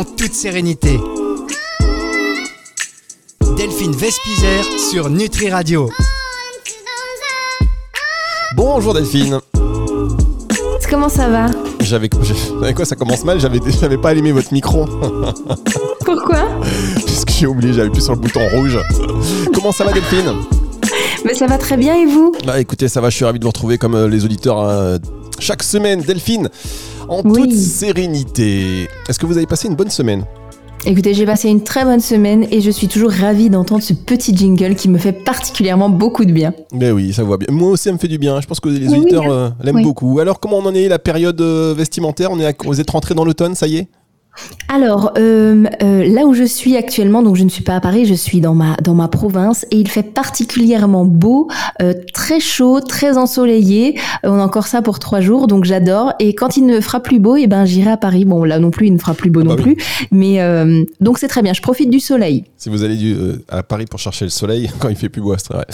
en 0.00 0.04
toute 0.04 0.32
sérénité. 0.32 0.98
Delphine 3.58 3.92
Vespizer 3.92 4.64
sur 4.90 5.10
Nutri 5.10 5.50
Radio. 5.50 5.90
Bonjour 8.56 8.94
Delphine. 8.94 9.40
Comment 10.88 11.10
ça 11.10 11.28
va? 11.28 11.48
J'avais 11.80 12.08
quoi 12.74 12.86
ça 12.86 12.96
commence 12.96 13.24
mal? 13.24 13.40
J'avais 13.40 13.58
j'avais 13.78 13.98
pas 13.98 14.08
allumé 14.10 14.32
votre 14.32 14.54
micro. 14.54 14.86
Pourquoi? 16.06 16.48
Puisque 17.04 17.32
j'ai 17.32 17.46
oublié, 17.46 17.74
j'avais 17.74 17.90
plus 17.90 18.02
sur 18.02 18.14
le 18.14 18.20
bouton 18.20 18.48
rouge. 18.54 18.78
Comment 19.52 19.70
ça 19.70 19.84
va 19.84 19.92
Delphine? 19.92 20.32
Mais 21.26 21.34
ça 21.34 21.46
va 21.46 21.58
très 21.58 21.76
bien 21.76 21.94
et 21.94 22.06
vous? 22.06 22.32
Bah 22.46 22.58
écoutez, 22.58 22.88
ça 22.88 23.02
va, 23.02 23.10
je 23.10 23.16
suis 23.16 23.26
ravi 23.26 23.38
de 23.38 23.44
vous 23.44 23.50
retrouver 23.50 23.76
comme 23.76 23.94
euh, 23.94 24.08
les 24.08 24.24
auditeurs 24.24 24.60
hein, 24.60 24.96
chaque 25.40 25.62
semaine. 25.62 26.00
Delphine, 26.00 26.48
en 27.10 27.22
toute 27.22 27.52
sérénité. 27.52 28.88
Est-ce 29.08 29.18
que 29.18 29.26
vous 29.26 29.36
avez 29.36 29.46
passé 29.46 29.68
une 29.68 29.74
bonne 29.74 29.90
semaine 29.90 30.24
Écoutez, 30.86 31.12
j'ai 31.12 31.26
passé 31.26 31.50
une 31.50 31.62
très 31.62 31.84
bonne 31.84 32.00
semaine 32.00 32.46
et 32.50 32.62
je 32.62 32.70
suis 32.70 32.88
toujours 32.88 33.10
ravie 33.10 33.50
d'entendre 33.50 33.82
ce 33.82 33.92
petit 33.92 34.34
jingle 34.34 34.74
qui 34.76 34.88
me 34.88 34.96
fait 34.96 35.12
particulièrement 35.12 35.90
beaucoup 35.90 36.24
de 36.24 36.32
bien. 36.32 36.54
Mais 36.72 36.90
oui, 36.90 37.12
ça 37.12 37.22
voit 37.22 37.36
bien. 37.36 37.48
Moi 37.50 37.72
aussi, 37.72 37.84
ça 37.84 37.92
me 37.92 37.98
fait 37.98 38.08
du 38.08 38.16
bien. 38.16 38.40
Je 38.40 38.46
pense 38.46 38.60
que 38.60 38.70
les 38.70 38.88
auditeurs 38.94 39.30
euh, 39.30 39.50
l'aiment 39.62 39.82
beaucoup. 39.82 40.20
Alors, 40.20 40.40
comment 40.40 40.56
on 40.56 40.64
en 40.64 40.74
est 40.74 40.88
la 40.88 40.98
période 40.98 41.38
euh, 41.42 41.74
vestimentaire? 41.76 42.30
On 42.30 42.40
est, 42.40 42.56
vous 42.64 42.80
êtes 42.80 42.88
rentré 42.88 43.14
dans 43.14 43.24
l'automne, 43.24 43.54
ça 43.54 43.66
y 43.66 43.76
est? 43.76 43.88
Alors, 44.68 45.12
euh, 45.18 45.64
euh, 45.82 46.06
là 46.06 46.26
où 46.26 46.34
je 46.34 46.44
suis 46.44 46.76
actuellement, 46.76 47.22
donc 47.22 47.36
je 47.36 47.42
ne 47.42 47.48
suis 47.48 47.64
pas 47.64 47.74
à 47.74 47.80
Paris, 47.80 48.06
je 48.06 48.14
suis 48.14 48.40
dans 48.40 48.54
ma, 48.54 48.76
dans 48.76 48.94
ma 48.94 49.08
province 49.08 49.66
et 49.70 49.76
il 49.76 49.88
fait 49.88 50.04
particulièrement 50.04 51.04
beau, 51.04 51.48
euh, 51.82 51.92
très 52.14 52.38
chaud, 52.38 52.80
très 52.80 53.18
ensoleillé. 53.18 53.98
on 54.22 54.38
a 54.38 54.42
encore 54.42 54.68
ça 54.68 54.80
pour 54.80 55.00
trois 55.00 55.20
jours, 55.20 55.48
donc 55.48 55.64
j'adore. 55.64 56.12
Et 56.20 56.34
quand 56.34 56.56
il 56.56 56.66
ne 56.66 56.80
fera 56.80 57.00
plus 57.00 57.18
beau, 57.18 57.36
et 57.36 57.42
eh 57.42 57.46
ben, 57.48 57.64
j'irai 57.64 57.90
à 57.90 57.96
Paris. 57.96 58.24
Bon, 58.24 58.44
là 58.44 58.58
non 58.58 58.70
plus, 58.70 58.86
il 58.86 58.92
ne 58.92 58.98
fera 58.98 59.14
plus 59.14 59.30
beau 59.30 59.40
ah 59.40 59.44
non 59.44 59.54
bah 59.54 59.62
plus. 59.62 59.76
Mais 60.12 60.38
donc 61.00 61.18
c'est 61.18 61.28
très 61.28 61.42
bien, 61.42 61.52
je 61.52 61.62
profite 61.62 61.90
du 61.90 62.00
soleil. 62.00 62.44
Si 62.56 62.68
vous 62.68 62.84
allez 62.84 62.96
du, 62.96 63.16
à 63.48 63.62
Paris 63.62 63.86
pour 63.86 63.98
chercher 63.98 64.24
le 64.24 64.30
soleil, 64.30 64.70
quand 64.78 64.88
il 64.88 64.96
fait 64.96 65.08
plus 65.08 65.20
beau, 65.20 65.34
c'est 65.36 65.52
vrai. 65.52 65.66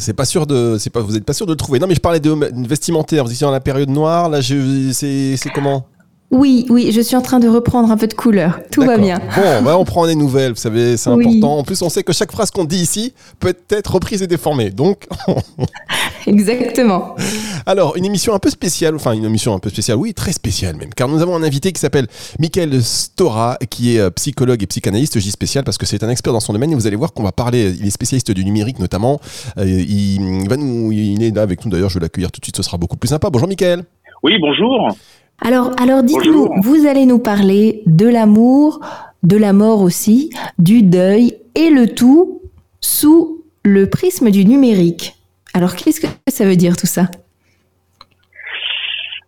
c'est 0.00 0.14
pas 0.14 0.24
sûr 0.24 0.46
de, 0.46 0.76
c'est 0.78 0.90
pas, 0.90 1.00
vous 1.00 1.16
êtes 1.16 1.24
pas 1.24 1.34
sûr 1.34 1.46
de 1.46 1.52
le 1.52 1.56
trouver. 1.56 1.78
Non, 1.78 1.86
mais 1.86 1.94
je 1.94 2.00
parlais 2.00 2.20
de 2.20 2.34
vestimentaire. 2.66 3.24
Vous 3.24 3.32
étiez 3.32 3.44
dans 3.44 3.50
la 3.52 3.60
période 3.60 3.90
noire. 3.90 4.30
Là, 4.30 4.40
c'est 4.42 5.50
comment? 5.54 5.86
Oui, 6.32 6.66
oui, 6.70 6.90
je 6.90 7.00
suis 7.00 7.14
en 7.14 7.22
train 7.22 7.38
de 7.38 7.48
reprendre 7.48 7.90
un 7.90 7.96
peu 7.96 8.08
de 8.08 8.14
couleur. 8.14 8.58
Tout 8.72 8.82
va 8.82 8.98
bien. 8.98 9.18
Bon, 9.36 9.62
bah 9.62 9.78
on 9.78 9.84
prend 9.84 10.06
des 10.06 10.16
nouvelles, 10.16 10.52
vous 10.52 10.58
savez, 10.58 10.96
c'est 10.96 11.10
important. 11.10 11.58
En 11.58 11.62
plus, 11.62 11.80
on 11.82 11.88
sait 11.88 12.02
que 12.02 12.12
chaque 12.12 12.32
phrase 12.32 12.50
qu'on 12.50 12.64
dit 12.64 12.78
ici 12.78 13.14
peut 13.38 13.54
être 13.70 13.94
reprise 13.94 14.22
et 14.22 14.26
déformée. 14.26 14.70
Donc. 14.70 15.06
Exactement. 16.26 17.14
Alors, 17.66 17.96
une 17.96 18.04
émission 18.04 18.34
un 18.34 18.40
peu 18.40 18.50
spéciale, 18.50 18.96
enfin 18.96 19.12
une 19.12 19.24
émission 19.24 19.54
un 19.54 19.60
peu 19.60 19.70
spéciale, 19.70 19.98
oui, 19.98 20.14
très 20.14 20.32
spéciale 20.32 20.74
même, 20.74 20.92
car 20.94 21.08
nous 21.08 21.22
avons 21.22 21.36
un 21.36 21.42
invité 21.44 21.70
qui 21.70 21.80
s'appelle 21.80 22.08
Michael 22.40 22.82
Stora, 22.82 23.56
qui 23.70 23.96
est 23.96 24.00
euh, 24.00 24.10
psychologue 24.10 24.60
et 24.60 24.66
psychanalyste. 24.66 25.20
Je 25.20 25.24
dis 25.24 25.30
spécial 25.30 25.62
parce 25.62 25.78
que 25.78 25.86
c'est 25.86 26.02
un 26.02 26.10
expert 26.10 26.32
dans 26.32 26.40
son 26.40 26.52
domaine 26.52 26.72
et 26.72 26.74
vous 26.74 26.88
allez 26.88 26.96
voir 26.96 27.12
qu'on 27.12 27.22
va 27.22 27.32
parler, 27.32 27.72
il 27.78 27.86
est 27.86 27.90
spécialiste 27.90 28.32
du 28.32 28.44
numérique 28.44 28.80
notamment. 28.80 29.20
Euh, 29.58 29.64
il, 29.64 30.48
va 30.48 30.56
nous, 30.56 30.90
il 30.90 31.22
est 31.22 31.34
là 31.34 31.42
avec 31.42 31.64
nous 31.64 31.70
d'ailleurs, 31.70 31.90
je 31.90 31.94
vais 31.94 32.04
l'accueillir 32.04 32.32
tout 32.32 32.40
de 32.40 32.44
suite, 32.44 32.56
ce 32.56 32.64
sera 32.64 32.78
beaucoup 32.78 32.96
plus 32.96 33.08
sympa. 33.08 33.30
Bonjour 33.30 33.46
Michael. 33.46 33.84
Oui, 34.22 34.32
bonjour. 34.40 34.96
Alors, 35.40 35.72
alors 35.80 36.02
dites-nous, 36.02 36.48
vous 36.62 36.86
allez 36.86 37.04
nous 37.06 37.18
parler 37.18 37.82
de 37.86 38.08
l'amour, 38.08 38.80
de 39.22 39.36
la 39.36 39.52
mort 39.52 39.82
aussi, 39.82 40.30
du 40.58 40.82
deuil 40.82 41.34
et 41.54 41.70
le 41.70 41.94
tout 41.94 42.40
sous 42.80 43.44
le 43.64 43.88
prisme 43.88 44.30
du 44.30 44.44
numérique. 44.44 45.14
Alors, 45.52 45.74
qu'est-ce 45.76 46.00
que 46.00 46.06
ça 46.28 46.44
veut 46.44 46.56
dire 46.56 46.76
tout 46.76 46.86
ça? 46.86 47.08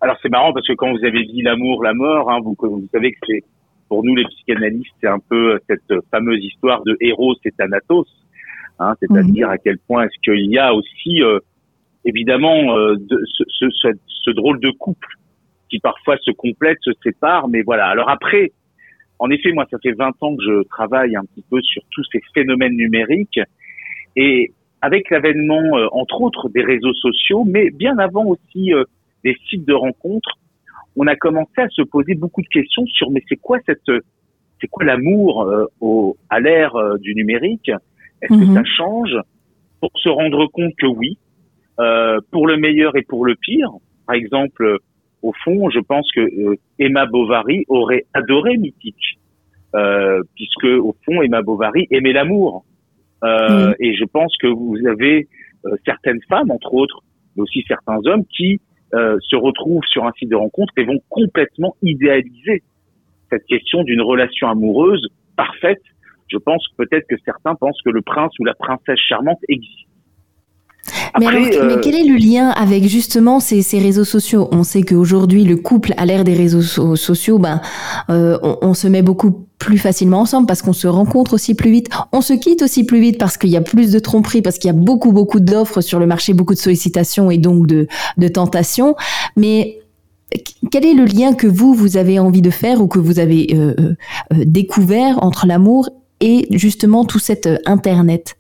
Alors, 0.01 0.17
c'est 0.23 0.31
marrant 0.31 0.53
parce 0.53 0.67
que 0.67 0.75
quand 0.75 0.91
vous 0.93 1.05
avez 1.05 1.25
dit 1.25 1.43
l'amour, 1.43 1.83
la 1.83 1.93
mort, 1.93 2.31
hein, 2.31 2.39
vous, 2.43 2.57
savez 2.93 3.13
que 3.13 3.19
c'est 3.27 3.45
pour 3.89 4.05
nous 4.05 4.15
les 4.15 4.25
psychanalystes, 4.25 4.93
c'est 5.01 5.09
un 5.09 5.19
peu 5.19 5.59
cette 5.69 5.93
fameuse 6.11 6.45
histoire 6.45 6.83
de 6.85 6.97
héros 7.01 7.35
et 7.45 7.51
Thanatos, 7.53 8.07
hein, 8.79 8.95
c'est-à-dire 9.01 9.49
mhm. 9.49 9.53
à 9.53 9.59
quel 9.59 9.79
point 9.79 10.05
est-ce 10.05 10.21
qu'il 10.23 10.51
y 10.51 10.59
a 10.59 10.75
aussi 10.75 11.23
euh, 11.23 11.41
évidemment 12.05 12.77
euh, 12.77 12.97
ce 13.09 14.31
drôle 14.31 14.61
de 14.61 14.71
couple 14.71 15.09
qui 15.69 15.79
parfois 15.79 16.17
se 16.19 16.31
complètent, 16.31 16.79
se 16.83 16.93
séparent, 17.03 17.49
mais 17.49 17.63
voilà. 17.63 17.87
Alors 17.89 18.09
après, 18.09 18.53
en 19.19 19.31
effet, 19.31 19.53
moi, 19.53 19.67
ça 19.71 19.79
fait 19.83 19.93
20 19.93 20.15
ans 20.23 20.37
que 20.37 20.43
je 20.43 20.63
travaille 20.69 21.17
un 21.17 21.25
petit 21.25 21.45
peu 21.51 21.61
sur 21.63 21.83
tous 21.91 22.05
ces 22.13 22.21
phénomènes 22.35 22.77
numériques, 22.77 23.41
et 24.17 24.53
avec 24.81 25.11
l'avènement, 25.11 25.77
euh, 25.77 25.87
entre 25.93 26.21
autres, 26.21 26.49
des 26.49 26.63
réseaux 26.63 26.95
sociaux, 26.95 27.45
mais 27.45 27.71
bien 27.71 27.99
avant 27.99 28.25
aussi 28.25 28.73
euh, 28.73 28.85
des 29.25 29.37
sites 29.49 29.67
de 29.67 29.75
rencontres, 29.75 30.39
on 30.97 31.07
a 31.07 31.17
commencé 31.17 31.61
à 31.61 31.69
se 31.69 31.83
poser 31.83 32.15
beaucoup 32.15 32.43
de 32.43 32.49
questions 32.49 32.87
sur 32.87 33.11
mais 33.11 33.23
c'est 33.29 33.37
quoi 33.37 33.59
cette, 33.67 33.91
c'est 34.61 34.67
quoi 34.69 34.85
l'amour 34.85 35.43
euh, 35.43 35.67
au, 35.81 36.17
à 36.31 36.41
l'ère 36.41 36.75
du 36.99 37.15
numérique? 37.15 37.71
Est-ce 38.23 38.33
que 38.33 38.45
mhm. 38.45 38.55
ça 38.55 38.65
change? 38.65 39.17
Pour 39.81 39.91
se 39.95 40.09
rendre 40.09 40.47
compte 40.49 40.75
que 40.77 40.87
oui, 40.87 41.19
pour 42.33 42.49
le 42.49 42.57
meilleur 42.57 42.97
et 42.97 43.03
pour 43.03 43.25
le 43.25 43.37
pire. 43.37 43.71
Par 44.07 44.17
exemple, 44.17 44.79
au 45.23 45.33
fond, 45.45 45.71
je 45.71 45.81
pense 45.81 46.11
que 46.13 46.21
euh, 46.21 46.57
Emma 46.79 47.07
Bovary 47.07 47.65
aurait 47.69 48.07
adoré 48.15 48.57
Mythique, 48.57 49.19
euh, 49.75 50.23
puisque 50.35 50.65
au 50.65 50.95
fond, 51.05 51.23
Emma 51.23 51.43
Bovary 51.43 51.87
aimait 51.91 52.13
l'amour. 52.13 52.65
Euh, 53.25 53.75
Et 53.81 53.95
je 53.95 54.05
pense 54.05 54.37
que 54.37 54.47
vous 54.47 54.77
avez 54.87 55.27
euh, 55.67 55.77
certaines 55.85 56.21
femmes, 56.29 56.51
entre 56.51 56.73
autres, 56.75 57.01
mais 57.35 57.43
aussi 57.43 57.65
certains 57.67 57.99
hommes, 58.07 58.25
qui 58.27 58.61
euh, 58.95 59.19
se 59.21 59.37
retrouvent 59.37 59.85
sur 59.87 60.05
un 60.05 60.13
site 60.13 60.31
de 60.31 60.37
rencontre 60.37 60.73
et 60.77 60.85
vont 60.85 61.01
complètement 61.09 61.75
idéaliser 61.83 62.63
cette 63.31 63.45
question 63.47 63.83
d'une 63.83 64.01
relation 64.01 64.49
amoureuse 64.49 65.09
parfaite. 65.37 65.83
Je 66.29 66.39
pense 66.39 66.65
peut-être 66.77 67.07
que 67.09 67.17
certains 67.25 67.55
pensent 67.55 67.81
que 67.83 67.91
le 67.91 68.03
prince 68.03 68.33
ou 68.39 68.45
la 68.45 68.55
princesse 68.55 69.01
charmante 69.01 69.41
existe 69.49 69.88
mais, 71.19 71.27
alors, 71.27 71.41
mais, 71.43 71.57
euh, 71.57 71.79
quel 71.83 71.95
est 71.95 72.05
le 72.05 72.17
lien 72.17 72.51
avec 72.51 72.85
justement 72.87 73.41
ces, 73.41 73.63
ces 73.63 73.79
réseaux 73.79 74.05
sociaux? 74.05 74.49
On 74.53 74.63
sait 74.63 74.83
qu'aujourd'hui, 74.83 75.45
le 75.45 75.57
couple, 75.57 75.95
à 75.97 76.07
l'ère 76.07 76.25
des 76.25 76.35
réseaux 76.35 76.63
sociaux, 76.97 77.39
ben, 77.39 77.61
euh, 78.11 78.39
on, 78.43 78.59
on, 78.63 78.75
se 78.75 78.89
met 78.89 79.03
beaucoup 79.03 79.47
plus 79.59 79.79
facilement 79.79 80.21
ensemble 80.21 80.47
parce 80.47 80.63
qu'on 80.63 80.73
se 80.73 80.87
rencontre 80.87 81.35
aussi 81.35 81.55
plus 81.55 81.71
vite. 81.71 81.89
On 82.13 82.21
se 82.21 82.33
quitte 82.33 82.63
aussi 82.63 82.85
plus 82.85 83.01
vite 83.01 83.19
parce 83.19 83.37
qu'il 83.37 83.51
y 83.51 83.57
a 83.57 83.61
plus 83.61 83.91
de 83.91 83.99
tromperies, 83.99 84.43
parce 84.43 84.59
qu'il 84.59 84.69
y 84.69 84.71
a 84.71 84.77
beaucoup, 84.77 85.13
beaucoup 85.13 85.41
d'offres 85.41 85.81
sur 85.81 85.99
le 85.99 86.07
marché, 86.07 86.33
beaucoup 86.35 86.55
de 86.55 86.59
sollicitations 86.59 87.31
et 87.31 87.39
donc 87.39 87.67
de, 87.67 87.87
de 88.17 88.29
tentations. 88.29 88.95
Mais 89.37 89.79
quel 90.71 90.85
est 90.85 90.95
le 90.95 91.05
lien 91.05 91.33
que 91.35 91.47
vous, 91.47 91.75
vous 91.75 91.97
avez 91.97 92.19
envie 92.19 92.43
de 92.43 92.51
faire 92.51 92.81
ou 92.81 92.87
que 92.87 92.99
vous 92.99 93.19
avez 93.19 93.49
euh, 93.53 93.75
euh, 93.79 93.95
euh 94.33 94.45
découvert 94.45 95.23
entre 95.23 95.47
l'amour 95.47 95.89
et 96.21 96.47
justement 96.51 97.05
tout 97.05 97.19
cet 97.19 97.49
Internet? 97.67 98.37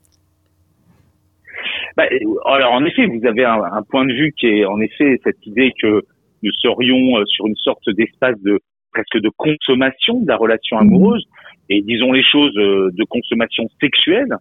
Bah, 1.99 2.05
alors 2.45 2.75
en 2.75 2.85
effet, 2.85 3.07
vous 3.07 3.27
avez 3.27 3.45
un, 3.45 3.61
un, 3.61 3.83
point 3.83 4.07
de 4.07 4.13
vue 4.13 4.33
qui 4.39 4.47
est 4.47 4.65
en 4.65 4.79
effet 4.81 5.19
cette 5.25 5.45
idée 5.45 5.73
que 5.83 6.05
nous 6.45 6.53
serions 6.63 7.19
euh, 7.19 7.25
sur 7.27 7.49
une 7.49 7.57
sorte 7.57 7.91
d'espace 7.91 8.41
de 8.43 8.61
presque 8.93 9.21
de 9.21 9.29
consommation 9.37 10.21
de 10.21 10.29
la 10.29 10.37
relation 10.37 10.77
mhm. 10.77 10.83
amoureuse 10.83 11.25
et 11.69 11.83
disons 11.83 12.13
les 12.13 12.23
choses 12.23 12.57
euh, 12.57 12.91
de 12.95 13.03
consommation 13.03 13.65
sexuelle. 13.81 14.33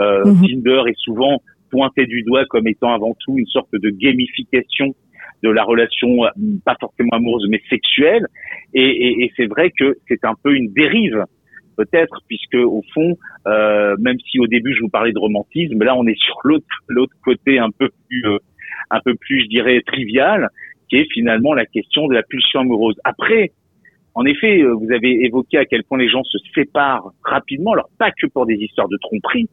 Euh, 0.00 0.24
mhm. 0.24 0.40
Tinder 0.40 0.82
est 0.88 0.96
souvent 0.96 1.42
pointé 1.70 2.06
du 2.06 2.22
doigt 2.22 2.46
comme 2.46 2.66
étant 2.66 2.94
avant 2.94 3.14
tout 3.20 3.36
une 3.36 3.46
sorte 3.46 3.74
de 3.74 3.90
gamification 3.90 4.94
de 5.42 5.50
la 5.50 5.64
relation, 5.64 6.24
euh, 6.24 6.30
pas 6.64 6.76
forcément 6.80 7.10
amoureuse 7.12 7.46
mais 7.50 7.60
sexuelle. 7.68 8.26
Et, 8.72 8.88
et, 8.88 9.24
et 9.24 9.32
c'est 9.36 9.48
vrai 9.48 9.70
que 9.78 9.98
c'est 10.08 10.24
un 10.24 10.34
peu 10.42 10.54
une 10.54 10.72
dérive 10.72 11.26
peut-être, 11.76 12.20
puisque 12.28 12.54
au 12.54 12.82
fond, 12.94 13.16
euh, 13.46 13.96
même 13.98 14.18
si 14.30 14.38
au 14.38 14.46
début 14.46 14.74
je 14.74 14.82
vous 14.82 14.88
parlais 14.88 15.12
de 15.12 15.18
romantisme, 15.18 15.82
là 15.82 15.94
on 15.96 16.06
est 16.06 16.18
sur 16.18 16.36
l'autre 16.44 16.66
l'autre 16.88 17.14
côté 17.24 17.58
un 17.58 17.70
peu 17.70 17.90
plus 18.08 18.26
euh, 18.26 18.38
un 18.90 19.00
peu 19.00 19.14
plus, 19.14 19.42
je 19.42 19.48
dirais, 19.48 19.80
trivial, 19.86 20.48
qui 20.88 20.96
est 20.96 21.10
finalement 21.12 21.54
la 21.54 21.66
question 21.66 22.06
de 22.06 22.14
la 22.14 22.22
pulsion 22.22 22.60
amoureuse. 22.60 22.96
Après, 23.04 23.52
en 24.14 24.24
effet, 24.26 24.60
euh, 24.60 24.74
vous 24.74 24.92
avez 24.92 25.24
évoqué 25.24 25.56
à 25.56 25.64
quel 25.64 25.84
point 25.84 25.98
les 25.98 26.08
gens 26.08 26.22
se 26.24 26.38
séparent 26.54 27.12
rapidement, 27.24 27.72
alors 27.72 27.88
pas 27.98 28.10
que 28.10 28.26
pour 28.26 28.46
des 28.46 28.56
histoires 28.56 28.88
de 28.88 28.98
tromperie, 29.00 29.48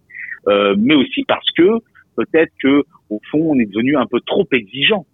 euh, 0.48 0.76
mais 0.78 0.96
aussi 0.96 1.24
parce 1.24 1.50
que 1.56 1.80
peut-être 2.18 2.52
que 2.62 2.84
au 3.10 3.22
fond 3.32 3.40
on 3.52 3.60
est 3.60 3.66
devenu 3.66 3.96
un 3.96 4.06
peu 4.06 4.20
trop 4.26 4.48
exigeant. 4.52 5.06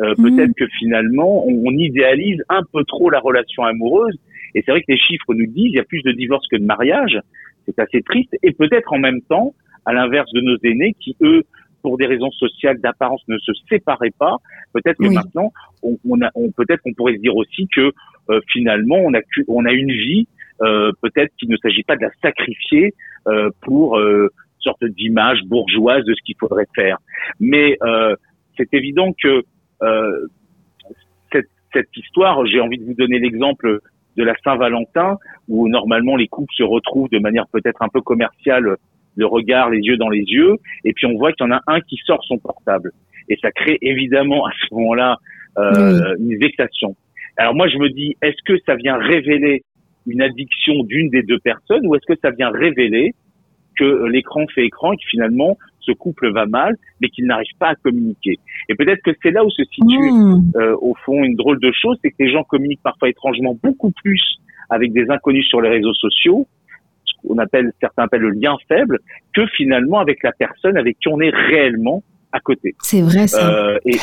Euh, 0.00 0.14
mmh. 0.16 0.22
Peut-être 0.22 0.52
que 0.56 0.66
finalement 0.78 1.46
on, 1.46 1.62
on, 1.66 1.70
idéalise 1.72 2.42
un 2.48 2.62
peu 2.72 2.84
trop 2.84 3.10
la 3.10 3.20
relation 3.20 3.64
amoureuse 3.64 4.18
et 4.54 4.62
c'est 4.62 4.70
vrai 4.70 4.80
que 4.80 4.90
les 4.92 4.98
chiffres 4.98 5.34
nous 5.34 5.46
disent 5.46 5.72
il 5.72 5.76
y 5.76 5.80
a 5.80 5.84
plus 5.84 6.02
de 6.02 6.12
divorces 6.12 6.46
que 6.48 6.56
de 6.56 6.64
mariages. 6.64 7.18
C'est 7.66 7.78
assez 7.78 8.02
triste. 8.02 8.34
Et 8.42 8.52
peut-être 8.52 8.92
en 8.92 8.98
même 8.98 9.20
temps, 9.22 9.54
à 9.84 9.92
l'inverse 9.92 10.30
de 10.32 10.40
nos 10.40 10.56
aînés 10.64 10.94
qui, 11.00 11.16
eux, 11.22 11.44
pour 11.82 11.96
des 11.96 12.06
raisons 12.06 12.30
sociales 12.32 12.78
d'apparence, 12.80 13.22
ne 13.28 13.38
se 13.38 13.52
séparaient 13.68 14.12
pas. 14.18 14.36
Peut-être 14.72 14.98
que 14.98 15.12
maintenant, 15.12 15.52
on, 15.82 15.98
on 16.08 16.20
a, 16.20 16.30
on, 16.34 16.50
peut-être 16.50 16.80
qu'on 16.82 16.92
pourrait 16.92 17.14
se 17.14 17.20
dire 17.20 17.36
aussi 17.36 17.68
que 17.74 17.92
euh, 18.30 18.40
finalement, 18.52 18.96
on 18.96 19.14
a, 19.14 19.20
on 19.48 19.64
a 19.64 19.72
une 19.72 19.92
vie. 19.92 20.26
Euh, 20.62 20.92
peut-être 21.00 21.34
qu'il 21.38 21.48
ne 21.48 21.56
s'agit 21.56 21.82
pas 21.82 21.96
de 21.96 22.02
la 22.02 22.10
sacrifier 22.22 22.92
euh, 23.26 23.48
pour 23.62 23.98
euh, 23.98 24.24
une 24.24 24.62
sorte 24.62 24.84
d'image 24.84 25.40
bourgeoise 25.46 26.04
de 26.04 26.12
ce 26.14 26.20
qu'il 26.22 26.36
faudrait 26.38 26.68
faire. 26.74 26.98
Mais 27.38 27.78
euh, 27.82 28.14
c'est 28.56 28.72
évident 28.74 29.14
que 29.22 29.42
cette, 31.32 31.48
cette 31.72 31.96
histoire, 31.96 32.44
j'ai 32.44 32.60
envie 32.60 32.76
de 32.76 32.84
vous 32.84 32.94
donner 32.94 33.18
l'exemple 33.18 33.80
de 34.20 34.24
la 34.24 34.34
Saint-Valentin, 34.44 35.16
où 35.48 35.68
normalement 35.68 36.16
les 36.16 36.28
couples 36.28 36.52
se 36.54 36.62
retrouvent 36.62 37.08
de 37.10 37.18
manière 37.18 37.46
peut-être 37.48 37.80
un 37.82 37.88
peu 37.88 38.02
commerciale, 38.02 38.76
le 39.16 39.26
regard, 39.26 39.70
les 39.70 39.80
yeux 39.80 39.96
dans 39.96 40.10
les 40.10 40.24
yeux, 40.36 40.56
et 40.84 40.92
puis 40.92 41.06
on 41.06 41.16
voit 41.16 41.32
qu'il 41.32 41.46
y 41.46 41.48
en 41.48 41.52
a 41.52 41.60
un 41.66 41.80
qui 41.80 41.96
sort 42.04 42.22
son 42.24 42.38
portable. 42.38 42.92
Et 43.28 43.36
ça 43.40 43.50
crée 43.50 43.78
évidemment 43.80 44.46
à 44.46 44.50
ce 44.60 44.74
moment-là 44.74 45.16
euh, 45.58 46.14
une 46.18 46.38
vexation. 46.38 46.94
Alors 47.36 47.54
moi 47.54 47.68
je 47.68 47.78
me 47.78 47.88
dis, 47.88 48.16
est-ce 48.22 48.42
que 48.44 48.58
ça 48.66 48.74
vient 48.74 48.96
révéler 48.96 49.62
une 50.06 50.22
addiction 50.22 50.82
d'une 50.84 51.08
des 51.10 51.22
deux 51.22 51.38
personnes, 51.38 51.86
ou 51.86 51.94
est-ce 51.94 52.06
que 52.06 52.18
ça 52.22 52.30
vient 52.30 52.50
révéler 52.50 53.14
que 53.76 54.06
l'écran 54.06 54.44
fait 54.54 54.66
écran 54.66 54.92
et 54.92 54.96
que 54.96 55.08
finalement 55.08 55.56
ce 55.80 55.92
couple 55.92 56.32
va 56.32 56.46
mal, 56.46 56.76
mais 57.00 57.08
qu'il 57.08 57.26
n'arrive 57.26 57.52
pas 57.58 57.68
à 57.68 57.74
communiquer. 57.74 58.38
Et 58.68 58.74
peut-être 58.74 59.02
que 59.02 59.10
c'est 59.22 59.30
là 59.30 59.44
où 59.44 59.50
se 59.50 59.64
situe 59.64 60.10
mmh. 60.12 60.52
euh, 60.56 60.76
au 60.80 60.94
fond 61.04 61.22
une 61.22 61.36
drôle 61.36 61.60
de 61.60 61.72
chose, 61.72 61.98
c'est 62.02 62.10
que 62.10 62.16
les 62.20 62.32
gens 62.32 62.44
communiquent 62.44 62.82
parfois 62.82 63.08
étrangement 63.08 63.56
beaucoup 63.62 63.90
plus 63.90 64.22
avec 64.68 64.92
des 64.92 65.10
inconnus 65.10 65.46
sur 65.48 65.60
les 65.60 65.68
réseaux 65.68 65.94
sociaux, 65.94 66.46
ce 67.04 67.12
qu'on 67.26 67.38
appelle, 67.38 67.72
certains 67.80 68.04
appellent 68.04 68.20
le 68.20 68.30
lien 68.30 68.56
faible, 68.68 69.00
que 69.34 69.46
finalement 69.56 69.98
avec 69.98 70.22
la 70.22 70.32
personne 70.32 70.76
avec 70.76 70.98
qui 70.98 71.08
on 71.08 71.20
est 71.20 71.30
réellement 71.30 72.02
à 72.32 72.40
côté. 72.40 72.74
C'est 72.80 73.02
vrai 73.02 73.26
ça. 73.26 73.52
Euh, 73.52 73.78
et, 73.84 73.96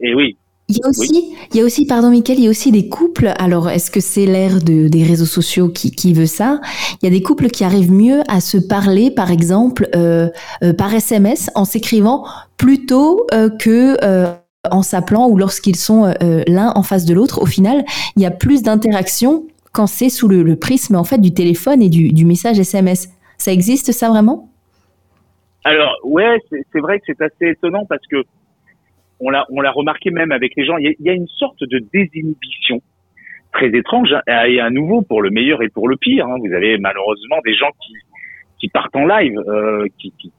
et 0.00 0.14
oui, 0.14 0.36
il 0.68 0.78
y 0.78 0.80
a 0.82 0.88
aussi, 0.88 1.36
il 1.52 1.56
y 1.58 1.60
a 1.60 1.64
aussi, 1.64 1.86
pardon, 1.86 2.08
Michael, 2.08 2.38
il 2.38 2.44
y 2.44 2.46
a 2.46 2.50
aussi 2.50 2.72
des 2.72 2.88
couples. 2.88 3.32
Alors, 3.38 3.68
est-ce 3.68 3.90
que 3.90 4.00
c'est 4.00 4.24
l'ère 4.24 4.62
de, 4.62 4.88
des 4.88 5.02
réseaux 5.02 5.26
sociaux 5.26 5.68
qui, 5.68 5.90
qui 5.90 6.14
veut 6.14 6.26
ça? 6.26 6.60
Il 7.02 7.04
y 7.04 7.06
a 7.06 7.10
des 7.10 7.22
couples 7.22 7.48
qui 7.48 7.64
arrivent 7.64 7.92
mieux 7.92 8.22
à 8.28 8.40
se 8.40 8.56
parler, 8.56 9.10
par 9.10 9.30
exemple, 9.30 9.88
euh, 9.94 10.30
euh, 10.62 10.72
par 10.72 10.94
SMS, 10.94 11.50
en 11.54 11.66
s'écrivant 11.66 12.24
plutôt 12.56 13.26
euh, 13.34 13.50
que 13.50 13.98
euh, 14.02 14.32
en 14.70 14.82
s'appelant 14.82 15.28
ou 15.28 15.36
lorsqu'ils 15.36 15.76
sont 15.76 16.14
l'un 16.48 16.72
en 16.74 16.82
face 16.82 17.04
de 17.04 17.12
l'autre. 17.12 17.42
Au 17.42 17.46
final, 17.46 17.84
il 18.16 18.22
y 18.22 18.26
a 18.26 18.30
plus 18.30 18.62
d'interaction 18.62 19.44
quand 19.72 19.86
c'est 19.86 20.08
sous 20.08 20.26
le, 20.26 20.42
le, 20.42 20.56
prisme 20.56 20.96
en 20.96 21.04
fait 21.04 21.18
du 21.18 21.34
téléphone 21.34 21.82
et 21.82 21.90
du, 21.90 22.14
du 22.14 22.24
message 22.24 22.58
SMS. 22.58 23.10
Ça 23.36 23.52
existe, 23.52 23.92
ça 23.92 24.08
vraiment? 24.08 24.48
Alors, 25.64 25.92
ouais, 26.04 26.38
c'est 26.50 26.80
vrai 26.80 26.98
que 26.98 27.04
c'est 27.08 27.20
assez 27.20 27.50
étonnant 27.50 27.84
parce 27.86 28.06
que 28.10 28.24
on 29.24 29.30
l'a, 29.30 29.46
on 29.50 29.60
l'a 29.60 29.72
remarqué 29.72 30.10
même 30.10 30.32
avec 30.32 30.52
les 30.56 30.64
gens, 30.64 30.76
il 30.76 30.94
y, 31.00 31.10
a, 31.10 31.12
une 31.12 31.26
sorte 31.26 31.62
de 31.64 31.80
désinhibition 31.92 32.80
très 33.52 33.68
étrange 33.68 34.12
hein, 34.12 34.44
et 34.46 34.60
à 34.60 34.70
nouveau 34.70 35.02
pour 35.02 35.22
le 35.22 35.30
meilleur 35.30 35.62
et 35.62 35.68
pour 35.68 35.88
le 35.88 35.96
pire. 35.96 36.26
Hein. 36.26 36.36
Vous 36.40 36.52
avez 36.52 36.78
malheureusement 36.78 37.38
des 37.44 37.54
gens 37.54 37.70
qui 37.80 37.94
qui 38.58 38.68
partent 38.68 38.96
en 38.96 39.04
live. 39.04 39.38
Euh, 39.46 39.86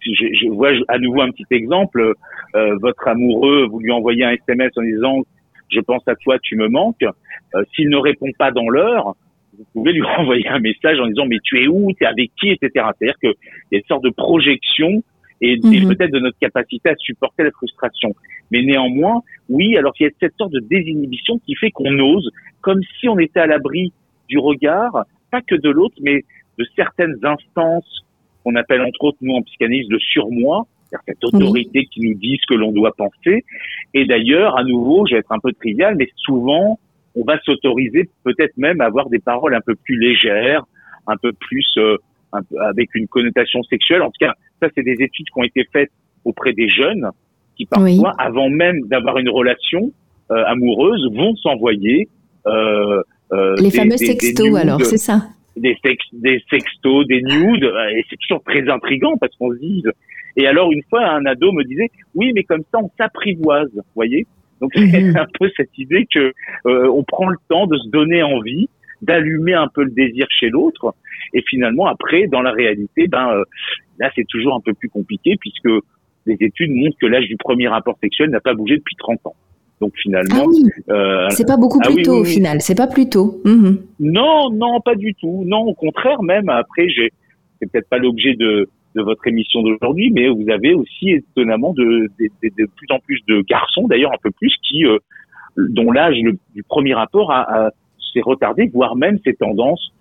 je, 0.01 0.49
vois 0.49 0.71
à 0.87 0.97
nouveau 0.97 1.21
un 1.21 1.31
petit 1.31 1.45
exemple. 1.51 2.13
Euh, 2.55 2.75
votre 2.81 3.07
amoureux, 3.07 3.67
vous 3.69 3.79
lui 3.79 3.91
envoyez 3.91 4.23
un 4.23 4.31
SMS 4.31 4.71
en 4.77 4.81
disant 4.81 5.21
je 5.69 5.79
pense 5.79 6.07
à 6.07 6.15
toi, 6.15 6.37
tu 6.41 6.55
me 6.55 6.67
manques. 6.67 7.03
Euh, 7.03 7.63
s'il 7.75 7.89
ne 7.89 7.97
répond 7.97 8.29
pas 8.37 8.51
dans 8.51 8.69
l'heure, 8.69 9.15
vous 9.57 9.65
pouvez 9.73 9.93
lui 9.93 10.01
renvoyer 10.17 10.47
un 10.47 10.59
message 10.59 10.99
en 10.99 11.07
disant 11.07 11.25
mais 11.27 11.39
tu 11.43 11.63
es 11.63 11.67
où, 11.67 11.91
tu 11.93 12.03
es 12.03 12.07
avec 12.07 12.31
qui, 12.39 12.49
etc. 12.49 12.69
C'est-à-dire 12.97 13.19
qu'il 13.19 13.33
y 13.71 13.75
a 13.75 13.77
une 13.79 13.85
sorte 13.87 14.03
de 14.03 14.11
projection 14.11 15.03
et, 15.41 15.57
mhm. 15.57 15.89
peut-être 15.89 16.11
de 16.11 16.19
notre 16.19 16.37
capacité 16.39 16.89
à 16.89 16.95
supporter 16.95 17.43
la 17.43 17.51
frustration. 17.51 18.15
Mais 18.51 18.61
néanmoins, 18.63 19.21
oui, 19.49 19.77
alors 19.77 19.93
il 19.99 20.03
y 20.03 20.05
a 20.07 20.09
cette 20.19 20.35
sorte 20.37 20.51
de 20.51 20.59
désinhibition 20.59 21.39
qui 21.39 21.55
fait 21.55 21.71
qu'on 21.71 21.97
ose, 21.99 22.29
comme 22.61 22.81
si 22.99 23.09
on 23.09 23.17
était 23.19 23.39
à 23.39 23.47
l'abri 23.47 23.91
du 24.29 24.37
regard, 24.37 25.05
pas 25.31 25.41
que 25.41 25.55
de 25.55 25.69
l'autre, 25.69 25.95
mais 26.01 26.23
de 26.57 26.65
certaines 26.75 27.17
instances 27.23 28.05
qu'on 28.43 28.55
appelle 28.55 28.81
entre 28.81 29.03
autres 29.03 29.17
nous 29.21 29.33
en 29.33 29.41
psychanalyse 29.41 29.87
le 29.89 29.99
surmoi, 29.99 30.67
cette 31.07 31.23
autorité 31.23 31.85
qui 31.85 32.01
nous 32.01 32.13
dit 32.13 32.39
ce 32.41 32.53
que 32.53 32.57
l'on 32.57 32.71
doit 32.71 32.93
penser. 32.95 33.43
Et 33.93 34.05
d'ailleurs, 34.05 34.57
à 34.57 34.63
nouveau, 34.63 35.05
je 35.05 35.15
vais 35.15 35.19
être 35.19 35.31
un 35.31 35.39
peu 35.39 35.51
trivial, 35.51 35.95
mais 35.95 36.09
souvent, 36.17 36.79
on 37.15 37.23
va 37.23 37.39
s'autoriser 37.41 38.09
peut-être 38.23 38.55
même 38.57 38.81
à 38.81 38.85
avoir 38.85 39.09
des 39.09 39.19
paroles 39.19 39.55
un 39.55 39.61
peu 39.61 39.75
plus 39.75 39.97
légères, 39.97 40.63
un 41.07 41.17
peu 41.17 41.33
plus 41.33 41.65
euh, 41.77 41.97
un 42.35 42.65
avec 42.69 42.93
une 42.95 43.07
connotation 43.07 43.63
sexuelle. 43.63 44.01
En 44.01 44.07
tout 44.07 44.19
cas, 44.19 44.33
ça, 44.61 44.69
c'est 44.75 44.83
des 44.83 44.97
études 44.99 45.27
qui 45.27 45.39
ont 45.39 45.43
été 45.43 45.67
faites 45.71 45.91
auprès 46.23 46.53
des 46.53 46.69
jeunes 46.69 47.09
qui 47.55 47.65
parfois, 47.65 48.13
avant 48.17 48.49
même 48.49 48.81
d'avoir 48.87 49.17
une 49.17 49.29
relation 49.29 49.91
euh, 50.31 50.43
amoureuse, 50.45 51.09
vont 51.13 51.35
s'envoyer 51.37 52.09
euh, 52.47 53.01
euh, 53.31 53.55
les 53.59 53.71
fameux 53.71 53.97
sextos. 53.97 54.55
alors, 54.55 54.81
c'est 54.81 54.97
ça 54.97 55.29
des, 55.57 55.77
sex, 55.83 56.03
des 56.11 56.43
sextos, 56.49 57.07
des 57.07 57.21
nudes, 57.21 57.71
et 57.91 58.05
c'est 58.09 58.17
toujours 58.17 58.43
très 58.43 58.67
intrigant 58.69 59.17
parce 59.17 59.35
qu'on 59.37 59.51
se 59.51 59.59
dit. 59.59 59.83
Et 60.37 60.47
alors 60.47 60.71
une 60.71 60.83
fois, 60.89 61.07
un 61.07 61.25
ado 61.25 61.51
me 61.51 61.63
disait, 61.63 61.89
oui, 62.13 62.31
mais 62.33 62.43
comme 62.43 62.63
ça, 62.71 62.79
on 62.81 62.89
s'apprivoise, 62.97 63.69
vous 63.73 63.83
voyez? 63.95 64.25
Donc 64.61 64.71
c'est 64.75 65.01
mhm. 65.01 65.17
un 65.17 65.25
peu 65.39 65.49
cette 65.55 65.77
idée 65.77 66.07
que 66.13 66.33
euh, 66.65 66.89
on 66.89 67.03
prend 67.03 67.29
le 67.29 67.37
temps 67.49 67.67
de 67.67 67.77
se 67.77 67.89
donner 67.89 68.23
envie, 68.23 68.69
d'allumer 69.01 69.53
un 69.53 69.68
peu 69.68 69.83
le 69.83 69.92
désir 69.92 70.27
chez 70.30 70.50
l'autre, 70.50 70.94
et 71.33 71.42
finalement 71.47 71.88
après, 71.88 72.27
dans 72.27 72.42
la 72.42 72.51
réalité, 72.51 73.07
ben 73.07 73.30
euh, 73.30 73.44
là 74.00 74.12
c'est 74.15 74.27
toujours 74.27 74.56
un 74.56 74.62
peu 74.62 74.74
plus 74.74 74.89
compliqué 74.89 75.36
puisque 75.39 75.69
les 76.25 76.38
études 76.39 76.71
montrent 76.71 76.97
que 77.00 77.06
l'âge 77.06 77.27
du 77.27 77.38
premier 77.38 77.68
rapport 77.68 77.97
sexuel 78.01 78.30
n'a 78.30 78.39
pas 78.39 78.53
bougé 78.53 78.77
depuis 78.77 78.95
30 78.95 79.19
ans. 79.25 79.36
Donc 79.81 79.94
finalement, 80.01 80.45
ah 80.88 80.92
euh, 80.94 81.30
c'est 81.30 81.45
pas 81.45 81.57
beaucoup 81.57 81.80
ah 81.83 81.88
plus 81.92 82.03
tôt 82.03 82.21
au 82.21 82.24
final. 82.24 82.62
C'est 82.62 82.75
pas 82.75 82.88
plus 82.88 83.09
tôt. 83.09 83.42
Mhm. 83.44 83.80
Non, 84.00 84.50
non, 84.50 84.80
pas 84.80 84.95
du 84.95 85.13
tout. 85.15 85.44
Non, 85.45 85.63
au 85.63 85.74
contraire 85.74 86.24
même. 86.24 86.47
Après, 86.50 86.88
j'ai, 86.88 87.12
c'est 87.59 87.69
peut-être 87.69 87.89
pas 87.89 87.97
l'objet 87.97 88.36
de, 88.36 88.69
de 88.95 89.01
votre 89.01 89.27
émission 89.27 89.62
d'aujourd'hui, 89.62 90.12
mais 90.12 90.30
vous 90.30 90.50
avez 90.50 90.74
aussi 90.74 91.12
étonnamment 91.12 91.74
de, 91.74 91.83
de, 92.19 92.30
de, 92.42 92.50
de, 92.57 92.69
plus 92.74 92.88
en 92.89 93.00
plus 93.00 93.19
de 93.27 93.42
garçons, 93.42 93.88
d'ailleurs 93.88 94.13
un 94.13 94.21
peu 94.24 94.31
plus, 94.31 94.53
qui 94.68 94.86
euh, 94.86 94.97
dont 95.57 95.92
l'âge 95.92 96.15
du 96.56 96.63
premier 96.63 96.94
rapport 96.94 97.31
a, 97.31 97.65
a 97.68 97.71
s'est 98.15 98.23
retardé, 98.23 98.69
voire 98.73 98.95
même 98.95 99.19
ces 99.23 99.33
tendances 99.33 99.91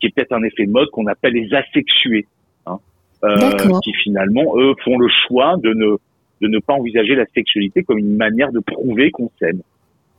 qui 0.00 0.06
est 0.06 0.10
peut-être 0.14 0.32
un 0.32 0.42
effet 0.42 0.66
de 0.66 0.70
mode 0.70 0.90
qu'on 0.90 1.06
appelle 1.06 1.32
les 1.32 1.54
asexués, 1.54 2.26
hein, 2.66 2.78
euh, 3.24 3.78
qui 3.82 3.92
finalement 3.94 4.56
eux 4.58 4.74
font 4.84 4.98
le 4.98 5.08
choix 5.26 5.56
de 5.62 5.72
ne 5.72 5.96
de 6.40 6.48
ne 6.48 6.58
pas 6.58 6.74
envisager 6.74 7.14
la 7.14 7.24
sexualité 7.34 7.84
comme 7.84 7.98
une 7.98 8.16
manière 8.16 8.52
de 8.52 8.60
prouver 8.60 9.10
qu'on 9.10 9.30
s'aime. 9.38 9.62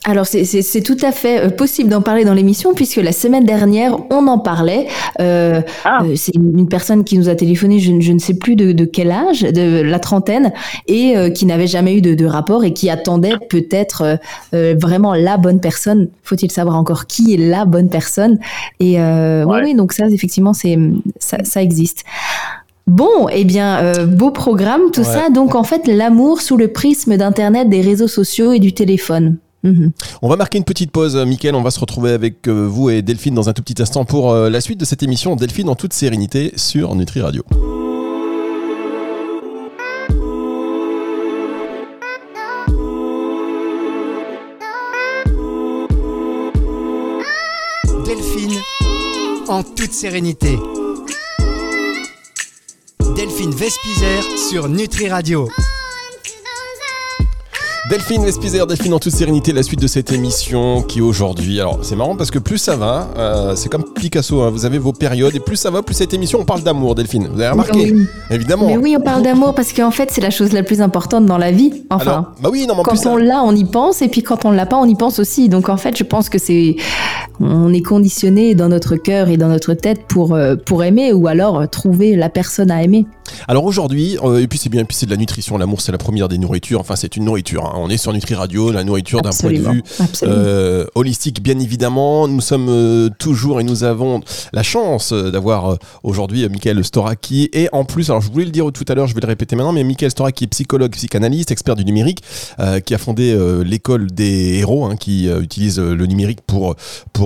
Alors 0.06 0.28
c'est 0.28 0.82
tout 0.82 0.98
à 1.02 1.12
fait 1.12 1.46
euh, 1.46 1.50
possible 1.50 1.90
d'en 1.90 2.02
parler 2.02 2.26
dans 2.26 2.36
l'émission 2.36 2.74
puisque 2.76 2.98
la 2.98 3.12
semaine 3.12 3.44
dernière 3.44 3.98
on 4.12 4.28
en 4.28 4.38
parlait. 4.38 4.88
Euh, 5.20 5.62
ah. 5.84 6.04
euh, 6.04 6.14
c'est 6.16 6.36
une 6.36 6.70
personne 6.70 7.04
qui 7.04 7.18
nous 7.18 7.28
a 7.28 7.36
téléphoné, 7.36 7.80
je, 7.80 8.00
je 8.00 8.12
ne 8.12 8.20
sais 8.20 8.36
plus 8.36 8.56
de, 8.56 8.72
de, 8.72 8.86
quel 8.86 9.12
âge, 9.12 9.42
de 9.42 9.82
la 9.82 10.00
trentaine, 10.00 10.54
et 10.88 11.18
euh, 11.18 11.32
qui 11.32 11.48
n'avait 11.48 11.68
jamais 11.68 11.98
eu 11.98 12.02
de, 12.02 12.14
de, 12.14 12.26
rapport 12.26 12.64
et 12.64 12.74
qui 12.74 12.90
attendait 12.90 13.34
peut-être 13.50 14.20
euh, 14.54 14.76
vraiment 14.80 15.16
la 15.16 15.38
bonne 15.38 15.60
personne. 15.60 16.10
Faut-il 16.24 16.52
savoir 16.52 16.76
encore 16.76 17.08
qui 17.08 17.34
est 17.34 17.38
la 17.38 17.66
bonne 17.66 17.90
personne? 17.90 18.38
Et 18.80 18.98
ouais. 18.98 19.44
oui, 19.46 19.58
oui, 19.64 19.76
donc 19.76 19.94
ça 19.94 20.08
effectivement 20.08 20.54
c'est 20.54 20.78
ça, 21.20 21.38
ça 21.44 21.64
existe. 21.64 22.04
Bon, 22.88 23.28
eh 23.32 23.46
bien, 23.46 23.80
euh, 23.80 24.06
beau 24.06 24.30
programme, 24.30 24.92
tout 24.94 25.02
ouais. 25.02 25.08
ça. 25.08 25.30
Donc, 25.32 25.56
en 25.56 25.64
fait, 25.64 25.88
l'amour 25.88 26.42
sous 26.42 26.56
le 26.56 26.68
prisme 26.68 27.18
d'Internet, 27.18 27.68
des 27.68 27.82
réseaux 27.82 28.08
sociaux 28.08 28.54
et 28.54 28.60
du 28.60 28.74
téléphone. 28.74 29.38
Mmh. 29.66 29.90
On 30.22 30.30
va 30.30 30.36
marquer 30.36 30.60
une 30.60 30.64
petite 30.64 30.92
pause, 30.92 31.16
Mickaël. 31.16 31.56
On 31.56 31.64
va 31.64 31.72
se 31.72 31.80
retrouver 31.80 32.12
avec 32.12 32.48
euh, 32.48 32.68
vous 32.68 32.92
et 32.92 33.02
Delphine 33.02 33.34
dans 33.34 33.50
un 33.50 33.54
tout 33.54 33.64
petit 33.64 33.82
instant 33.82 34.06
pour 34.06 34.32
euh, 34.32 34.50
la 34.50 34.62
suite 34.62 34.80
de 34.80 34.86
cette 34.86 35.02
émission. 35.02 35.36
Delphine 35.36 35.70
en 35.70 35.76
toute 35.76 35.94
sérénité 35.94 36.54
sur 36.56 36.94
Nutri 36.96 37.22
Radio. 37.22 37.44
Delphine 48.06 48.60
en 49.48 49.64
toute 49.64 49.94
sérénité. 49.94 50.60
Delphine 53.16 53.52
Vespizer 53.52 54.24
sur 54.50 54.70
Nutri 54.70 55.10
Radio. 55.10 55.48
Delphine 57.88 58.26
Vespizer, 58.26 58.66
Delphine 58.66 58.96
en 58.96 59.00
toute 59.00 59.14
sérénité, 59.14 59.54
la 59.54 59.62
suite 59.62 59.80
de 59.80 59.86
cette 59.86 60.12
émission 60.12 60.82
qui 60.82 61.02
aujourd'hui, 61.02 61.60
alors 61.60 61.78
c'est 61.84 61.96
marrant 61.96 62.16
parce 62.16 62.32
que 62.32 62.40
plus 62.40 62.58
ça 62.58 62.76
va, 62.76 63.10
euh, 63.16 63.56
c'est 63.56 63.70
comme 63.70 63.84
Picasso, 63.84 64.42
hein, 64.42 64.50
vous 64.50 64.66
avez 64.66 64.80
vos 64.80 64.92
périodes 64.92 65.36
et 65.36 65.40
plus 65.40 65.56
ça 65.56 65.70
va, 65.70 65.84
plus 65.84 65.94
cette 65.94 66.12
émission 66.12 66.40
on 66.40 66.46
parle 66.46 66.64
d'amour, 66.64 66.96
Delphine. 66.96 67.28
Vous 67.32 67.40
avez 67.40 67.52
remarqué 67.52 67.92
oui. 67.94 68.08
Évidemment. 68.32 68.66
Mais 68.66 68.78
oui, 68.78 68.96
on 69.00 69.04
parle 69.04 69.22
d'amour 69.22 69.54
parce 69.54 69.72
qu'en 69.72 69.92
fait 69.92 70.10
c'est 70.10 70.22
la 70.22 70.32
chose 70.32 70.52
la 70.52 70.64
plus 70.64 70.82
importante 70.82 71.28
dans 71.28 71.38
la 71.38 71.52
vie. 71.52 71.84
Enfin, 71.92 72.12
alors, 72.12 72.32
bah 72.42 72.50
oui, 72.52 72.66
non, 72.66 72.74
quand 72.82 72.96
plus, 72.96 73.06
on 73.06 73.18
l'a, 73.18 73.44
on 73.44 73.56
y 73.56 73.66
pense 73.66 74.02
et 74.02 74.08
puis 74.08 74.24
quand 74.24 74.46
on 74.46 74.52
l'a 74.52 74.66
pas, 74.66 74.78
on 74.78 74.86
y 74.86 74.96
pense 74.96 75.20
aussi. 75.20 75.48
Donc 75.48 75.70
en 75.70 75.78
fait, 75.78 75.96
je 75.96 76.04
pense 76.04 76.28
que 76.30 76.40
c'est, 76.40 76.78
on 77.40 77.74
est 77.74 77.82
conditionné 77.82 78.56
dans 78.56 78.70
notre 78.70 78.96
cœur 78.96 79.30
et 79.30 79.38
dans 79.38 79.50
notre 79.50 79.74
tête 79.74 80.02
pour 80.08 80.34
euh, 80.34 80.56
pour 80.56 80.84
aimer 80.84 81.14
ou 81.14 81.28
alors 81.28 81.70
trouver 81.70 82.16
la 82.16 82.30
personne 82.30 82.72
à 82.72 82.84
aimer. 82.84 83.06
Alors 83.48 83.66
aujourd'hui, 83.66 84.18
euh, 84.24 84.40
et 84.40 84.48
puis 84.48 84.60
c'est 84.60 84.70
bien, 84.70 84.86
puis 84.86 84.96
c'est 84.96 85.06
de 85.06 85.12
la 85.12 85.18
nutrition, 85.18 85.58
l'amour 85.58 85.82
c'est 85.82 85.92
la 85.92 85.98
première 85.98 86.28
des 86.28 86.38
nourritures, 86.38 86.80
enfin 86.80 86.96
c'est 86.96 87.16
une 87.16 87.26
nourriture. 87.26 87.66
Hein 87.66 87.74
on 87.76 87.90
est 87.90 87.98
sur 87.98 88.14
Nutri 88.14 88.36
Radio, 88.36 88.72
la 88.72 88.84
nourriture 88.84 89.22
d'un 89.22 89.32
point 89.32 89.52
de 89.52 89.58
vue 89.58 89.84
euh, 90.24 90.86
holistique, 90.96 91.42
bien 91.42 91.60
évidemment. 91.60 92.28
Nous 92.28 92.42
sommes 92.42 92.68
euh, 92.70 93.10
toujours 93.20 93.60
et 93.60 93.64
nous 93.64 93.84
avons 93.84 94.22
la 94.54 94.64
chance 94.64 95.14
d'avoir 95.14 95.78
aujourd'hui 96.04 96.48
Michael 96.50 96.84
Storaki 96.84 97.50
et 97.54 97.68
en 97.72 97.86
plus, 97.86 98.10
alors 98.10 98.22
je 98.22 98.32
voulais 98.32 98.46
le 98.46 98.52
dire 98.52 98.72
tout 98.72 98.86
à 98.88 98.96
l'heure, 98.96 99.08
je 99.08 99.16
vais 99.16 99.22
le 99.22 99.28
répéter 99.28 99.56
maintenant, 99.56 99.74
mais 99.74 99.84
Michael 99.84 100.12
Storaki 100.12 100.46
est 100.46 100.48
psychologue, 100.48 100.92
psychanalyste, 100.92 101.52
expert 101.52 101.76
du 101.76 101.86
numérique, 101.86 102.22
qui 102.86 102.94
a 102.94 102.98
fondé 102.98 103.38
l'école 103.64 104.12
des 104.12 104.60
héros, 104.60 104.86
hein, 104.86 104.96
qui 104.96 105.28
utilise 105.28 105.80
le 105.80 106.06
numérique 106.06 106.40
pour, 106.46 106.76
pour 107.14 107.25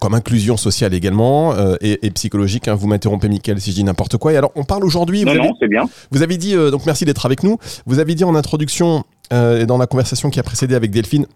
comme 0.00 0.14
inclusion 0.14 0.56
sociale 0.56 0.94
également 0.94 1.54
et, 1.80 2.10
psychologique. 2.10 2.68
Hein. 2.68 2.74
Vous 2.74 2.86
m'interrompez, 2.86 3.28
Michael, 3.28 3.60
si 3.60 3.70
je 3.70 3.76
dis 3.76 3.84
n'importe 3.84 4.16
quoi. 4.16 4.32
Et 4.32 4.36
alors, 4.36 4.52
on 4.54 4.64
parle 4.64 4.84
aujourd'hui. 4.84 5.24
Non, 5.24 5.34
non, 5.34 5.52
c'est 5.60 5.68
bien. 5.68 5.84
Vous 6.10 6.22
avez 6.22 6.36
dit, 6.36 6.54
donc 6.54 6.86
merci 6.86 7.04
d'être 7.04 7.26
avec 7.26 7.42
nous. 7.42 7.58
Vous 7.86 7.98
avez 7.98 8.14
dit 8.14 8.24
en 8.24 8.34
introduction 8.34 9.04
euh, 9.32 9.62
et 9.62 9.66
dans 9.66 9.78
la 9.78 9.86
conversation 9.86 10.30
qui 10.30 10.38
a 10.38 10.42
précédé 10.42 10.74
avec 10.74 10.90
Delphine, 10.90 11.26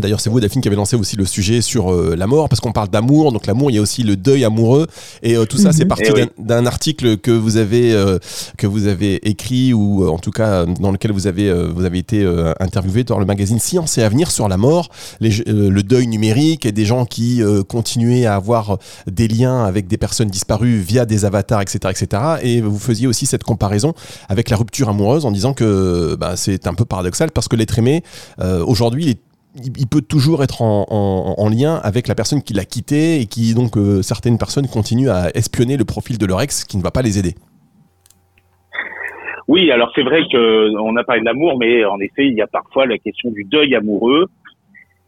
D'ailleurs, 0.00 0.20
c'est 0.20 0.30
vous, 0.30 0.40
Daphine, 0.40 0.60
qui 0.60 0.68
avez 0.68 0.76
lancé 0.76 0.96
aussi 0.96 1.16
le 1.16 1.24
sujet 1.24 1.60
sur 1.60 1.92
euh, 1.92 2.14
la 2.16 2.26
mort, 2.26 2.48
parce 2.48 2.60
qu'on 2.60 2.72
parle 2.72 2.88
d'amour. 2.88 3.32
Donc, 3.32 3.46
l'amour, 3.46 3.70
il 3.70 3.74
y 3.74 3.78
a 3.78 3.82
aussi 3.82 4.02
le 4.02 4.16
deuil 4.16 4.44
amoureux. 4.44 4.86
Et 5.22 5.36
euh, 5.36 5.44
tout 5.44 5.58
ça, 5.58 5.72
c'est 5.72 5.84
mhm. 5.84 5.88
parti 5.88 6.04
eh 6.16 6.26
d'un 6.38 6.66
article 6.66 7.16
que 7.18 7.30
vous 7.30 7.56
avez 7.56 7.92
euh, 7.92 8.18
que 8.56 8.66
vous 8.66 8.86
avez 8.86 9.28
écrit 9.28 9.72
ou 9.72 10.08
en 10.08 10.18
tout 10.18 10.30
cas 10.30 10.64
dans 10.66 10.90
lequel 10.92 11.12
vous 11.12 11.26
avez 11.26 11.52
vous 11.68 11.84
avez 11.84 11.98
été 11.98 12.26
interviewé 12.60 13.04
dans 13.04 13.18
le 13.18 13.24
magazine 13.24 13.58
Science 13.58 13.98
et 13.98 14.02
Avenir 14.02 14.30
sur 14.30 14.48
la 14.48 14.56
mort, 14.56 14.88
le 15.20 15.80
deuil 15.82 16.06
numérique 16.06 16.66
et 16.66 16.72
des 16.72 16.84
gens 16.84 17.04
qui 17.04 17.42
continuaient 17.68 18.26
à 18.26 18.34
avoir 18.34 18.78
des 19.06 19.28
liens 19.28 19.64
avec 19.64 19.86
des 19.86 19.96
personnes 19.96 20.28
disparues 20.28 20.78
via 20.78 21.06
des 21.06 21.24
avatars, 21.24 21.62
etc., 21.62 21.78
etc. 21.90 22.22
Et 22.42 22.60
vous 22.60 22.78
faisiez 22.78 23.06
aussi 23.06 23.26
cette 23.26 23.44
comparaison 23.44 23.94
avec 24.28 24.50
la 24.50 24.56
rupture 24.56 24.88
amoureuse 24.88 25.24
en 25.26 25.30
disant 25.30 25.54
que 25.54 26.16
bah, 26.18 26.36
c'est 26.36 26.66
un 26.66 26.74
peu 26.74 26.84
paradoxal 26.84 27.30
parce 27.30 27.48
que 27.48 27.56
l'être 27.56 27.78
aimé 27.78 28.02
aujourd'hui, 28.38 29.04
il 29.04 29.10
est 29.10 29.27
il 29.64 29.86
peut 29.86 30.02
toujours 30.02 30.42
être 30.42 30.62
en, 30.62 31.48
lien 31.48 31.76
avec 31.82 32.08
la 32.08 32.14
personne 32.14 32.42
qui 32.42 32.52
l'a 32.52 32.64
quitté 32.64 33.20
et 33.20 33.26
qui 33.26 33.54
donc 33.54 33.76
euh, 33.76 34.02
certaines 34.02 34.38
personnes 34.38 34.66
continuent 34.68 35.08
à 35.08 35.30
espionner 35.34 35.76
le 35.76 35.84
profil 35.84 36.18
de 36.18 36.26
leur 36.26 36.40
ex 36.42 36.64
qui 36.64 36.76
ne 36.76 36.82
va 36.82 36.90
pas 36.90 37.02
les 37.02 37.18
aider. 37.18 37.34
Oui, 39.48 39.70
alors 39.70 39.90
c'est 39.94 40.02
vrai 40.02 40.22
qu'on 40.30 40.96
a 40.96 41.04
parlé 41.04 41.22
de 41.22 41.24
l'amour, 41.24 41.58
mais 41.58 41.84
en 41.84 41.98
effet, 42.00 42.26
il 42.26 42.34
y 42.34 42.42
a 42.42 42.46
parfois 42.46 42.84
la 42.84 42.98
question 42.98 43.30
du 43.30 43.44
deuil 43.44 43.74
amoureux. 43.74 44.26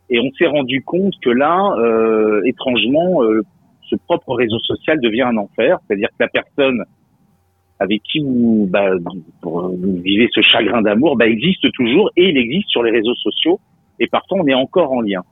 Et 0.08 0.18
on 0.18 0.30
s'est 0.38 0.46
rendu 0.46 0.82
compte 0.82 1.12
que 1.22 1.30
là, 1.30 1.74
euh, 1.78 2.40
étrangement, 2.46 3.22
euh, 3.22 3.42
ce 3.88 3.96
propre 3.96 4.34
réseau 4.34 4.58
social 4.60 4.98
devient 5.00 5.22
un 5.22 5.36
enfer. 5.36 5.78
C'est-à-dire 5.86 6.08
que 6.08 6.24
la 6.24 6.28
personne 6.28 6.84
avec 7.80 8.02
qui 8.02 8.20
vous, 8.20 8.68
bah, 8.70 8.90
vivez 10.04 10.28
ce 10.34 10.40
chagrin 10.42 10.82
d'amour 10.82 11.16
bah, 11.16 11.26
existe 11.26 11.70
toujours 11.72 12.10
et 12.16 12.28
il 12.28 12.36
existe 12.36 12.68
sur 12.68 12.82
les 12.82 12.90
réseaux 12.90 13.14
sociaux 13.14 13.58
et 14.00 14.08
parfois 14.08 14.38
on 14.40 14.46
est 14.46 14.54
encore 14.54 14.92
en 14.92 15.00
lien. 15.00 15.22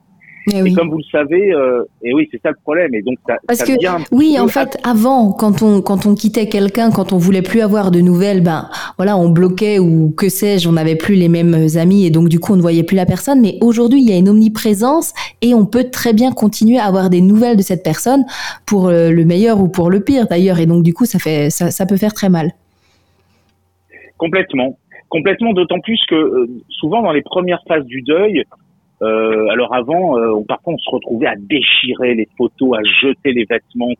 Et, 0.53 0.73
comme 0.73 0.89
vous 0.89 0.97
le 0.97 1.03
savez, 1.11 1.53
euh, 1.53 1.83
et 2.03 2.13
oui, 2.13 2.27
c'est 2.31 2.41
ça 2.41 2.49
le 2.49 2.55
problème. 2.63 2.93
Et 2.95 3.01
donc, 3.01 3.17
ça, 3.27 3.35
Parce 3.47 3.63
que, 3.63 3.73
oui, 4.11 4.37
en 4.39 4.47
fait, 4.47 4.77
avant, 4.83 5.31
quand 5.31 5.61
on, 5.61 5.81
quand 5.81 6.05
on 6.05 6.15
quittait 6.15 6.47
quelqu'un, 6.47 6.91
quand 6.91 7.13
on 7.13 7.17
voulait 7.17 7.41
plus 7.41 7.61
avoir 7.61 7.91
de 7.91 7.99
nouvelles, 7.99 8.41
ben, 8.41 8.69
voilà, 8.97 9.17
on 9.17 9.29
bloquait 9.29 9.79
ou 9.79 10.13
que 10.15 10.29
sais-je, 10.29 10.67
on 10.67 10.73
n'avait 10.73 10.95
plus 10.95 11.15
les 11.15 11.29
mêmes 11.29 11.67
amis 11.75 12.05
et 12.05 12.09
donc, 12.09 12.29
du 12.29 12.39
coup, 12.39 12.53
on 12.53 12.55
ne 12.55 12.61
voyait 12.61 12.83
plus 12.83 12.95
la 12.95 13.05
personne. 13.05 13.41
Mais 13.41 13.57
aujourd'hui, 13.61 14.01
il 14.01 14.09
y 14.09 14.13
a 14.13 14.17
une 14.17 14.29
omniprésence 14.29 15.13
et 15.41 15.53
on 15.53 15.65
peut 15.65 15.85
très 15.91 16.13
bien 16.13 16.31
continuer 16.31 16.79
à 16.79 16.85
avoir 16.85 17.09
des 17.09 17.21
nouvelles 17.21 17.57
de 17.57 17.61
cette 17.61 17.83
personne 17.83 18.25
pour 18.65 18.87
euh, 18.87 19.11
le 19.11 19.25
meilleur 19.25 19.59
ou 19.61 19.67
pour 19.67 19.89
le 19.89 19.99
pire, 19.99 20.27
d'ailleurs. 20.27 20.59
Et 20.59 20.65
donc, 20.65 20.83
du 20.83 20.93
coup, 20.93 21.05
ça 21.05 21.19
fait, 21.19 21.49
ça, 21.49 21.69
ça 21.69 21.85
peut 21.85 21.97
faire 21.97 22.13
très 22.13 22.29
mal. 22.29 22.53
Complètement. 24.17 24.77
Complètement, 25.09 25.53
d'autant 25.53 25.79
plus 25.79 25.99
que 26.07 26.15
euh, 26.15 26.47
souvent 26.69 27.01
dans 27.01 27.11
les 27.11 27.23
premières 27.23 27.63
phases 27.67 27.85
du 27.85 28.01
deuil, 28.01 28.43
euh, 29.01 29.47
alors 29.47 29.73
avant, 29.73 30.17
euh, 30.17 30.33
on, 30.33 30.43
parfois 30.43 30.73
on 30.73 30.77
se 30.77 30.89
retrouvait 30.89 31.27
à 31.27 31.35
déchirer 31.35 32.15
les 32.15 32.27
photos, 32.37 32.77
à 32.77 32.83
jeter 32.83 33.31
les 33.31 33.45
vêtements, 33.45 33.93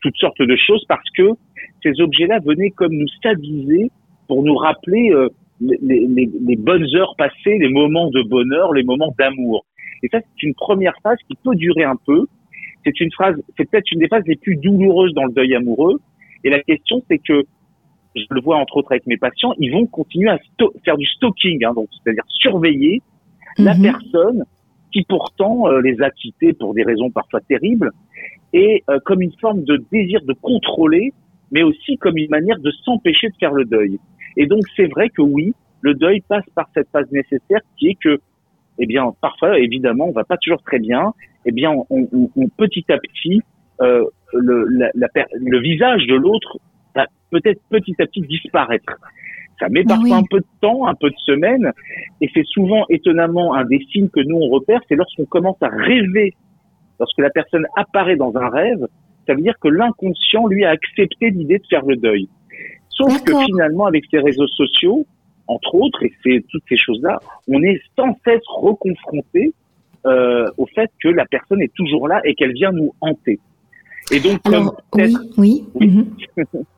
toutes 0.00 0.16
sortes 0.16 0.40
de 0.40 0.56
choses 0.56 0.84
parce 0.88 1.08
que 1.16 1.30
ces 1.82 2.00
objets-là 2.00 2.38
venaient 2.44 2.70
comme 2.70 2.92
nous 2.92 3.08
stabiliser 3.08 3.90
pour 4.28 4.44
nous 4.44 4.54
rappeler 4.54 5.10
euh, 5.10 5.28
les, 5.60 5.78
les, 5.82 6.30
les, 6.40 6.56
bonnes 6.56 6.86
heures 6.94 7.16
passées, 7.16 7.58
les 7.58 7.68
moments 7.68 8.10
de 8.10 8.22
bonheur, 8.22 8.72
les 8.72 8.84
moments 8.84 9.12
d'amour. 9.18 9.64
Et 10.04 10.08
ça, 10.08 10.20
c'est 10.20 10.46
une 10.46 10.54
première 10.54 10.94
phase 11.02 11.18
qui 11.28 11.36
peut 11.42 11.56
durer 11.56 11.82
un 11.82 11.96
peu. 12.06 12.26
C'est 12.84 13.00
une 13.00 13.10
phrase, 13.10 13.34
c'est 13.56 13.68
peut-être 13.68 13.90
une 13.90 13.98
des 13.98 14.08
phases 14.08 14.22
les 14.26 14.36
plus 14.36 14.54
douloureuses 14.56 15.14
dans 15.14 15.24
le 15.24 15.32
deuil 15.32 15.56
amoureux. 15.56 16.00
Et 16.44 16.50
la 16.50 16.60
question, 16.60 17.02
c'est 17.10 17.18
que 17.18 17.42
je 18.18 18.34
le 18.34 18.40
vois 18.40 18.56
entre 18.56 18.76
autres 18.78 18.92
avec 18.92 19.06
mes 19.06 19.16
patients, 19.16 19.54
ils 19.58 19.72
vont 19.72 19.86
continuer 19.86 20.30
à 20.30 20.38
faire 20.84 20.96
du 20.96 21.06
stalking, 21.06 21.64
hein, 21.64 21.72
donc 21.74 21.88
c'est-à-dire 21.92 22.24
surveiller 22.28 23.02
la 23.58 23.74
mhm. 23.74 23.82
personne 23.82 24.44
qui 24.92 25.04
pourtant 25.08 25.68
euh, 25.68 25.80
les 25.80 26.00
a 26.00 26.10
quittés 26.10 26.52
pour 26.52 26.74
des 26.74 26.82
raisons 26.82 27.10
parfois 27.10 27.40
terribles, 27.40 27.90
et 28.52 28.82
euh, 28.88 28.98
comme 29.04 29.20
une 29.20 29.32
forme 29.40 29.64
de 29.64 29.82
désir 29.92 30.20
de 30.24 30.32
contrôler, 30.32 31.12
mais 31.50 31.62
aussi 31.62 31.96
comme 31.98 32.16
une 32.16 32.30
manière 32.30 32.58
de 32.58 32.70
s'empêcher 32.84 33.28
de 33.28 33.34
faire 33.38 33.52
le 33.52 33.64
deuil. 33.64 33.98
Et 34.36 34.46
donc 34.46 34.62
c'est 34.76 34.86
vrai 34.86 35.10
que 35.10 35.22
oui, 35.22 35.52
le 35.80 35.94
deuil 35.94 36.22
passe 36.26 36.44
par 36.54 36.68
cette 36.74 36.88
phase 36.90 37.10
nécessaire 37.12 37.60
qui 37.78 37.88
est 37.88 37.98
que, 38.00 38.18
eh 38.78 38.86
bien, 38.86 39.12
parfois 39.20 39.58
évidemment, 39.58 40.06
on 40.08 40.12
va 40.12 40.24
pas 40.24 40.36
toujours 40.36 40.62
très 40.62 40.78
bien. 40.78 41.12
Eh 41.44 41.52
bien, 41.52 41.70
on, 41.90 42.08
on, 42.12 42.48
petit 42.56 42.84
à 42.90 42.98
petit, 42.98 43.40
euh, 43.80 44.04
le, 44.32 44.64
la, 44.68 44.90
la, 44.94 45.08
le 45.34 45.60
visage 45.60 46.06
de 46.06 46.14
l'autre 46.14 46.58
peut-être 47.30 47.60
petit 47.70 47.94
à 48.00 48.06
petit 48.06 48.22
disparaître. 48.22 48.94
Ça 49.58 49.68
met 49.68 49.82
parfois 49.82 50.16
un 50.16 50.22
peu 50.30 50.38
de 50.38 50.46
temps, 50.60 50.86
un 50.86 50.94
peu 50.94 51.10
de 51.10 51.16
semaines, 51.26 51.72
et 52.20 52.30
c'est 52.32 52.44
souvent 52.44 52.84
étonnamment 52.90 53.54
un 53.54 53.64
des 53.64 53.84
signes 53.92 54.08
que 54.08 54.20
nous 54.20 54.36
on 54.36 54.48
repère, 54.48 54.80
c'est 54.88 54.94
lorsqu'on 54.94 55.24
commence 55.24 55.60
à 55.62 55.68
rêver, 55.68 56.34
lorsque 57.00 57.18
la 57.18 57.30
personne 57.30 57.66
apparaît 57.76 58.16
dans 58.16 58.36
un 58.36 58.48
rêve, 58.48 58.86
ça 59.26 59.34
veut 59.34 59.42
dire 59.42 59.58
que 59.60 59.68
l'inconscient 59.68 60.46
lui 60.46 60.64
a 60.64 60.70
accepté 60.70 61.30
l'idée 61.30 61.58
de 61.58 61.66
faire 61.68 61.84
le 61.84 61.96
deuil. 61.96 62.28
Sauf 62.88 63.22
que 63.22 63.32
finalement, 63.46 63.86
avec 63.86 64.04
ces 64.10 64.18
réseaux 64.18 64.48
sociaux, 64.48 65.06
entre 65.46 65.74
autres, 65.74 66.02
et 66.04 66.12
c'est 66.22 66.44
toutes 66.50 66.62
ces 66.68 66.76
choses-là, 66.76 67.18
on 67.48 67.62
est 67.62 67.80
sans 67.96 68.16
cesse 68.24 68.42
reconfronté 68.46 69.52
euh, 70.06 70.46
au 70.56 70.66
fait 70.66 70.90
que 71.02 71.08
la 71.08 71.26
personne 71.26 71.62
est 71.62 71.72
toujours 71.74 72.06
là 72.06 72.20
et 72.24 72.34
qu'elle 72.34 72.52
vient 72.52 72.72
nous 72.72 72.94
hanter. 73.00 73.40
Et 74.10 74.20
donc, 74.20 74.40
comme 74.42 74.72
oui, 75.36 75.64
oui. 75.74 75.88
Mhm. 75.88 76.06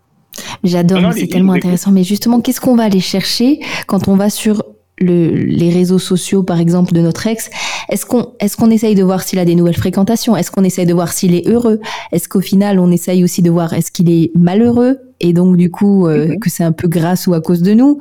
J'adore, 0.65 1.13
c'est 1.13 1.27
tellement 1.27 1.55
intéressant. 1.55 1.93
Mais 1.93 2.05
justement, 2.05 2.41
qu'est-ce 2.41 2.61
qu'on 2.61 2.77
va 2.77 2.85
aller 2.85 3.01
chercher 3.01 3.61
quand 3.87 4.09
on 4.09 4.17
va 4.17 4.31
sur 4.31 4.63
le, 5.01 5.31
les 5.31 5.71
réseaux 5.71 5.99
sociaux, 5.99 6.43
par 6.43 6.61
exemple, 6.61 6.93
de 6.93 7.01
notre 7.01 7.27
ex, 7.27 7.51
est-ce 7.89 8.05
qu'on 8.05 8.33
qu'on 8.59 8.71
essaye 8.71 8.95
de 8.95 9.03
voir 9.03 9.23
s'il 9.23 9.39
a 9.39 9.45
des 9.45 9.55
nouvelles 9.55 9.77
fréquentations? 9.77 10.37
Est-ce 10.37 10.51
qu'on 10.51 10.65
essaye 10.65 10.87
de 10.87 10.93
voir 10.93 11.09
s'il 11.09 11.35
est 11.35 11.49
heureux? 11.49 11.81
Est-ce 12.13 12.29
qu'au 12.29 12.41
final, 12.41 12.79
on 12.79 12.91
essaye 12.91 13.25
aussi 13.25 13.43
de 13.43 13.51
voir 13.51 13.73
est-ce 13.73 13.91
qu'il 13.91 14.11
est 14.11 14.31
malheureux? 14.37 14.99
Et 15.21 15.33
donc 15.33 15.57
du 15.57 15.71
coup 15.71 16.07
euh, 16.07 16.29
mhm. 16.29 16.41
que 16.41 16.51
c'est 16.51 16.65
un 16.65 16.73
peu 16.73 16.89
grâce 16.89 17.27
ou 17.27 17.35
à 17.35 17.41
cause 17.41 17.63
de 17.63 17.73
nous. 17.73 18.01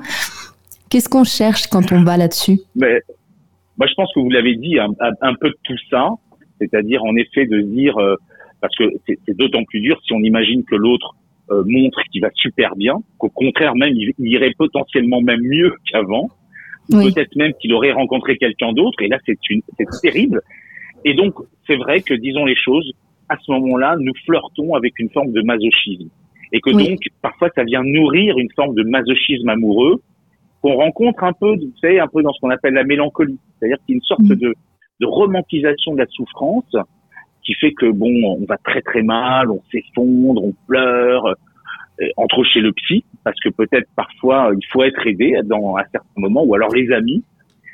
Qu'est-ce 0.90 1.10
qu'on 1.10 1.24
cherche 1.24 1.68
quand 1.68 1.92
on 1.92 2.04
va 2.04 2.18
là-dessus? 2.18 2.60
Mais, 2.76 3.02
Moi, 3.78 3.88
je 3.88 3.94
pense 3.94 4.10
que 4.14 4.20
vous 4.20 4.30
l'avez 4.30 4.56
dit, 4.56 4.80
un, 4.80 4.90
un, 5.00 5.34
peu 5.36 5.50
de 5.50 5.58
tout 5.64 5.78
ça, 5.90 6.10
c'est-à-dire 6.60 7.04
en 7.04 7.16
effet 7.16 7.46
de 7.46 7.62
dire, 7.62 7.98
euh, 7.98 8.16
parce 8.60 8.76
que 8.76 8.86
c'est 9.06 9.38
d'autant 9.38 9.64
plus 9.66 9.82
dur 9.82 10.00
si 10.06 10.14
on 10.14 10.20
imagine 10.20 10.64
que 10.64 10.76
l'autre 10.76 11.16
euh, 11.52 11.64
montre 11.66 12.02
qu'il 12.12 12.22
va 12.22 12.30
super 12.36 12.76
bien, 12.76 12.96
qu'au 13.18 13.30
contraire 13.30 13.76
même 13.76 13.94
il, 13.96 14.14
irait 14.20 14.54
potentiellement 14.58 15.22
même 15.22 15.42
mieux 15.42 15.74
qu'avant, 15.92 16.30
peut-être 16.90 17.36
même 17.36 17.54
qu'il 17.60 17.74
aurait 17.74 17.92
rencontré 17.92 18.38
quelqu'un 18.38 18.74
d'autre, 18.74 19.02
et 19.02 19.08
là 19.08 19.18
c'est 19.26 19.38
une 19.50 19.62
c'est 19.78 19.86
terrible. 20.02 20.42
Et 21.06 21.14
donc 21.14 21.36
c'est 21.68 21.76
vrai 21.76 22.02
que 22.02 22.14
disons 22.14 22.46
les 22.46 22.56
choses, 22.56 22.92
à 23.30 23.38
ce 23.38 23.52
moment-là 23.52 23.96
nous 24.00 24.14
flirtons 24.26 24.76
avec 24.76 24.98
une 25.00 25.10
forme 25.10 25.32
de 25.32 25.42
masochisme, 25.42 26.10
et 26.52 26.62
que 26.62 26.72
donc 26.72 27.00
parfois 27.22 27.50
ça 27.56 27.64
vient 27.64 27.84
nourrir 27.84 28.38
une 28.38 28.52
forme 28.56 28.76
de 28.76 28.84
masochisme 28.84 29.50
amoureux 29.50 30.02
qu'on 30.62 30.76
rencontre 30.76 31.24
un 31.24 31.34
peu, 31.34 31.56
vous 31.56 31.74
savez, 31.80 32.00
un 32.00 32.08
peu 32.08 32.22
dans 32.22 32.34
ce 32.34 32.40
qu'on 32.42 32.50
appelle 32.50 32.74
la 32.74 32.84
mélancolie, 32.84 33.38
c'est-à-dire 33.58 33.78
qu'il 33.86 33.94
y 33.94 33.96
a 33.96 34.00
une 34.00 34.02
sorte 34.02 34.24
de, 34.24 34.54
de 35.00 35.06
romantisation 35.06 35.94
de 35.94 36.00
la 36.00 36.08
souffrance 36.08 36.76
qui 37.44 37.54
fait 37.56 37.74
que 37.74 37.92
bon, 37.92 38.38
on 38.40 38.46
va 38.48 38.58
très 38.58 38.82
très 38.82 39.02
mal, 39.02 39.50
on 39.52 39.62
s'effondre, 39.72 40.44
on 40.44 40.54
pleure, 40.68 41.36
euh, 42.02 42.08
entre 42.18 42.44
chez 42.44 42.62
le 42.62 42.72
psy, 42.72 43.04
parce 43.24 43.38
que 43.44 43.50
peut-être 43.50 43.88
parfois 43.96 44.52
il 44.54 44.66
faut 44.72 44.84
être 44.84 45.06
aidé 45.06 45.38
dans 45.44 45.76
un 45.76 45.84
certain 45.92 46.08
moment, 46.18 46.44
ou 46.44 46.56
alors 46.56 46.74
les 46.74 46.92
amis. 46.92 47.24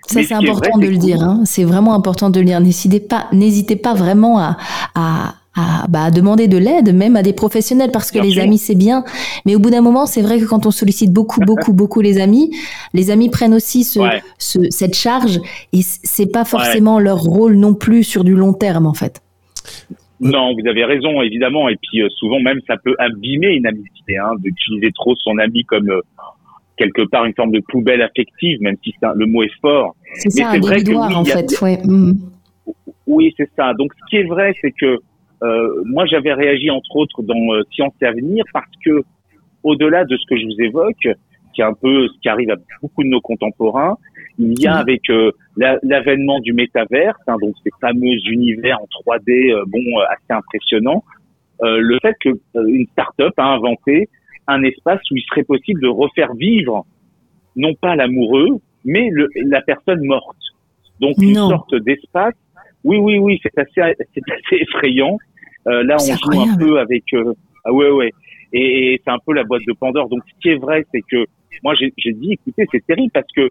Ça 0.07 0.21
c'est 0.23 0.35
important 0.35 0.77
de 0.77 0.87
le 0.87 0.97
dire, 0.97 1.21
hein. 1.21 1.41
c'est 1.45 1.63
vraiment 1.63 1.95
important 1.95 2.29
de 2.29 2.39
le 2.39 2.45
dire. 2.45 2.59
N'hésitez 2.59 2.99
pas, 2.99 3.27
n'hésitez 3.31 3.75
pas 3.75 3.95
vraiment 3.95 4.37
à, 4.39 4.57
à, 4.93 5.33
à, 5.55 5.87
bah, 5.89 6.11
demander 6.11 6.47
de 6.47 6.57
l'aide, 6.57 6.93
même 6.93 7.15
à 7.15 7.23
des 7.23 7.33
professionnels, 7.33 7.89
parce 7.91 8.11
que 8.11 8.19
les 8.19 8.39
amis 8.39 8.59
c'est 8.59 8.75
bien, 8.75 9.03
mais 9.45 9.55
au 9.55 9.59
bout 9.59 9.71
d'un 9.71 9.81
moment, 9.81 10.05
c'est 10.05 10.21
vrai 10.21 10.39
que 10.39 10.45
quand 10.45 10.65
on 10.65 10.71
sollicite 10.71 11.11
beaucoup, 11.11 11.39
beaucoup, 11.45 11.73
beaucoup 11.73 12.01
les 12.01 12.19
amis, 12.19 12.55
les 12.93 13.09
amis 13.09 13.29
prennent 13.29 13.53
aussi 13.53 13.83
ce, 13.83 13.99
ce 14.37 14.59
cette 14.69 14.95
charge, 14.95 15.39
et 15.73 15.81
c'est 15.81 16.31
pas 16.31 16.45
forcément 16.45 16.99
leur 16.99 17.19
rôle 17.19 17.55
non 17.55 17.73
plus 17.73 18.03
sur 18.03 18.23
du 18.23 18.35
long 18.35 18.53
terme 18.53 18.85
en 18.85 18.93
fait. 18.93 19.21
Non, 20.19 20.53
vous 20.53 20.67
avez 20.67 20.85
raison, 20.85 21.21
évidemment. 21.21 21.67
Et 21.69 21.75
puis 21.75 22.01
euh, 22.01 22.09
souvent 22.09 22.39
même, 22.39 22.59
ça 22.67 22.77
peut 22.77 22.95
abîmer 22.99 23.55
une 23.55 23.67
amitié, 23.67 24.17
hein, 24.17 24.31
d'utiliser 24.39 24.91
trop 24.93 25.15
son 25.17 25.37
ami 25.37 25.65
comme 25.65 25.89
euh, 25.89 26.01
quelque 26.77 27.01
part 27.03 27.25
une 27.25 27.33
forme 27.33 27.51
de 27.51 27.61
poubelle 27.67 28.01
affective, 28.01 28.61
même 28.61 28.77
si 28.83 28.93
le 29.01 29.25
mot 29.25 29.43
est 29.43 29.59
fort. 29.61 29.95
C'est 30.13 30.29
ça, 30.29 30.49
un 30.49 30.59
vrai 30.59 30.83
que, 30.83 30.93
en 30.93 31.25
fait. 31.25 31.85
Mm. 31.85 32.13
Oui, 33.07 33.33
c'est 33.37 33.49
ça. 33.55 33.73
Donc, 33.73 33.93
ce 33.93 34.09
qui 34.09 34.17
est 34.17 34.27
vrai, 34.27 34.53
c'est 34.61 34.71
que 34.71 34.99
euh, 35.43 35.83
moi, 35.85 36.05
j'avais 36.05 36.33
réagi 36.33 36.69
entre 36.71 36.95
autres 36.95 37.21
dans 37.21 37.61
Science 37.71 37.93
et 38.01 38.05
Avenir 38.05 38.43
parce 38.53 38.71
que, 38.83 39.03
au-delà 39.63 40.05
de 40.05 40.15
ce 40.15 40.25
que 40.27 40.37
je 40.37 40.45
vous 40.45 40.61
évoque, 40.61 41.07
qui 41.53 41.61
est 41.61 41.65
un 41.65 41.73
peu 41.73 42.07
ce 42.07 42.19
qui 42.21 42.29
arrive 42.29 42.51
à 42.51 42.55
beaucoup 42.81 43.03
de 43.03 43.09
nos 43.09 43.21
contemporains, 43.21 43.97
il 44.37 44.59
y 44.59 44.67
a 44.67 44.75
avec 44.75 45.09
euh, 45.09 45.31
l'avènement 45.57 46.39
du 46.39 46.53
métaverse, 46.53 47.19
hein, 47.27 47.37
donc 47.41 47.55
ces 47.63 47.71
fameux 47.79 48.17
univers 48.29 48.77
en 48.81 48.85
3D, 48.85 49.53
euh, 49.53 49.63
bon, 49.67 49.79
assez 50.09 50.31
impressionnants, 50.31 51.03
le 51.61 51.97
fait 52.01 52.15
qu'une 52.19 52.85
start-up 52.91 53.33
a 53.37 53.45
inventé 53.53 54.09
un 54.47 54.61
espace 54.63 54.99
où 55.09 55.15
il 55.15 55.23
serait 55.23 55.43
possible 55.43 55.81
de 55.81 55.87
refaire 55.87 56.33
vivre 56.33 56.85
non 57.55 57.73
pas 57.75 57.95
l'amoureux, 57.95 58.59
mais 58.83 59.09
le, 59.09 59.29
la 59.35 59.61
personne 59.61 60.03
morte. 60.03 60.37
Donc 60.99 61.15
une 61.21 61.35
sorte 61.35 61.75
d'espace. 61.75 62.35
Oui, 62.83 62.97
oui, 62.97 63.17
oui, 63.17 63.39
c'est 63.41 63.57
assez, 63.57 63.95
c'est 64.13 64.31
assez 64.31 64.61
effrayant. 64.61 65.17
Euh, 65.67 65.83
là, 65.83 65.97
on 65.99 66.33
joue 66.33 66.41
un 66.41 66.55
peu 66.57 66.79
avec. 66.79 67.03
Euh, 67.13 67.33
ah 67.63 67.73
ouais, 67.73 67.89
ouais. 67.89 68.11
Et, 68.53 69.01
c'est 69.03 69.11
un 69.11 69.17
peu 69.25 69.33
la 69.33 69.43
boîte 69.43 69.63
de 69.67 69.73
Pandore. 69.73 70.07
Donc, 70.09 70.21
ce 70.27 70.39
qui 70.39 70.49
est 70.49 70.57
vrai, 70.57 70.85
c'est 70.93 71.01
que 71.01 71.25
moi, 71.63 71.73
j'ai 71.75 72.13
dit, 72.13 72.33
écoutez, 72.33 72.65
c'est 72.71 72.85
terrible 72.85 73.11
parce 73.11 73.27
que 73.35 73.49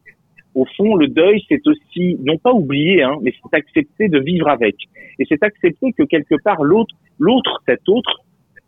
au 0.55 0.65
fond, 0.77 0.95
le 0.95 1.09
deuil, 1.09 1.43
c'est 1.49 1.67
aussi 1.67 2.17
non 2.23 2.39
pas 2.39 2.53
oublier, 2.53 3.03
hein, 3.03 3.17
mais 3.23 3.33
c'est 3.33 3.57
accepter 3.57 4.09
de 4.09 4.21
vivre 4.21 4.49
avec. 4.49 4.77
Et 5.19 5.25
c'est 5.29 5.43
accepter 5.43 5.93
que 5.93 6.05
quelque 6.05 6.37
part 6.43 6.63
l'autre, 6.63 6.95
l'autre, 7.19 7.63
cet 7.67 7.89
autre, 7.89 8.21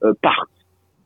euh, 0.05 0.12
parte. 0.21 0.50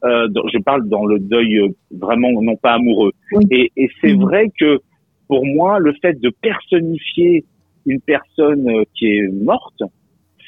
Euh, 0.05 0.29
je 0.53 0.59
parle 0.59 0.89
dans 0.89 1.05
le 1.05 1.19
deuil 1.19 1.59
euh, 1.59 1.69
vraiment 1.91 2.31
non 2.41 2.57
pas 2.57 2.73
amoureux. 2.73 3.13
Et, 3.51 3.71
et 3.77 3.91
c'est 4.01 4.15
mhm. 4.15 4.23
vrai 4.23 4.47
que 4.59 4.81
pour 5.29 5.45
moi, 5.45 5.79
le 5.79 5.93
fait 6.01 6.19
de 6.21 6.33
personnifier 6.41 7.45
une 7.87 8.01
personne 8.01 8.69
euh, 8.69 8.85
qui 8.95 9.07
est 9.07 9.29
morte, 9.29 9.83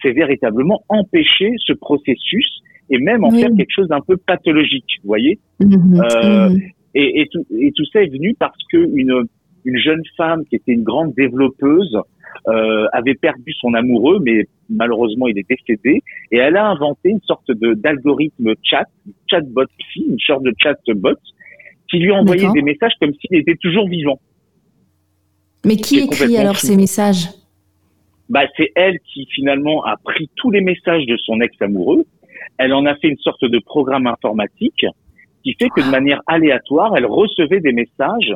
c'est 0.02 0.12
véritablement 0.12 0.82
empêcher 0.88 1.52
ce 1.58 1.72
processus 1.74 2.62
et 2.90 2.98
même 2.98 3.24
en 3.24 3.30
faire 3.30 3.50
quelque 3.56 3.70
chose 3.70 3.88
d'un 3.88 4.00
peu 4.00 4.16
pathologique, 4.16 4.98
vous 5.02 5.08
voyez? 5.08 5.38
Mhm. 5.60 6.00
Euh, 6.00 6.48
mhm. 6.48 6.60
et, 6.94 7.20
et, 7.20 7.28
tout, 7.30 7.46
et 7.58 7.72
tout 7.72 7.84
ça 7.92 8.02
est 8.02 8.08
venu 8.08 8.34
parce 8.38 8.58
que 8.70 8.78
une, 8.78 9.26
une 9.64 9.78
jeune 9.78 10.02
femme 10.16 10.44
qui 10.46 10.56
était 10.56 10.72
une 10.72 10.82
grande 10.82 11.14
développeuse 11.14 11.96
euh, 12.48 12.86
avait 12.92 13.14
perdu 13.14 13.52
son 13.60 13.74
amoureux, 13.74 14.18
mais 14.22 14.46
malheureusement 14.68 15.28
il 15.28 15.38
est 15.38 15.48
décédé, 15.48 16.02
et 16.30 16.36
elle 16.36 16.56
a 16.56 16.66
inventé 16.66 17.10
une 17.10 17.20
sorte 17.20 17.50
de 17.50 17.74
d'algorithme 17.74 18.54
chat, 18.62 18.86
chatbot 19.30 19.66
psy, 19.78 20.06
une 20.08 20.18
sorte 20.18 20.42
de 20.42 20.52
chatbot, 20.58 21.10
qui 21.88 21.98
lui 21.98 22.10
envoyait 22.10 22.50
des 22.52 22.62
messages 22.62 22.94
comme 23.00 23.12
s'il 23.14 23.38
était 23.38 23.56
toujours 23.56 23.88
vivant. 23.88 24.18
Mais 25.64 25.76
qui 25.76 26.00
écrit 26.00 26.36
alors 26.36 26.56
ces 26.56 26.76
messages? 26.76 27.28
Bah, 28.28 28.44
c'est 28.56 28.72
elle 28.74 28.98
qui 29.00 29.26
finalement 29.26 29.84
a 29.84 29.96
pris 30.02 30.30
tous 30.36 30.50
les 30.50 30.62
messages 30.62 31.04
de 31.06 31.16
son 31.18 31.40
ex-amoureux. 31.40 32.04
Elle 32.58 32.72
en 32.72 32.86
a 32.86 32.94
fait 32.96 33.08
une 33.08 33.18
sorte 33.18 33.44
de 33.44 33.58
programme 33.58 34.06
informatique 34.06 34.86
qui 35.44 35.54
fait 35.54 35.68
que 35.68 35.84
de 35.84 35.90
manière 35.90 36.20
aléatoire, 36.26 36.96
elle 36.96 37.06
recevait 37.06 37.60
des 37.60 37.72
messages 37.72 38.32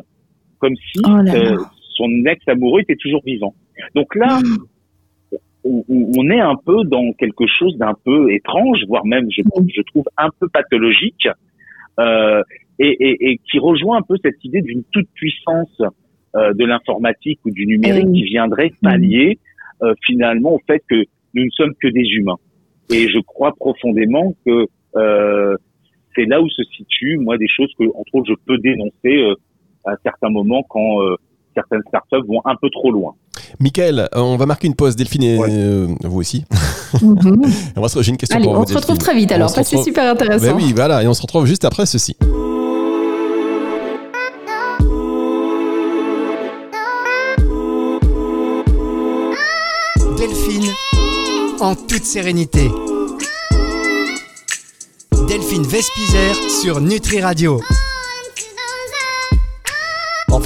comme 0.59 0.75
si 0.75 0.99
oh 1.05 1.09
euh, 1.09 1.57
son 1.95 2.09
ex-amoureux 2.25 2.81
était 2.81 2.95
toujours 2.95 3.21
vivant. 3.25 3.53
Donc 3.95 4.15
là, 4.15 4.39
hmm. 4.39 5.37
on, 5.63 6.29
est 6.29 6.39
un 6.39 6.55
peu 6.55 6.83
dans 6.85 7.11
quelque 7.13 7.45
chose 7.47 7.77
d'un 7.77 7.93
peu 8.05 8.31
étrange, 8.31 8.79
voire 8.87 9.05
même, 9.05 9.27
je, 9.31 9.41
hmm. 9.41 9.67
je 9.75 9.81
trouve, 9.83 10.05
un 10.17 10.29
peu 10.39 10.47
pathologique, 10.49 11.27
euh, 11.99 12.41
et, 12.79 12.89
et, 12.89 13.31
et, 13.31 13.39
qui 13.49 13.59
rejoint 13.59 13.97
un 13.97 14.03
peu 14.03 14.15
cette 14.23 14.43
idée 14.43 14.61
d'une 14.61 14.83
toute 14.91 15.09
puissance 15.15 15.81
euh, 16.35 16.53
de 16.53 16.65
l'informatique 16.65 17.39
ou 17.45 17.51
du 17.51 17.65
numérique 17.65 18.11
qui 18.11 18.23
viendrait 18.23 18.71
pallier 18.81 19.39
euh, 19.81 19.93
finalement 20.05 20.55
au 20.55 20.61
fait 20.67 20.83
que 20.89 21.03
nous 21.33 21.45
ne 21.45 21.49
sommes 21.51 21.73
que 21.81 21.87
des 21.87 22.03
humains. 22.13 22.37
Et 22.91 23.07
je 23.07 23.19
crois 23.19 23.53
profondément 23.53 24.35
que 24.45 24.65
euh, 24.95 25.55
c'est 26.15 26.25
là 26.25 26.41
où 26.41 26.49
se 26.49 26.63
situent, 26.63 27.17
moi, 27.17 27.37
des 27.37 27.47
choses 27.47 27.71
que, 27.77 27.83
entre 27.95 28.15
autres, 28.15 28.29
je 28.29 28.45
peux 28.45 28.57
dénoncer 28.57 28.93
euh, 29.05 29.35
à 29.87 29.95
certains 30.03 30.29
moments 30.29 30.63
quand 30.67 31.01
euh, 31.01 31.15
certaines 31.55 31.81
startups 31.87 32.27
vont 32.27 32.41
un 32.45 32.55
peu 32.55 32.69
trop 32.69 32.91
loin. 32.91 33.15
Michael, 33.59 34.09
on 34.13 34.35
va 34.35 34.45
marquer 34.45 34.67
une 34.67 34.75
pause. 34.75 34.95
Delphine 34.95 35.23
et 35.23 35.37
vous 36.03 36.19
aussi. 36.19 36.45
Mhm. 37.01 37.45
J'ai 38.01 38.11
une 38.11 38.17
question 38.17 38.37
Allez, 38.37 38.47
on 38.47 38.65
se 38.65 38.75
retrouve 38.75 38.97
très 38.97 39.15
vite 39.15 39.31
alors, 39.31 39.49
c'est 39.49 39.63
super 39.63 40.11
intéressant. 40.11 40.45
Ben 40.45 40.55
oui, 40.55 40.73
voilà, 40.75 41.03
et 41.03 41.07
on 41.07 41.13
se 41.13 41.21
retrouve 41.21 41.45
juste 41.45 41.65
après 41.65 41.85
ceci. 41.85 42.15
en 51.59 51.75
toute 51.75 52.03
sérénité. 52.03 52.69
Delphine 55.27 55.63
Vespizer 55.63 56.35
sur 56.61 56.79
Nutri 56.81 57.21
Radio. 57.21 57.59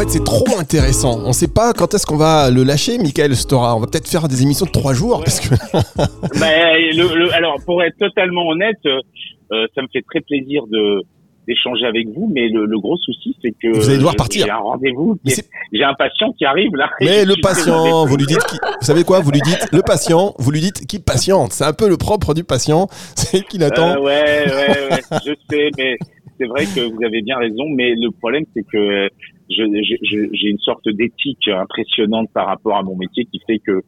Fait, 0.02 0.10
c'est 0.10 0.24
trop 0.24 0.58
intéressant. 0.58 1.20
On 1.24 1.28
ne 1.28 1.34
sait 1.34 1.48
pas 1.48 1.74
quand 1.74 1.94
est-ce 1.94 2.08
qu'on 2.08 2.18
va 2.18 2.50
le 2.50 2.64
lâcher, 2.64 2.98
Michael 2.98 3.36
Stora. 3.36 3.76
On 3.76 3.80
va 3.80 3.86
peut-être 3.86 4.08
faire 4.08 4.28
des 4.28 4.42
émissions 4.42 4.66
de 4.66 4.72
trois 4.72 4.94
jours. 4.94 5.22
Parce 5.24 5.40
que... 5.40 5.54
Ben, 6.40 7.34
alors, 7.34 7.58
pour 7.66 7.84
être 7.84 7.98
totalement 8.00 8.48
honnête, 8.48 8.80
euh, 8.88 9.68
ça 9.76 9.84
me 9.84 9.88
fait 9.94 10.02
très 10.02 10.22
plaisir 10.22 10.64
de, 10.72 11.04
d'échanger 11.48 11.86
avec 11.86 12.08
vous, 12.08 12.32
mais 12.34 12.48
le, 12.50 12.66
le 12.66 12.80
gros 12.80 12.98
souci, 12.98 13.36
c'est 13.44 13.52
que 13.52 13.68
vous 13.68 13.90
allez 13.90 13.98
devoir 13.98 14.16
partir. 14.16 14.46
J'ai 14.46 14.52
un 14.52 14.58
rendez-vous, 14.58 15.20
j'ai 15.72 15.84
un 15.84 15.94
patient 15.94 16.32
qui 16.34 16.46
arrive 16.46 16.76
là. 16.76 16.90
Mais 17.00 17.24
le 17.32 17.40
patient, 17.40 18.06
vous 18.08 18.18
lui 18.18 18.26
dites, 18.26 18.44
qui, 18.46 18.58
vous 18.58 18.86
savez 18.86 19.04
quoi 19.04 19.20
Vous 19.20 19.32
lui 19.32 19.42
dites 19.42 19.68
le 19.72 19.84
patient, 19.84 20.34
vous 20.40 20.50
lui 20.50 20.62
dites 20.62 20.88
qui 20.88 20.98
patiente. 20.98 21.52
C'est 21.52 21.66
un 21.66 21.74
peu 21.74 21.88
le 21.88 21.98
propre 21.98 22.34
du 22.34 22.44
patient, 22.44 22.88
c'est 23.16 23.46
qu'il 23.46 23.64
attend. 23.64 23.98
Euh, 23.98 24.00
ouais, 24.00 24.46
ouais, 24.48 24.90
ouais, 24.92 25.20
je 25.26 25.34
sais, 25.50 25.70
mais 25.78 25.98
c'est 26.40 26.48
vrai 26.48 26.66
que 26.66 26.92
vous 26.92 27.04
avez 27.04 27.22
bien 27.22 27.38
raison, 27.38 27.66
mais 27.70 27.94
le 27.94 28.10
problème, 28.10 28.46
c'est 28.56 28.64
que 28.64 29.08
j'ai 29.52 30.48
une 30.48 30.60
sorte 30.60 30.88
d'éthique 30.88 31.48
impressionnante 31.48 32.30
par 32.34 32.48
rapport 32.48 32.78
à 32.78 32.84
mon 32.84 32.96
métier 32.96 33.26
qui 33.26 33.40
fait 33.48 33.60
que 33.60 33.82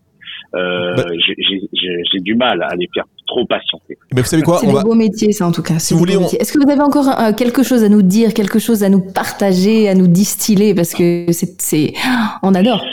euh, 0.55 0.95
bah- 0.95 1.05
j'ai 1.17 2.19
du 2.19 2.35
mal 2.35 2.61
à 2.63 2.75
les 2.75 2.87
faire 2.93 3.05
trop 3.27 3.45
patienter. 3.45 3.97
Mais 4.13 4.21
vous 4.21 4.27
savez 4.27 4.43
quoi 4.43 4.57
C'est 4.57 4.67
un 4.67 4.81
beau 4.81 4.95
métier, 4.95 5.31
ça 5.31 5.47
en 5.47 5.51
tout 5.51 5.63
cas. 5.63 5.79
Si 5.79 5.93
Est-ce 5.93 6.53
que 6.53 6.63
vous 6.63 6.69
avez 6.69 6.81
encore 6.81 7.07
quelque 7.35 7.63
chose 7.63 7.83
à 7.83 7.89
nous 7.89 8.01
dire, 8.01 8.33
quelque 8.33 8.59
chose 8.59 8.83
à 8.83 8.89
nous 8.89 9.01
partager, 9.01 9.89
à 9.89 9.95
nous 9.95 10.07
distiller 10.07 10.75
Parce 10.75 10.93
que 10.93 11.25
c'est, 11.31 11.93
on 12.43 12.53
adore. 12.53 12.85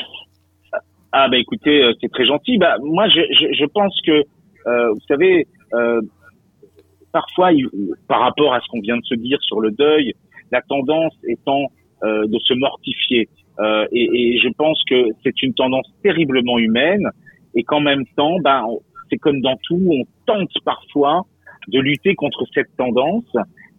Ah 1.12 1.28
bah 1.28 1.38
écoutez, 1.38 1.82
euh, 1.82 1.92
c'est 2.00 2.10
très 2.10 2.24
gentil. 2.24 2.56
Bah 2.56 2.76
moi, 2.82 3.08
je, 3.08 3.20
je, 3.32 3.52
je 3.52 3.64
pense 3.66 3.98
que 4.06 4.22
euh, 4.66 4.92
vous 4.92 5.00
savez, 5.08 5.46
euh, 5.74 6.00
parfois, 7.12 7.50
par 8.06 8.20
rapport 8.20 8.54
à 8.54 8.60
ce 8.60 8.68
qu'on 8.68 8.80
vient 8.80 8.96
de 8.96 9.04
se 9.04 9.14
dire 9.16 9.38
sur 9.42 9.60
le 9.60 9.72
deuil, 9.72 10.14
la 10.52 10.62
tendance 10.62 11.14
étant 11.28 11.66
euh, 12.04 12.26
de 12.26 12.38
se 12.38 12.54
mortifier. 12.54 13.28
Euh, 13.58 13.86
et, 13.92 14.08
et, 14.12 14.40
je 14.40 14.48
pense 14.56 14.82
que 14.88 15.06
c'est 15.22 15.42
une 15.42 15.52
tendance 15.54 15.86
terriblement 16.02 16.58
humaine 16.58 17.10
et 17.54 17.62
qu'en 17.62 17.80
même 17.80 18.04
temps, 18.16 18.38
ben, 18.42 18.64
c'est 19.10 19.18
comme 19.18 19.40
dans 19.40 19.56
tout, 19.62 19.80
on 19.90 20.04
tente 20.24 20.52
parfois 20.64 21.26
de 21.68 21.78
lutter 21.80 22.14
contre 22.14 22.44
cette 22.54 22.74
tendance. 22.76 23.36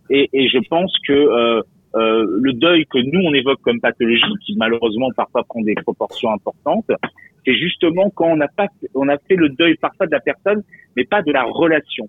Et, 0.09 0.29
et 0.33 0.49
je 0.49 0.59
pense 0.69 0.93
que 1.07 1.13
euh, 1.13 1.61
euh, 1.95 2.25
le 2.41 2.53
deuil 2.53 2.85
que 2.85 2.99
nous 2.99 3.21
on 3.21 3.33
évoque 3.33 3.61
comme 3.61 3.79
pathologie, 3.79 4.33
qui 4.45 4.55
malheureusement 4.55 5.07
parfois 5.15 5.43
prend 5.43 5.61
des 5.61 5.75
proportions 5.75 6.31
importantes, 6.31 6.91
c'est 7.45 7.55
justement 7.55 8.09
quand 8.11 8.27
on 8.27 8.39
a 8.39 8.47
pas, 8.47 8.67
on 8.93 9.07
a 9.09 9.17
fait 9.17 9.35
le 9.35 9.49
deuil 9.49 9.75
parfois 9.75 10.05
de 10.05 10.11
la 10.11 10.19
personne, 10.19 10.63
mais 10.95 11.05
pas 11.05 11.21
de 11.21 11.31
la 11.31 11.43
relation. 11.43 12.07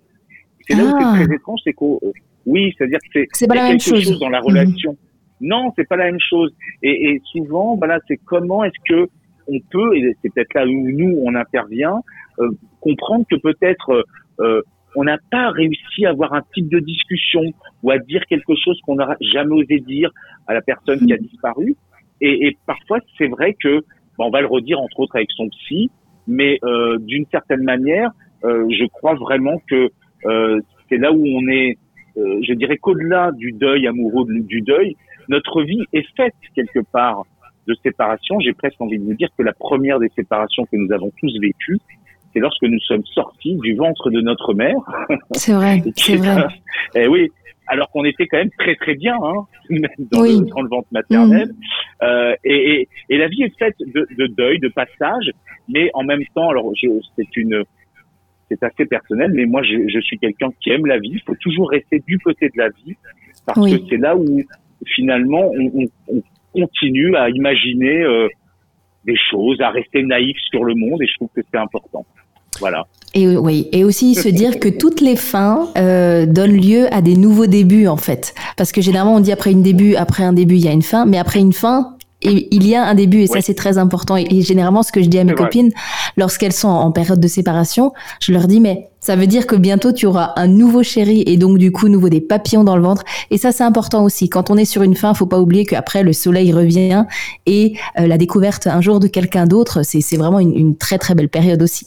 C'est 0.68 0.77
là 0.77 0.85
où 0.85 0.90
c'est 0.90 1.05
ah. 1.05 1.14
très 1.16 1.35
étrange, 1.35 1.61
c'est 1.64 1.72
qu'au 1.72 2.01
oui, 2.44 2.75
c'est-à-dire 2.77 2.98
que 3.12 3.25
c'est 3.33 3.46
quelque 3.48 3.83
chose. 3.83 4.18
dans 4.18 4.29
la 4.29 4.40
relation. 4.40 4.96
Non, 5.42 5.72
c'est 5.76 5.87
pas 5.87 5.96
la 5.96 6.07
même 6.07 6.20
chose. 6.20 6.55
Et, 6.83 7.11
et 7.11 7.22
souvent, 7.33 7.76
voilà, 7.76 7.98
c'est 8.09 8.16
comment 8.16 8.64
est-ce 8.64 8.78
que 8.88 9.11
on 9.48 9.59
peut, 9.70 9.96
et 9.96 10.16
c'est 10.22 10.33
peut-être 10.33 10.55
là 10.55 10.64
où 10.64 10.90
nous 10.90 11.18
on 11.24 11.35
intervient, 11.35 12.00
euh, 12.38 12.48
comprendre 12.81 13.26
que 13.28 13.37
peut-être 13.37 14.05
euh, 14.40 14.62
on 14.94 15.05
n'a 15.05 15.18
pas 15.31 15.50
réussi 15.50 16.07
à 16.07 16.11
avoir 16.11 16.33
un 16.35 16.42
type 16.55 16.68
de 16.68 16.78
discussion 16.78 17.42
ou 17.83 17.90
à 17.90 17.98
dire 17.98 18.24
quelque 18.26 18.55
chose 18.55 18.78
qu'on 18.85 18.96
n'aura 18.96 19.16
jamais 19.20 19.55
osé 19.55 19.81
dire 19.81 20.11
à 20.46 20.55
la 20.55 20.61
personne 20.61 21.05
qui 21.07 21.12
a 21.12 21.16
disparu. 21.16 21.74
Et, 22.20 22.46
et 22.46 22.57
parfois, 22.66 23.00
c'est 23.18 23.28
vrai 23.28 23.57
que 23.61 23.81
bon, 24.18 24.26
on 24.26 24.31
va 24.31 24.40
le 24.40 24.46
redire 24.46 24.81
entre 24.81 25.00
autres 25.00 25.16
avec 25.16 25.31
son 25.33 25.48
psy, 25.48 25.90
mais 26.26 26.59
euh, 26.64 26.98
d'une 26.98 27.26
certaine 27.31 27.64
manière, 27.64 28.11
euh, 28.44 28.66
je 28.70 28.85
crois 28.87 29.14
vraiment 29.14 29.61
que 29.68 29.90
euh, 30.26 30.61
c'est 30.88 30.98
là 30.98 31.12
où 31.12 31.24
on 31.24 31.48
est. 31.48 31.78
je 32.16 32.52
dirais 32.55 32.76
qu'au-delà 32.76 33.33
du 33.33 33.52
deuil 33.52 33.87
amoureux 33.87 34.26
du 34.28 34.61
deuil, 34.61 34.96
notre 35.29 35.63
vie 35.63 35.83
est 35.93 36.07
faite 36.17 36.35
quelque 36.55 36.81
part 36.93 37.25
de 37.67 37.75
séparation. 37.83 38.41
J'ai 38.41 38.53
presque 38.53 38.81
envie 38.81 38.99
de 38.99 39.05
vous 39.05 39.15
dire 39.15 39.29
que 39.37 39.43
la 39.43 39.53
première 39.53 39.99
des 39.99 40.11
séparations 40.17 40.65
que 40.65 40.77
nous 40.77 40.93
avons 40.93 41.13
tous 41.21 41.39
vécues, 41.41 41.79
c'est 42.33 42.41
lorsque 42.41 42.63
nous 42.63 42.81
sommes 42.81 43.05
sortis 43.07 43.57
du 43.57 43.75
ventre 43.75 44.11
de 44.11 44.21
notre 44.21 44.55
mère. 44.55 44.77
C'est 45.33 45.53
vrai, 45.53 45.83
c'est 45.97 46.17
vrai. 46.17 46.47
Eh 46.95 47.07
oui, 47.07 47.31
alors 47.67 47.91
qu'on 47.91 48.05
était 48.05 48.27
quand 48.27 48.39
même 48.39 48.51
très 48.59 48.75
très 48.75 48.95
bien 48.95 49.15
hein, 49.15 49.47
dans, 50.11 50.23
le, 50.23 50.45
dans, 50.47 50.63
le, 50.63 50.69
ventre 50.69 50.89
maternel. 50.93 51.49
Mm. 51.49 52.05
Euh, 52.05 52.35
et, 52.45 52.73
et, 52.73 52.89
et, 53.11 53.19
la 53.19 53.29
vie 53.29 53.45
est 53.45 53.59
faite 53.59 53.77
de, 53.79 54.07
de, 54.19 54.27
deuil, 54.27 54.59
de 54.59 54.69
passage, 54.69 55.31
mais 55.69 55.91
en 55.95 56.05
même 56.05 56.23
temps, 56.35 56.49
alors 56.51 56.73
c'est 57.17 57.37
une 57.37 57.65
c'est 58.49 58.63
assez 58.63 58.85
personnel, 58.85 59.31
mais 59.33 59.47
moi 59.47 59.63
je, 59.63 59.89
je 59.89 60.01
suis 60.01 60.19
quelqu'un 60.19 60.51
qui 60.61 60.71
aime 60.71 60.87
la 60.87 60.99
vie. 60.99 61.13
Il 61.13 61.23
faut 61.23 61.37
toujours 61.37 61.71
rester 61.71 62.03
du 62.07 62.19
côté 62.19 62.49
de 62.49 62.59
la 62.59 62.69
vie 62.69 62.97
parce 63.47 63.71
que 63.71 63.79
c'est 63.89 63.97
là 63.97 64.17
où 64.17 64.41
finalement 64.95 65.51
on, 65.51 65.83
on, 65.83 65.87
on, 66.09 66.23
continue 66.53 67.16
à 67.16 67.31
imaginer 67.31 68.03
euh, 68.03 68.29
des 69.07 69.16
choses, 69.31 69.61
à 69.61 69.71
rester 69.71 70.03
naïf 70.03 70.37
sur 70.51 70.64
le 70.64 70.75
monde, 70.75 71.01
et 71.03 71.07
je 71.07 71.14
trouve 71.14 71.31
que 71.35 71.40
c'est 71.51 71.59
important. 71.59 72.05
Voilà. 72.61 72.87
Et 73.14 73.27
oui, 73.37 73.68
et 73.73 73.85
aussi 73.85 74.14
se 74.14 74.29
dire 74.29 74.61
que 74.61 74.68
toutes 74.68 75.01
les 75.01 75.16
fins 75.16 75.68
euh, 75.77 76.27
donnent 76.27 76.57
lieu 76.57 76.92
à 76.92 77.01
des 77.01 77.16
nouveaux 77.16 77.47
débuts 77.47 77.87
en 77.87 77.97
fait, 77.97 78.35
parce 78.57 78.73
que 78.73 78.81
généralement 78.81 79.16
on 79.16 79.21
dit 79.21 79.33
après 79.33 79.53
une 79.53 79.62
début, 79.62 79.97
après 79.97 80.25
un 80.25 80.33
début 80.33 80.57
il 80.57 80.64
y 80.64 80.68
a 80.68 80.73
une 80.73 80.83
fin, 80.83 81.07
mais 81.07 81.18
après 81.18 81.40
une 81.40 81.53
fin 81.53 81.97
et 82.23 82.49
il 82.55 82.67
y 82.67 82.75
a 82.75 82.85
un 82.85 82.95
début 82.95 83.23
et 83.23 83.27
ça 83.27 83.41
c'est 83.41 83.55
très 83.55 83.79
important. 83.79 84.17
Et, 84.17 84.43
généralement 84.43 84.83
ce 84.83 84.93
que 84.93 85.03
je 85.03 85.09
dis 85.09 85.19
à 85.19 85.25
mes 85.25 85.35
copines 85.35 85.71
lorsqu'elles 86.17 86.53
sont 86.53 86.69
en 86.69 86.91
période 86.91 87.21
de 87.21 87.29
séparation, 87.29 87.93
je 88.21 88.33
leur 88.33 88.47
dis 88.47 88.61
mais 88.61 88.89
ça 89.01 89.17
veut 89.17 89.27
dire 89.27 89.47
que 89.47 89.57
bientôt 89.57 89.93
tu 89.93 90.07
auras 90.07 90.33
un 90.37 90.47
nouveau 90.47 90.83
chéri 90.83 91.23
et 91.27 91.37
donc 91.37 91.59
du 91.59 91.73
coup 91.73 91.89
nouveau 91.89 92.09
des 92.09 92.21
papillons 92.21 92.65
dans 92.65 92.77
le 92.77 92.83
ventre. 92.83 93.03
Et 93.31 93.39
ça 93.39 93.53
c'est 93.53 93.65
important 93.65 94.05
aussi. 94.05 94.29
Quand 94.29 94.51
on 94.51 94.57
est 94.57 94.65
sur 94.65 94.83
une 94.83 94.97
fin, 94.97 95.15
faut 95.15 95.27
pas 95.27 95.41
oublier 95.41 95.65
qu'après 95.65 96.03
le 96.03 96.13
soleil 96.13 96.53
revient 96.53 97.05
et 97.47 97.75
euh, 97.99 98.07
la 98.07 98.19
découverte 98.19 98.67
un 98.67 98.81
jour 98.81 99.01
de 99.01 99.09
quelqu'un 99.09 99.47
d'autre, 99.47 99.83
c'est 99.83 100.17
vraiment 100.17 100.41
une, 100.41 100.57
une 100.57 100.77
très 100.77 100.99
très 100.99 101.15
belle 101.15 101.29
période 101.29 101.63
aussi. 101.63 101.87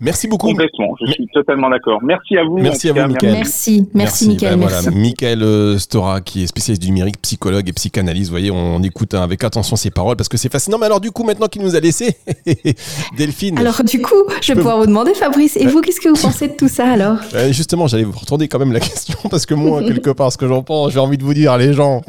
Merci 0.00 0.28
beaucoup. 0.28 0.46
Complètement, 0.46 0.94
je 1.04 1.10
suis 1.10 1.26
totalement 1.34 1.68
d'accord. 1.68 1.98
Merci 2.04 2.36
à 2.36 2.44
vous. 2.44 2.58
Merci 2.58 2.88
à 2.88 2.92
vous, 2.92 3.12
Michael. 3.12 3.32
Merci, 3.32 3.88
merci, 3.94 4.28
Michael. 4.28 4.56
Ben 4.56 4.68
merci. 4.68 4.90
Michael 4.90 5.42
euh, 5.42 5.78
Stora, 5.78 6.20
qui 6.20 6.44
est 6.44 6.46
spécialiste 6.46 6.82
du 6.82 6.88
numérique, 6.88 7.20
psychologue 7.20 7.68
et 7.68 7.72
psychanalyste. 7.72 8.26
Vous 8.26 8.34
voyez, 8.34 8.52
on 8.52 8.80
écoute 8.84 9.14
hein, 9.14 9.22
avec 9.22 9.42
attention 9.42 9.74
ses 9.74 9.90
paroles 9.90 10.16
parce 10.16 10.28
que 10.28 10.36
c'est 10.36 10.52
fascinant. 10.52 10.78
Mais 10.78 10.86
alors, 10.86 11.00
du 11.00 11.10
coup, 11.10 11.24
maintenant 11.24 11.48
qu'il 11.48 11.62
nous 11.62 11.74
a 11.74 11.80
laissé, 11.80 12.16
Delphine. 13.16 13.58
Alors, 13.58 13.82
du 13.82 14.00
coup, 14.00 14.14
je 14.40 14.52
vais 14.52 14.60
pouvoir 14.60 14.78
vous 14.78 14.86
demander, 14.86 15.14
Fabrice, 15.14 15.56
et 15.56 15.66
vous, 15.66 15.80
qu'est-ce 15.80 16.00
que 16.00 16.08
vous 16.08 16.20
pensez 16.20 16.46
de 16.46 16.54
tout 16.54 16.68
ça 16.68 16.92
alors? 16.92 17.16
Justement, 17.50 17.88
j'allais 17.88 18.04
vous 18.04 18.16
retourner 18.16 18.46
quand 18.46 18.60
même 18.60 18.72
la 18.72 18.80
question 18.80 19.18
parce 19.28 19.46
que 19.46 19.54
moi, 19.54 19.82
quelque 19.82 20.10
part, 20.10 20.30
ce 20.30 20.38
que 20.38 20.46
j'en 20.46 20.62
pense, 20.62 20.92
j'ai 20.92 21.00
envie 21.00 21.18
de 21.18 21.24
vous 21.24 21.34
dire, 21.34 21.58
les 21.58 21.72
gens. 21.72 22.02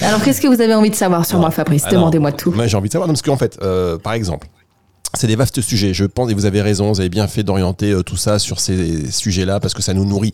alors, 0.00 0.22
qu'est-ce 0.22 0.40
que 0.40 0.46
vous 0.46 0.60
avez 0.60 0.74
envie 0.74 0.90
de 0.90 0.94
savoir 0.94 1.26
sur 1.26 1.40
moi, 1.40 1.50
Fabrice? 1.50 1.86
Demandez-moi 1.90 2.30
tout. 2.30 2.52
Moi, 2.52 2.68
j'ai 2.68 2.76
envie 2.76 2.88
de 2.88 2.92
savoir, 2.92 3.08
parce 3.08 3.22
qu'en 3.22 3.36
fait, 3.36 3.58
euh, 3.62 3.98
par 3.98 4.12
exemple, 4.12 4.46
c'est 5.14 5.26
des 5.26 5.36
vastes 5.36 5.60
sujets. 5.60 5.94
Je 5.94 6.04
pense, 6.04 6.30
et 6.30 6.34
vous 6.34 6.46
avez 6.46 6.62
raison, 6.62 6.92
vous 6.92 7.00
avez 7.00 7.08
bien 7.08 7.26
fait 7.26 7.42
d'orienter 7.42 7.92
euh, 7.92 8.02
tout 8.02 8.16
ça 8.16 8.38
sur 8.38 8.60
ces 8.60 9.10
sujets-là 9.10 9.60
parce 9.60 9.74
que 9.74 9.82
ça 9.82 9.94
nous 9.94 10.04
nourrit 10.04 10.32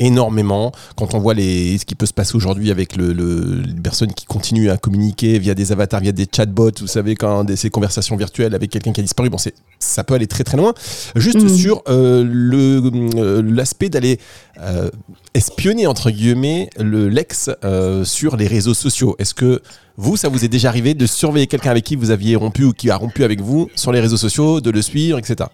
énormément. 0.00 0.72
Quand 0.96 1.14
on 1.14 1.20
voit 1.20 1.34
les, 1.34 1.78
ce 1.78 1.84
qui 1.84 1.94
peut 1.94 2.06
se 2.06 2.12
passer 2.12 2.34
aujourd'hui 2.34 2.70
avec 2.70 2.96
le, 2.96 3.12
le, 3.12 3.62
les 3.62 3.80
personnes 3.80 4.12
qui 4.12 4.26
continuent 4.26 4.70
à 4.70 4.76
communiquer 4.76 5.38
via 5.38 5.54
des 5.54 5.70
avatars, 5.70 6.00
via 6.00 6.12
des 6.12 6.26
chatbots, 6.34 6.72
vous 6.80 6.86
savez, 6.86 7.14
quand 7.14 7.44
des, 7.44 7.54
ces 7.54 7.70
conversations 7.70 8.16
virtuelles 8.16 8.54
avec 8.54 8.70
quelqu'un 8.70 8.92
qui 8.92 9.00
a 9.00 9.02
disparu, 9.02 9.30
bon, 9.30 9.36
ça 9.78 10.04
peut 10.04 10.14
aller 10.14 10.26
très 10.26 10.42
très 10.42 10.56
loin. 10.56 10.74
Juste 11.14 11.42
mm. 11.42 11.48
sur 11.48 11.82
euh, 11.88 12.24
le, 12.26 12.82
euh, 13.16 13.42
l'aspect 13.42 13.90
d'aller 13.90 14.18
euh, 14.60 14.90
espionner, 15.34 15.86
entre 15.86 16.10
guillemets, 16.10 16.70
le 16.78 17.08
l'ex 17.08 17.50
euh, 17.64 18.04
sur 18.04 18.36
les 18.36 18.46
réseaux 18.46 18.74
sociaux. 18.74 19.16
Est-ce 19.18 19.34
que 19.34 19.62
vous, 19.96 20.16
ça 20.16 20.28
vous 20.28 20.44
est 20.44 20.48
déjà 20.48 20.68
arrivé 20.68 20.94
de 20.94 21.06
surveiller 21.06 21.46
quelqu'un 21.46 21.70
avec 21.70 21.84
qui 21.84 21.94
vous 21.94 22.10
aviez 22.10 22.36
rompu 22.36 22.64
ou 22.64 22.72
qui 22.72 22.90
a 22.90 22.96
rompu 22.96 23.22
avec 23.22 23.40
vous 23.40 23.68
sur 23.76 23.92
les 23.92 24.00
réseaux 24.00 24.16
sociaux, 24.16 24.62
de 24.62 24.70
le 24.70 24.80
suivre, 24.80 25.18
etc. 25.18 25.50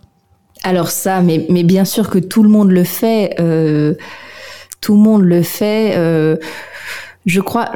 Alors 0.62 0.90
ça, 0.90 1.20
mais, 1.20 1.46
mais 1.50 1.64
bien 1.64 1.84
sûr 1.84 2.08
que 2.08 2.18
tout 2.18 2.42
le 2.44 2.48
monde 2.48 2.70
le 2.70 2.84
fait. 2.84 3.34
Tout 4.86 4.94
le 4.94 5.00
monde 5.00 5.24
le 5.24 5.42
fait. 5.42 5.96
Euh, 5.96 6.36
je 7.24 7.40
crois. 7.40 7.72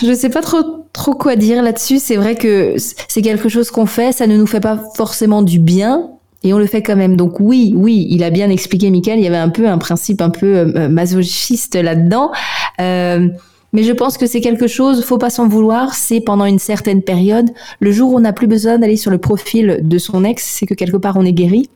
Je 0.00 0.06
ne 0.06 0.14
sais 0.14 0.30
pas 0.30 0.40
trop 0.40 0.86
trop 0.94 1.12
quoi 1.12 1.36
dire 1.36 1.62
là-dessus. 1.62 1.98
C'est 1.98 2.16
vrai 2.16 2.34
que 2.34 2.76
c'est 2.78 3.20
quelque 3.20 3.50
chose 3.50 3.70
qu'on 3.70 3.84
fait. 3.84 4.12
Ça 4.12 4.26
ne 4.26 4.34
nous 4.38 4.46
fait 4.46 4.60
pas 4.60 4.82
forcément 4.96 5.42
du 5.42 5.58
bien. 5.58 6.08
Et 6.44 6.54
on 6.54 6.58
le 6.58 6.64
fait 6.64 6.80
quand 6.80 6.96
même. 6.96 7.14
Donc 7.14 7.40
oui, 7.40 7.74
oui, 7.76 8.06
il 8.08 8.24
a 8.24 8.30
bien 8.30 8.48
expliqué, 8.48 8.88
Michael. 8.90 9.18
Il 9.18 9.22
y 9.22 9.26
avait 9.26 9.36
un 9.36 9.50
peu 9.50 9.68
un 9.68 9.76
principe 9.76 10.22
un 10.22 10.30
peu 10.30 10.46
euh, 10.56 10.88
masochiste 10.88 11.74
là-dedans. 11.74 12.32
Euh, 12.80 13.28
mais 13.74 13.82
je 13.82 13.92
pense 13.92 14.16
que 14.16 14.24
c'est 14.24 14.40
quelque 14.40 14.66
chose, 14.66 15.04
faut 15.04 15.18
pas 15.18 15.28
s'en 15.28 15.46
vouloir, 15.46 15.92
c'est 15.92 16.20
pendant 16.22 16.46
une 16.46 16.58
certaine 16.58 17.02
période. 17.02 17.50
Le 17.80 17.92
jour 17.92 18.14
où 18.14 18.16
on 18.16 18.20
n'a 18.20 18.32
plus 18.32 18.46
besoin 18.46 18.78
d'aller 18.78 18.96
sur 18.96 19.10
le 19.10 19.18
profil 19.18 19.80
de 19.82 19.98
son 19.98 20.24
ex, 20.24 20.42
c'est 20.42 20.64
que 20.64 20.72
quelque 20.72 20.96
part 20.96 21.18
on 21.18 21.26
est 21.26 21.34
guéri. 21.34 21.68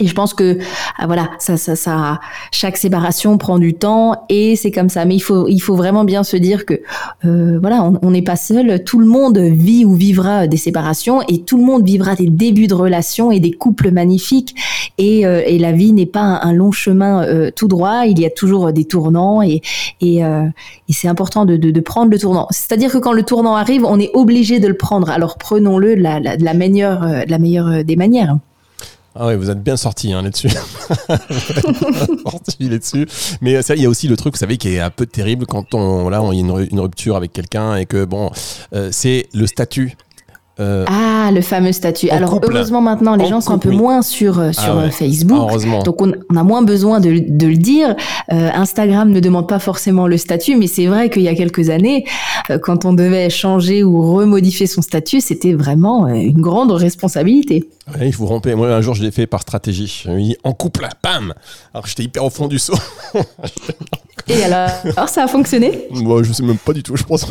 Et 0.00 0.06
je 0.06 0.14
pense 0.14 0.34
que 0.34 0.58
ah, 0.98 1.06
voilà, 1.06 1.30
ça, 1.38 1.56
ça, 1.56 1.76
ça, 1.76 2.18
chaque 2.50 2.76
séparation 2.76 3.38
prend 3.38 3.58
du 3.58 3.74
temps 3.74 4.24
et 4.28 4.56
c'est 4.56 4.70
comme 4.70 4.88
ça. 4.88 5.04
Mais 5.04 5.14
il 5.14 5.20
faut, 5.20 5.46
il 5.48 5.60
faut 5.60 5.76
vraiment 5.76 6.04
bien 6.04 6.24
se 6.24 6.36
dire 6.36 6.66
que 6.66 6.80
euh, 7.24 7.58
voilà, 7.60 7.92
on 8.02 8.10
n'est 8.10 8.22
pas 8.22 8.36
seul. 8.36 8.82
Tout 8.84 8.98
le 8.98 9.06
monde 9.06 9.38
vit 9.38 9.84
ou 9.84 9.94
vivra 9.94 10.46
des 10.46 10.56
séparations 10.56 11.22
et 11.28 11.42
tout 11.42 11.56
le 11.56 11.64
monde 11.64 11.84
vivra 11.84 12.16
des 12.16 12.26
débuts 12.26 12.66
de 12.66 12.74
relations 12.74 13.30
et 13.30 13.38
des 13.38 13.52
couples 13.52 13.90
magnifiques. 13.90 14.56
Et, 14.98 15.26
euh, 15.26 15.42
et 15.46 15.58
la 15.58 15.72
vie 15.72 15.92
n'est 15.92 16.06
pas 16.06 16.40
un, 16.42 16.52
long 16.52 16.72
chemin 16.72 17.24
euh, 17.24 17.50
tout 17.54 17.68
droit. 17.68 18.04
Il 18.06 18.18
y 18.18 18.26
a 18.26 18.30
toujours 18.30 18.72
des 18.72 18.84
tournants 18.84 19.42
et, 19.42 19.62
et, 20.00 20.24
euh, 20.24 20.44
et 20.88 20.92
c'est 20.92 21.08
important 21.08 21.44
de, 21.44 21.56
de, 21.56 21.70
de, 21.70 21.80
prendre 21.80 22.10
le 22.10 22.18
tournant. 22.18 22.46
C'est-à-dire 22.50 22.92
que 22.92 22.98
quand 22.98 23.12
le 23.12 23.22
tournant 23.22 23.56
arrive, 23.56 23.84
on 23.84 23.98
est 24.00 24.10
obligé 24.14 24.58
de 24.58 24.68
le 24.68 24.76
prendre. 24.76 25.10
Alors 25.10 25.38
prenons-le 25.38 25.94
la, 25.94 26.20
la, 26.20 26.36
la 26.36 26.54
meilleure, 26.54 27.00
de 27.00 27.30
la 27.30 27.38
meilleure 27.38 27.84
des 27.84 27.96
manières. 27.96 28.36
Ah 29.14 29.26
oui, 29.26 29.36
vous 29.36 29.50
êtes 29.50 29.62
bien 29.62 29.76
sorti 29.76 30.12
hein, 30.12 30.22
là-dessus. 30.22 30.48
sorti 32.30 32.68
là-dessus. 32.68 33.06
Mais 33.42 33.56
euh, 33.56 33.74
il 33.76 33.82
y 33.82 33.86
a 33.86 33.88
aussi 33.88 34.08
le 34.08 34.16
truc, 34.16 34.34
vous 34.34 34.38
savez, 34.38 34.56
qui 34.56 34.74
est 34.74 34.80
un 34.80 34.90
peu 34.90 35.04
terrible 35.04 35.46
quand 35.46 35.74
on, 35.74 36.08
là, 36.08 36.22
on 36.22 36.32
y 36.32 36.38
a 36.38 36.40
une, 36.40 36.80
rupture 36.80 37.16
avec 37.16 37.32
quelqu'un 37.32 37.76
et 37.76 37.84
que 37.84 38.04
bon, 38.04 38.30
euh, 38.74 38.88
c'est 38.90 39.28
le 39.34 39.46
statut 39.46 39.96
euh, 40.62 40.84
ah, 40.86 41.30
le 41.32 41.40
fameux 41.40 41.72
statut. 41.72 42.08
Alors 42.10 42.40
heureusement 42.42 42.80
maintenant, 42.80 43.16
les 43.16 43.26
gens 43.26 43.40
sont 43.40 43.52
un 43.52 43.58
peu 43.58 43.70
moins 43.70 44.02
sur 44.02 44.38
euh, 44.38 44.52
sur 44.52 44.78
ah 44.78 44.90
Facebook, 44.90 45.84
donc 45.84 46.00
on, 46.00 46.12
a 46.36 46.42
moins 46.42 46.62
besoin 46.62 47.00
de, 47.00 47.24
de 47.26 47.46
le 47.46 47.56
dire. 47.56 47.96
Euh, 48.32 48.50
Instagram 48.54 49.10
ne 49.10 49.20
demande 49.20 49.48
pas 49.48 49.58
forcément 49.58 50.06
le 50.06 50.16
statut, 50.16 50.56
mais 50.56 50.66
c'est 50.66 50.86
vrai 50.86 51.10
qu'il 51.10 51.22
y 51.22 51.28
a 51.28 51.34
quelques 51.34 51.70
années, 51.70 52.04
quand 52.62 52.84
on 52.84 52.92
devait 52.92 53.30
changer 53.30 53.82
ou 53.82 54.14
remodifier 54.14 54.66
son 54.66 54.82
statut, 54.82 55.20
c'était 55.20 55.54
vraiment 55.54 56.06
une 56.08 56.40
grande 56.40 56.70
responsabilité. 56.70 57.68
Oui, 57.88 58.06
il 58.06 58.12
faut 58.12 58.26
romper. 58.26 58.54
Moi, 58.54 58.68
un 58.72 58.80
jour, 58.80 58.94
je 58.94 59.02
l'ai 59.02 59.10
fait 59.10 59.26
par 59.26 59.42
stratégie. 59.42 60.04
Je 60.04 60.34
en 60.44 60.52
couple, 60.52 60.86
bam 61.02 61.34
Alors 61.74 61.86
j'étais 61.86 62.04
hyper 62.04 62.24
au 62.24 62.30
fond 62.30 62.48
du 62.48 62.58
saut. 62.58 62.78
Et 64.28 64.42
alors, 64.44 64.68
alors, 64.96 65.08
ça 65.08 65.24
a 65.24 65.28
fonctionné 65.28 65.88
Moi, 65.90 66.22
je 66.22 66.32
sais 66.32 66.42
même 66.42 66.58
pas 66.58 66.72
du 66.72 66.82
tout, 66.82 66.96
je 66.96 67.02
pense. 67.04 67.26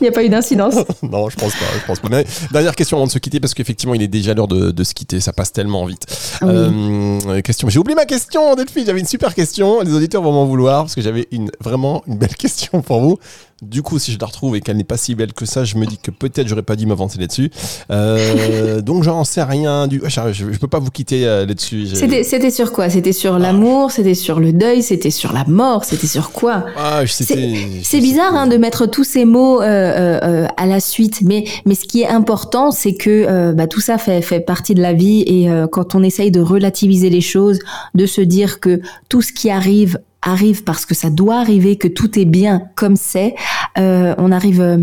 Il 0.00 0.02
n'y 0.02 0.08
a 0.08 0.12
pas 0.12 0.24
eu 0.24 0.28
d'incidence 0.28 0.74
Non, 1.02 1.28
je 1.28 1.36
pense 1.36 1.52
pas, 1.52 1.66
je 1.80 1.86
pense 1.86 2.00
pas. 2.00 2.08
Mais, 2.08 2.24
dernière 2.50 2.74
question 2.74 2.96
avant 2.96 3.06
de 3.06 3.10
se 3.10 3.18
quitter, 3.18 3.40
parce 3.40 3.54
qu'effectivement, 3.54 3.94
il 3.94 4.02
est 4.02 4.08
déjà 4.08 4.34
l'heure 4.34 4.48
de, 4.48 4.70
de, 4.70 4.84
se 4.84 4.94
quitter, 4.94 5.20
ça 5.20 5.32
passe 5.32 5.52
tellement 5.52 5.84
vite. 5.84 6.06
Euh, 6.42 7.40
question, 7.42 7.68
j'ai 7.68 7.78
oublié 7.78 7.94
ma 7.94 8.06
question, 8.06 8.54
Delphine, 8.54 8.84
j'avais 8.86 9.00
une 9.00 9.06
super 9.06 9.34
question, 9.34 9.80
les 9.82 9.92
auditeurs 9.92 10.22
vont 10.22 10.32
m'en 10.32 10.46
vouloir, 10.46 10.84
parce 10.84 10.94
que 10.94 11.02
j'avais 11.02 11.28
une, 11.30 11.50
vraiment 11.60 12.02
une 12.06 12.16
belle 12.16 12.36
question 12.36 12.82
pour 12.82 13.00
vous. 13.00 13.18
Du 13.62 13.82
coup, 13.82 14.00
si 14.00 14.10
je 14.10 14.18
la 14.18 14.26
retrouve 14.26 14.56
et 14.56 14.60
qu'elle 14.60 14.76
n'est 14.76 14.82
pas 14.82 14.96
si 14.96 15.14
belle 15.14 15.32
que 15.32 15.46
ça, 15.46 15.62
je 15.62 15.76
me 15.76 15.86
dis 15.86 15.96
que 15.96 16.10
peut-être 16.10 16.48
j'aurais 16.48 16.64
pas 16.64 16.74
dû 16.74 16.84
m'avancer 16.84 17.20
là-dessus. 17.20 17.48
Euh, 17.92 18.80
donc 18.80 19.04
j'en 19.04 19.22
sais 19.22 19.44
rien. 19.44 19.86
Du... 19.86 20.02
Je, 20.04 20.32
je, 20.32 20.58
peux 20.58 20.66
pas 20.66 20.80
vous 20.80 20.90
quitter 20.90 21.24
euh, 21.26 21.46
là-dessus. 21.46 21.86
C'était 21.86 22.50
sur 22.50 22.72
quoi? 22.72 22.90
C'était 22.90 23.12
sur 23.12 23.34
ah. 23.34 23.38
l'amour, 23.38 23.92
c'était 23.92 24.14
sur 24.14 24.40
le 24.40 24.52
deuil, 24.52 24.82
c'était 24.82 25.12
sur 25.12 25.32
la 25.32 25.44
mort, 25.44 25.84
c'était 25.84 26.08
sur 26.08 26.32
quoi? 26.32 26.66
Ah, 26.76 27.02
C'est 27.06 28.00
bizarre 28.00 28.34
hein, 28.34 28.48
de 28.48 28.56
mettre 28.56 28.86
tous 28.86 29.04
ces 29.04 29.24
mots 29.24 29.62
euh, 29.62 30.18
euh, 30.22 30.46
à 30.56 30.66
la 30.66 30.80
suite, 30.80 31.20
mais 31.22 31.44
mais 31.64 31.76
ce 31.76 31.84
qui 31.84 32.02
est 32.02 32.08
important, 32.08 32.72
c'est 32.72 32.94
que 32.94 33.10
euh, 33.10 33.52
bah, 33.52 33.68
tout 33.68 33.80
ça 33.80 33.96
fait 33.96 34.22
fait 34.22 34.40
partie 34.40 34.74
de 34.74 34.82
la 34.82 34.92
vie 34.92 35.22
et 35.26 35.48
euh, 35.48 35.68
quand 35.68 35.94
on 35.94 36.02
essaye 36.02 36.32
de 36.32 36.40
relativiser 36.40 37.10
les 37.10 37.20
choses, 37.20 37.60
de 37.94 38.06
se 38.06 38.20
dire 38.20 38.58
que 38.58 38.80
tout 39.08 39.22
ce 39.22 39.32
qui 39.32 39.50
arrive 39.50 40.00
arrive 40.22 40.64
parce 40.64 40.86
que 40.86 40.94
ça 40.94 41.10
doit 41.10 41.38
arriver, 41.38 41.76
que 41.76 41.88
tout 41.88 42.18
est 42.18 42.24
bien 42.24 42.62
comme 42.74 42.96
c'est, 42.96 43.34
euh, 43.78 44.14
on 44.18 44.32
arrive 44.32 44.60
euh, 44.60 44.78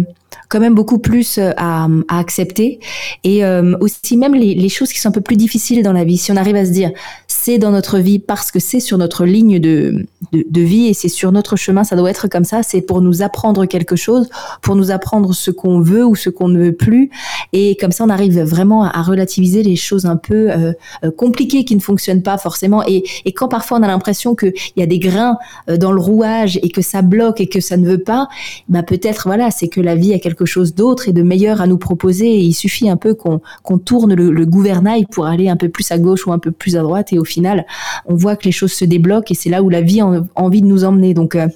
quand 0.49 0.59
même 0.59 0.73
beaucoup 0.73 0.97
plus 0.97 1.37
euh, 1.37 1.51
à, 1.57 1.87
à 2.07 2.19
accepter 2.19 2.79
et 3.23 3.45
euh, 3.45 3.77
aussi 3.79 4.17
même 4.17 4.33
les, 4.33 4.55
les, 4.55 4.69
choses 4.69 4.91
qui 4.91 4.99
sont 4.99 5.09
un 5.09 5.13
peu 5.13 5.21
plus 5.21 5.37
difficiles 5.37 5.83
dans 5.83 5.93
la 5.93 6.03
vie. 6.03 6.17
Si 6.17 6.31
on 6.31 6.35
arrive 6.35 6.55
à 6.55 6.65
se 6.65 6.71
dire 6.71 6.91
c'est 7.27 7.59
dans 7.59 7.71
notre 7.71 7.99
vie 7.99 8.17
parce 8.17 8.51
que 8.51 8.59
c'est 8.59 8.79
sur 8.79 8.97
notre 8.97 9.25
ligne 9.25 9.59
de, 9.59 10.05
de, 10.33 10.43
de 10.49 10.61
vie 10.61 10.87
et 10.87 10.93
c'est 10.93 11.07
sur 11.07 11.31
notre 11.31 11.55
chemin, 11.55 11.83
ça 11.83 11.95
doit 11.95 12.09
être 12.09 12.27
comme 12.27 12.43
ça. 12.43 12.63
C'est 12.63 12.81
pour 12.81 13.01
nous 13.01 13.21
apprendre 13.21 13.65
quelque 13.67 13.95
chose, 13.95 14.27
pour 14.61 14.75
nous 14.75 14.89
apprendre 14.89 15.33
ce 15.33 15.51
qu'on 15.51 15.81
veut 15.81 16.03
ou 16.03 16.15
ce 16.15 16.31
qu'on 16.31 16.47
ne 16.47 16.59
veut 16.59 16.75
plus 16.75 17.11
et 17.53 17.77
comme 17.79 17.91
ça 17.91 18.03
on 18.03 18.09
arrive 18.09 18.41
vraiment 18.41 18.83
à, 18.83 19.01
relativiser 19.03 19.63
les 19.63 19.75
choses 19.75 20.05
un 20.05 20.17
peu 20.17 20.51
euh, 20.51 20.73
compliquées 21.15 21.63
qui 21.63 21.75
ne 21.75 21.79
fonctionnent 21.79 22.21
pas 22.21 22.37
forcément 22.37 22.83
et, 22.85 23.03
et 23.25 23.31
quand 23.31 23.47
parfois 23.47 23.77
on 23.79 23.83
a 23.83 23.87
l'impression 23.87 24.35
qu'il 24.35 24.53
y 24.75 24.81
a 24.81 24.85
des 24.85 24.99
grains 24.99 25.37
dans 25.67 25.91
le 25.91 26.01
rouage 26.01 26.59
et 26.61 26.69
que 26.69 26.81
ça 26.81 27.01
bloque 27.01 27.39
et 27.39 27.47
que 27.47 27.59
ça 27.59 27.77
ne 27.77 27.87
veut 27.87 28.03
pas, 28.03 28.27
bah 28.67 28.83
peut-être 28.83 29.23
voilà 29.27 29.51
c'est 29.51 29.67
que 29.67 29.79
la 29.79 29.95
vie 29.95 30.13
a 30.13 30.19
quelque 30.19 30.38
chose 30.45 30.73
d'autre 30.73 31.09
et 31.09 31.13
de 31.13 31.23
meilleur 31.23 31.61
à 31.61 31.67
nous 31.67 31.77
proposer. 31.77 32.37
il 32.37 32.53
suffit 32.53 32.89
un 32.89 32.97
peu 32.97 33.13
qu'on 33.13 33.77
tourne 33.77 34.13
le, 34.13 34.45
gouvernail 34.45 35.05
pour 35.05 35.25
aller 35.25 35.49
un 35.49 35.55
peu 35.55 35.69
plus 35.69 35.91
à 35.91 35.97
gauche 35.97 36.25
ou 36.27 36.31
un 36.31 36.39
peu 36.39 36.51
plus 36.51 36.77
à 36.77 36.81
droite. 36.81 37.13
Et 37.13 37.19
au 37.19 37.25
final, 37.25 37.65
on 38.05 38.15
voit 38.15 38.35
que 38.35 38.45
les 38.45 38.51
choses 38.51 38.73
se 38.73 38.85
débloquent 38.85 39.31
et 39.31 39.35
c'est 39.35 39.49
là 39.49 39.61
où 39.61 39.69
la 39.69 39.81
vie 39.81 40.01
a 40.01 40.23
envie 40.35 40.61
de 40.61 40.67
nous 40.67 40.83
emmener. 40.83 41.13
Donc, 41.13 41.35
euh, 41.35 41.47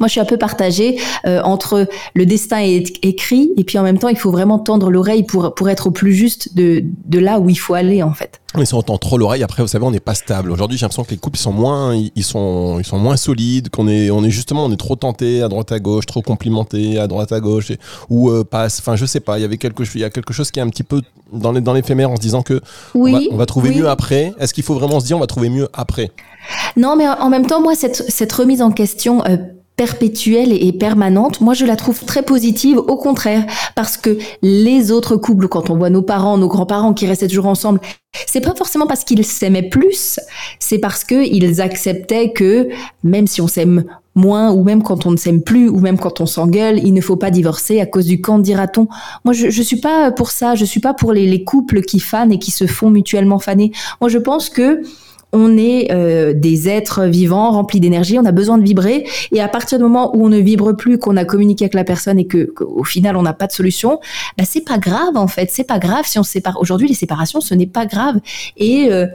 moi, 0.00 0.08
je 0.08 0.12
suis 0.12 0.20
un 0.20 0.24
peu 0.24 0.38
partagée 0.38 0.98
euh, 1.26 1.42
entre 1.42 1.86
le 2.14 2.26
destin 2.26 2.60
est 2.60 3.04
écrit 3.04 3.50
et 3.56 3.64
puis 3.64 3.78
en 3.78 3.82
même 3.82 3.98
temps, 3.98 4.08
il 4.08 4.16
faut 4.16 4.30
vraiment 4.30 4.58
tendre 4.58 4.90
l'oreille 4.90 5.22
pour 5.22 5.54
pour 5.54 5.68
être 5.68 5.88
au 5.88 5.90
plus 5.90 6.14
juste 6.14 6.56
de 6.56 6.82
de 7.04 7.18
là 7.18 7.38
où 7.38 7.48
il 7.50 7.58
faut 7.58 7.74
aller 7.74 8.02
en 8.02 8.12
fait. 8.12 8.40
Mais 8.56 8.66
si 8.66 8.74
on 8.74 8.82
tend 8.82 8.98
trop 8.98 9.16
l'oreille, 9.16 9.42
après, 9.42 9.62
vous 9.62 9.68
savez, 9.68 9.84
on 9.84 9.90
n'est 9.90 10.00
pas 10.00 10.14
stable. 10.14 10.50
Aujourd'hui, 10.50 10.76
j'ai 10.76 10.84
l'impression 10.84 11.04
que 11.04 11.10
les 11.10 11.16
couples 11.16 11.38
ils 11.38 11.40
sont 11.40 11.52
moins, 11.52 11.94
ils 11.94 12.24
sont, 12.24 12.78
ils 12.78 12.84
sont 12.84 12.98
moins 12.98 13.16
solides. 13.16 13.70
Qu'on 13.70 13.88
est, 13.88 14.10
on 14.10 14.22
est 14.24 14.30
justement, 14.30 14.66
on 14.66 14.72
est 14.72 14.76
trop 14.76 14.94
tenté 14.94 15.42
à 15.42 15.48
droite 15.48 15.72
à 15.72 15.78
gauche, 15.78 16.04
trop 16.04 16.20
complimenté 16.20 16.98
à 16.98 17.06
droite 17.06 17.32
à 17.32 17.40
gauche, 17.40 17.70
et, 17.70 17.78
ou 18.10 18.30
euh, 18.30 18.44
passe. 18.44 18.78
Enfin, 18.80 18.94
je 18.94 19.06
sais 19.06 19.20
pas. 19.20 19.38
Il 19.38 19.42
y 19.42 19.44
avait 19.44 19.56
quelque, 19.56 19.84
il 19.94 20.00
y 20.00 20.04
a 20.04 20.10
quelque 20.10 20.34
chose 20.34 20.50
qui 20.50 20.58
est 20.58 20.62
un 20.62 20.68
petit 20.68 20.82
peu 20.82 21.00
dans 21.32 21.52
dans 21.54 21.72
l'éphémère 21.72 22.10
en 22.10 22.16
se 22.16 22.20
disant 22.20 22.42
que 22.42 22.60
oui, 22.94 23.28
on 23.32 23.36
va, 23.36 23.46
trouver 23.46 23.70
mieux 23.70 23.88
après. 23.88 24.34
Est-ce 24.38 24.52
qu'il 24.52 24.64
faut 24.64 24.74
vraiment 24.74 25.00
se 25.00 25.06
dire 25.06 25.16
on 25.16 25.20
va 25.20 25.26
trouver 25.26 25.48
mieux 25.48 25.68
après? 25.72 26.10
Non, 26.76 26.96
mais 26.96 27.08
en 27.08 27.30
même 27.30 27.46
temps, 27.46 27.62
moi, 27.62 27.74
cette 27.74 28.04
cette 28.10 28.32
remise 28.32 28.60
en 28.60 28.70
question. 28.70 29.24
Euh, 29.24 29.36
perpétuelle 29.76 30.52
et 30.52 30.72
permanente, 30.72 31.40
moi 31.40 31.54
je 31.54 31.64
la 31.64 31.76
trouve 31.76 32.04
très 32.04 32.22
positive, 32.22 32.78
au 32.78 32.96
contraire, 32.96 33.44
parce 33.74 33.96
que 33.96 34.18
les 34.42 34.92
autres 34.92 35.16
couples, 35.16 35.48
quand 35.48 35.70
on 35.70 35.76
voit 35.76 35.90
nos 35.90 36.02
parents, 36.02 36.38
nos 36.38 36.48
grands-parents 36.48 36.94
qui 36.94 37.06
restaient 37.06 37.28
toujours 37.28 37.46
ensemble, 37.46 37.80
c'est 38.26 38.40
pas 38.40 38.54
forcément 38.54 38.86
parce 38.86 39.04
qu'ils 39.04 39.24
s'aimaient 39.24 39.68
plus, 39.68 40.20
c'est 40.58 40.78
parce 40.78 41.04
qu'ils 41.04 41.60
acceptaient 41.60 42.32
que 42.32 42.68
même 43.02 43.26
si 43.26 43.40
on 43.40 43.48
s'aime 43.48 43.84
moins, 44.14 44.52
ou 44.52 44.62
même 44.62 44.82
quand 44.82 45.06
on 45.06 45.10
ne 45.10 45.16
s'aime 45.16 45.42
plus, 45.42 45.68
ou 45.68 45.78
même 45.78 45.98
quand 45.98 46.20
on 46.20 46.26
s'engueule, 46.26 46.78
il 46.78 46.92
ne 46.92 47.00
faut 47.00 47.16
pas 47.16 47.30
divorcer 47.30 47.80
à 47.80 47.86
cause 47.86 48.06
du 48.06 48.20
camp, 48.20 48.38
dira-t-on. 48.38 48.88
Moi, 49.24 49.32
je, 49.32 49.48
je 49.48 49.62
suis 49.62 49.80
pas 49.80 50.12
pour 50.12 50.30
ça, 50.30 50.54
je 50.54 50.64
suis 50.64 50.80
pas 50.80 50.92
pour 50.92 51.12
les, 51.12 51.26
les 51.26 51.44
couples 51.44 51.80
qui 51.80 51.98
fanent 51.98 52.32
et 52.32 52.38
qui 52.38 52.50
se 52.50 52.66
font 52.66 52.90
mutuellement 52.90 53.38
faner. 53.38 53.72
Moi, 54.00 54.10
je 54.10 54.18
pense 54.18 54.50
que 54.50 54.82
on 55.32 55.56
est 55.56 55.90
euh, 55.90 56.32
des 56.34 56.68
êtres 56.68 57.04
vivants 57.04 57.50
remplis 57.50 57.80
d'énergie, 57.80 58.18
on 58.18 58.24
a 58.24 58.32
besoin 58.32 58.58
de 58.58 58.64
vibrer 58.64 59.06
et 59.32 59.40
à 59.40 59.48
partir 59.48 59.78
du 59.78 59.84
moment 59.84 60.14
où 60.14 60.26
on 60.26 60.28
ne 60.28 60.38
vibre 60.38 60.76
plus, 60.76 60.98
qu'on 60.98 61.16
a 61.16 61.24
communiqué 61.24 61.64
avec 61.64 61.74
la 61.74 61.84
personne 61.84 62.18
et 62.18 62.26
que 62.26 62.44
qu'au 62.44 62.84
final 62.84 63.16
on 63.16 63.22
n'a 63.22 63.32
pas 63.32 63.46
de 63.46 63.52
solution, 63.52 64.00
bah 64.36 64.44
c'est 64.46 64.64
pas 64.64 64.78
grave 64.78 65.16
en 65.16 65.28
fait, 65.28 65.50
c'est 65.50 65.64
pas 65.64 65.78
grave 65.78 66.04
si 66.06 66.18
on 66.18 66.22
se 66.22 66.32
sépare. 66.32 66.60
Aujourd'hui 66.60 66.88
les 66.88 66.94
séparations 66.94 67.40
ce 67.40 67.54
n'est 67.54 67.66
pas 67.66 67.86
grave 67.86 68.20
et 68.56 68.88
euh, 68.90 69.06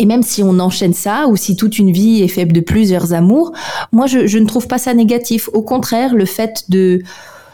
et 0.00 0.06
même 0.06 0.22
si 0.22 0.44
on 0.44 0.60
enchaîne 0.60 0.94
ça, 0.94 1.26
ou 1.26 1.36
si 1.36 1.56
toute 1.56 1.78
une 1.78 1.90
vie 1.90 2.22
est 2.22 2.28
faite 2.28 2.52
de 2.52 2.60
plusieurs 2.60 3.14
amours, 3.14 3.52
moi 3.90 4.06
je 4.06 4.38
ne 4.38 4.46
trouve 4.46 4.68
pas 4.68 4.78
ça 4.78 4.94
négatif. 4.94 5.48
Au 5.52 5.62
contraire, 5.62 6.14
le 6.14 6.24
fait 6.24 6.64
de 6.68 7.02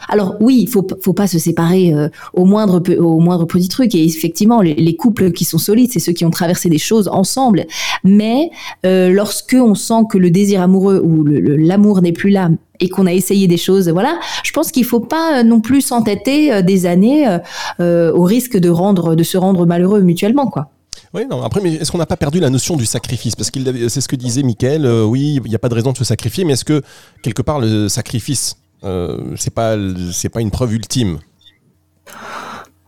alors 0.09 0.35
oui, 0.39 0.59
il 0.61 0.69
faut 0.69 0.85
faut 1.01 1.13
pas 1.13 1.27
se 1.27 1.39
séparer 1.39 1.93
euh, 1.93 2.09
au 2.33 2.45
moindre 2.45 2.81
au 2.97 3.19
moindre 3.19 3.45
petit 3.45 3.69
truc. 3.69 3.95
Et 3.95 4.03
effectivement, 4.03 4.61
les, 4.61 4.95
couples 4.95 5.31
qui 5.31 5.45
sont 5.45 5.57
solides, 5.57 5.91
c'est 5.91 5.99
ceux 5.99 6.13
qui 6.13 6.25
ont 6.25 6.29
traversé 6.29 6.69
des 6.69 6.77
choses 6.77 7.07
ensemble. 7.07 7.65
Mais 8.03 8.49
euh, 8.85 9.09
lorsque 9.09 9.55
on 9.59 9.75
sent 9.75 10.03
que 10.09 10.17
le 10.17 10.29
désir 10.29 10.61
amoureux 10.61 11.01
ou 11.03 11.23
l'amour 11.25 12.01
n'est 12.01 12.11
plus 12.11 12.29
là 12.29 12.49
et 12.79 12.89
qu'on 12.89 13.05
a 13.05 13.13
essayé 13.13 13.47
des 13.47 13.57
choses, 13.57 13.89
voilà, 13.89 14.19
je 14.43 14.51
pense 14.51 14.71
qu'il 14.71 14.85
faut 14.85 14.99
pas 14.99 15.39
euh, 15.39 15.43
non 15.43 15.61
plus 15.61 15.81
s'entêter 15.81 16.53
euh, 16.53 16.61
des 16.61 16.85
années 16.85 17.25
au 17.79 18.23
risque 18.23 18.57
de 18.57 18.69
rendre 18.69 19.15
de 19.15 19.23
se 19.23 19.37
rendre 19.37 19.65
malheureux 19.65 20.01
mutuellement, 20.01 20.47
quoi. 20.47 20.69
Oui, 21.13 21.23
non, 21.29 21.41
après, 21.43 21.61
mais 21.61 21.75
est-ce 21.75 21.91
qu'on 21.91 21.97
n'a 21.97 22.05
pas 22.05 22.17
perdu 22.17 22.39
la 22.39 22.49
notion 22.49 22.75
du 22.75 22.85
sacrifice? 22.85 23.35
Parce 23.35 23.49
qu'il 23.49 23.63
c'est 23.89 24.01
ce 24.01 24.07
que 24.07 24.15
disait 24.15 24.43
Mickaël, 24.43 24.85
oui, 24.85 25.39
il 25.43 25.49
n'y 25.49 25.55
a 25.55 25.59
pas 25.59 25.69
de 25.69 25.75
raison 25.75 25.93
de 25.93 25.97
se 25.97 26.03
sacrifier, 26.03 26.43
mais 26.43 26.53
est-ce 26.53 26.65
que, 26.65 26.81
quelque 27.21 27.41
part, 27.41 27.59
le 27.59 27.87
sacrifice 27.87 28.57
euh, 28.57 28.64
c'est 29.35 29.53
pas 29.53 29.75
c'est 30.11 30.29
pas 30.29 30.41
une 30.41 30.51
preuve 30.51 30.73
ultime. 30.73 31.19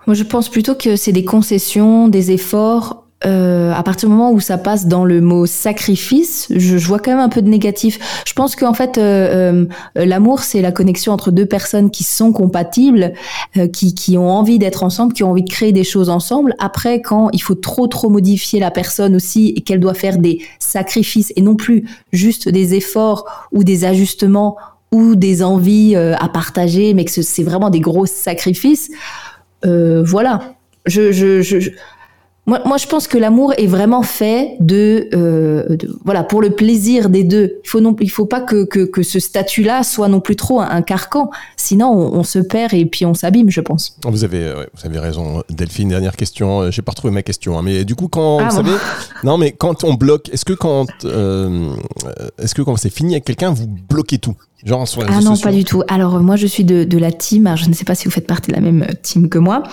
Moi, 0.08 0.14
je 0.14 0.24
pense 0.24 0.48
plutôt 0.48 0.74
que 0.74 0.96
c'est 0.96 1.12
des 1.12 1.26
concessions, 1.26 2.08
des 2.08 2.32
efforts. 2.32 3.04
Euh, 3.26 3.74
à 3.74 3.82
partir 3.82 4.08
du 4.08 4.16
moment 4.16 4.32
où 4.32 4.40
ça 4.40 4.60
passe 4.60 4.86
dans 4.86 5.04
le 5.04 5.22
mot 5.22 5.48
sacrifice, 5.48 6.48
je, 6.56 6.78
vois 6.78 7.00
quand 7.00 7.12
même 7.12 7.20
un 7.20 7.30
peu 7.30 7.42
de 7.42 7.50
négatif. 7.50 8.24
Je 8.26 8.32
pense 8.34 8.56
qu'en 8.56 8.74
fait, 8.74 8.98
euh, 8.98 9.66
l'amour, 9.96 10.42
c'est 10.44 10.62
la 10.62 10.72
connexion 10.72 11.12
entre 11.12 11.32
deux 11.32 11.48
personnes 11.48 11.90
qui 11.90 12.04
sont 12.06 12.32
compatibles, 12.32 13.14
qui, 13.74 13.96
qui 13.96 14.18
ont 14.18 14.30
envie 14.30 14.60
d'être 14.60 14.84
ensemble, 14.84 15.14
qui 15.14 15.24
ont 15.24 15.32
envie 15.32 15.44
de 15.44 15.50
créer 15.50 15.74
des 15.74 15.84
choses 15.84 16.10
ensemble. 16.10 16.54
Après, 16.60 17.02
quand 17.02 17.30
il 17.34 17.42
faut 17.42 17.56
trop 17.56 17.88
trop 17.88 18.10
modifier 18.10 18.60
la 18.60 18.72
personne 18.72 19.16
aussi 19.16 19.50
et 19.58 19.62
qu'elle 19.62 19.80
doit 19.80 19.96
faire 19.96 20.20
des 20.20 20.40
sacrifices 20.60 21.34
et 21.36 21.42
non 21.42 21.56
plus 21.56 21.90
juste 22.14 22.48
des 22.48 22.76
efforts 22.76 23.26
ou 23.52 23.64
des 23.66 23.84
ajustements 23.84 24.58
des 25.16 25.44
envies 25.44 25.96
euh, 25.96 26.16
à 26.18 26.30
partager, 26.30 26.94
mais 26.94 27.06
que 27.06 27.12
c'est 27.12 27.44
vraiment 27.44 27.70
des 27.70 27.80
gros 27.80 28.06
sacrifices, 28.06 28.90
euh, 29.66 30.04
voilà. 30.04 30.56
Je, 30.86 31.12
moi, 32.48 32.62
moi, 32.66 32.78
je 32.78 32.88
pense 32.88 33.08
que 33.08 33.18
l'amour 33.18 33.54
est 33.58 33.68
vraiment 33.68 34.04
fait 34.04 34.56
de, 34.60 35.10
euh, 35.14 35.78
voilà, 36.06 36.24
pour 36.24 36.42
le 36.42 36.50
plaisir 36.50 37.10
des 37.10 37.24
deux. 37.24 37.60
Il 37.64 37.70
faut 37.70 37.82
non, 37.82 37.96
il 38.00 38.10
faut 38.10 38.26
pas 38.26 38.42
que 38.42 38.66
que, 38.66 38.86
que 38.86 39.04
ce 39.04 39.20
statut-là 39.20 39.84
soit 39.84 40.08
non 40.08 40.22
plus 40.22 40.36
trop 40.36 40.62
un, 40.62 40.82
carcan. 40.82 41.30
Sinon, 41.58 41.92
on, 41.92 42.24
se 42.24 42.40
perd 42.40 42.74
et 42.74 42.86
puis 42.86 43.06
on 43.06 43.14
s'abîme, 43.14 43.50
je 43.50 43.62
pense. 43.62 43.98
Vous 44.06 44.24
avez, 44.24 44.54
vous 44.54 44.86
avez 44.86 45.00
raison, 45.00 45.44
Delphine. 45.50 45.90
Dernière 45.90 46.16
question. 46.16 46.72
J'ai 46.72 46.82
pas 46.82 46.92
retrouvé 46.92 47.14
ma 47.14 47.22
question, 47.22 47.60
hein, 47.60 47.62
mais 47.62 47.86
du 47.86 47.96
coup, 47.96 48.08
quand 48.08 48.40
ah 48.40 48.50
vous 48.50 48.56
savez, 48.56 48.72
non, 49.24 49.38
mais 49.38 49.52
quand 49.52 49.84
on 49.84 49.94
bloque, 49.94 50.30
est-ce 50.30 50.46
que 50.46 50.54
quand, 50.54 50.88
est-ce 51.04 52.56
que 52.56 52.62
quand 52.62 52.78
c'est 52.78 52.94
fini 52.94 53.14
avec 53.14 53.26
quelqu'un, 53.26 53.52
vous 53.52 53.68
bloquez 53.68 54.18
tout? 54.20 54.36
Genre 54.66 54.88
sur 54.88 55.04
les 55.04 55.08
Ah 55.12 55.22
non, 55.22 55.38
pas 55.38 55.52
du 55.52 55.64
tout. 55.64 55.84
Alors 55.88 56.20
moi, 56.22 56.36
je 56.36 56.48
suis 56.48 56.64
de, 56.64 56.84
de 56.84 56.98
la 56.98 57.12
team. 57.12 57.52
je 57.56 57.70
ne 57.70 57.74
sais 57.74 57.86
pas 57.86 57.96
si 57.96 58.06
vous 58.06 58.12
faites 58.12 58.28
partie 58.28 58.52
de 58.52 58.56
la 58.56 58.62
même 58.62 58.84
euh, 58.84 58.94
team 59.02 59.30
que 59.30 59.38
moi. 59.38 59.64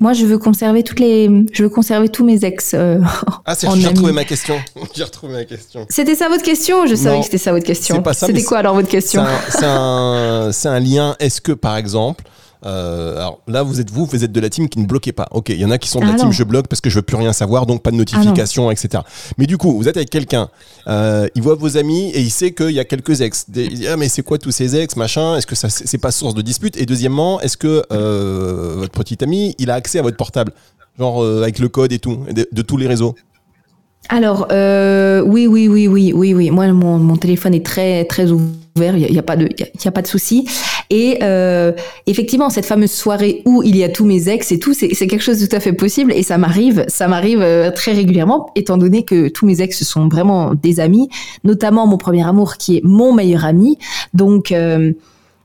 Moi, 0.00 0.12
je 0.12 0.24
veux 0.26 0.38
conserver 0.38 0.82
toutes 0.82 1.00
les, 1.00 1.28
je 1.52 1.62
veux 1.64 1.68
conserver 1.68 2.08
tous 2.08 2.24
mes 2.24 2.44
ex. 2.44 2.72
Euh, 2.74 3.00
ah, 3.44 3.54
c'est 3.54 3.68
j'ai 3.74 3.88
retrouvé 3.88 4.12
ma 4.12 4.24
question. 4.24 4.56
j'ai 4.94 5.04
retrouvé 5.04 5.32
ma 5.32 5.44
question. 5.44 5.86
C'était 5.88 6.14
ça 6.14 6.28
votre 6.28 6.44
question? 6.44 6.86
Je 6.86 6.94
savais 6.94 7.18
que 7.18 7.24
c'était 7.24 7.38
ça 7.38 7.52
votre 7.52 7.66
question. 7.66 8.02
C'était 8.12 8.44
quoi 8.44 8.58
alors 8.58 8.74
votre 8.74 8.88
question? 8.88 9.24
C'est 9.50 9.64
un, 9.64 10.50
un, 10.50 10.70
un, 10.70 10.80
lien. 10.80 11.16
Est-ce 11.18 11.40
que 11.40 11.52
par 11.52 11.76
exemple, 11.76 12.24
euh, 12.66 13.16
alors 13.16 13.40
là, 13.46 13.62
vous 13.62 13.80
êtes 13.80 13.90
vous, 13.90 14.06
vous 14.06 14.24
êtes 14.24 14.32
de 14.32 14.40
la 14.40 14.50
team 14.50 14.68
qui 14.68 14.78
ne 14.78 14.86
bloquez 14.86 15.12
pas. 15.12 15.28
Ok, 15.30 15.50
il 15.50 15.60
y 15.60 15.64
en 15.64 15.70
a 15.70 15.78
qui 15.78 15.88
sont 15.88 16.00
de 16.00 16.06
la 16.06 16.12
ah 16.12 16.16
team 16.16 16.32
je 16.32 16.42
bloque 16.42 16.66
parce 16.68 16.80
que 16.80 16.90
je 16.90 16.96
veux 16.96 17.02
plus 17.02 17.16
rien 17.16 17.32
savoir, 17.32 17.66
donc 17.66 17.82
pas 17.82 17.90
de 17.90 17.96
notification, 17.96 18.68
ah 18.68 18.72
etc. 18.72 19.02
Mais 19.36 19.46
du 19.46 19.58
coup, 19.58 19.76
vous 19.76 19.88
êtes 19.88 19.96
avec 19.96 20.10
quelqu'un, 20.10 20.48
euh, 20.88 21.28
il 21.34 21.42
voit 21.42 21.54
vos 21.54 21.76
amis 21.76 22.10
et 22.10 22.20
il 22.20 22.30
sait 22.30 22.52
qu'il 22.52 22.70
y 22.70 22.80
a 22.80 22.84
quelques 22.84 23.20
ex. 23.20 23.46
Il 23.54 23.74
dit, 23.74 23.86
ah 23.86 23.96
mais 23.96 24.08
c'est 24.08 24.22
quoi 24.22 24.38
tous 24.38 24.50
ces 24.50 24.76
ex, 24.76 24.96
machin? 24.96 25.36
Est-ce 25.36 25.46
que 25.46 25.54
ça 25.54 25.68
c'est 25.68 25.98
pas 25.98 26.10
source 26.10 26.34
de 26.34 26.42
dispute? 26.42 26.76
Et 26.76 26.86
deuxièmement, 26.86 27.40
est-ce 27.40 27.56
que 27.56 27.84
euh, 27.92 28.74
votre 28.76 28.92
petit 28.92 29.22
ami, 29.22 29.54
il 29.58 29.70
a 29.70 29.74
accès 29.74 29.98
à 29.98 30.02
votre 30.02 30.16
portable, 30.16 30.52
genre 30.98 31.24
avec 31.24 31.58
le 31.58 31.68
code 31.68 31.92
et 31.92 31.98
tout, 31.98 32.18
de, 32.30 32.62
tous 32.62 32.76
les 32.76 32.86
réseaux? 32.88 33.14
Alors 34.08 34.48
euh, 34.52 35.20
oui 35.20 35.46
oui 35.46 35.68
oui 35.68 35.86
oui 35.86 36.12
oui 36.14 36.34
oui. 36.34 36.50
Moi 36.50 36.66
mon, 36.72 36.98
mon 36.98 37.16
téléphone 37.16 37.54
est 37.54 37.64
très 37.64 38.04
très 38.04 38.30
ouvert. 38.30 38.96
Il 38.96 39.12
y, 39.12 39.18
a, 39.18 39.22
pas 39.22 39.36
de 39.36 39.48
il 39.58 39.84
y, 39.84 39.88
a 39.88 39.90
pas 39.90 40.02
de 40.02 40.06
souci 40.06 40.48
et 40.90 41.18
euh, 41.22 41.72
effectivement, 42.06 42.48
cette 42.50 42.66
fameuse 42.66 42.92
soirée 42.92 43.42
où 43.44 43.62
il 43.62 43.76
y 43.76 43.84
a 43.84 43.88
tous 43.88 44.06
mes 44.06 44.28
ex 44.28 44.52
et 44.52 44.58
tout, 44.58 44.72
c'est 44.72 44.88
quelque 44.88 45.20
chose 45.20 45.40
de 45.40 45.46
tout 45.46 45.56
à 45.56 45.60
fait 45.60 45.72
possible. 45.72 46.12
Et 46.12 46.22
ça 46.22 46.38
m'arrive, 46.38 46.84
ça 46.88 47.08
m'arrive 47.08 47.42
euh, 47.42 47.70
très 47.70 47.92
régulièrement, 47.92 48.50
étant 48.54 48.78
donné 48.78 49.04
que 49.04 49.28
tous 49.28 49.46
mes 49.46 49.60
ex 49.60 49.82
sont 49.84 50.08
vraiment 50.08 50.54
des 50.54 50.80
amis, 50.80 51.08
notamment 51.44 51.86
mon 51.86 51.98
premier 51.98 52.26
amour 52.26 52.56
qui 52.56 52.78
est 52.78 52.84
mon 52.84 53.12
meilleur 53.12 53.44
ami. 53.44 53.78
Donc 54.14 54.50
euh, 54.52 54.92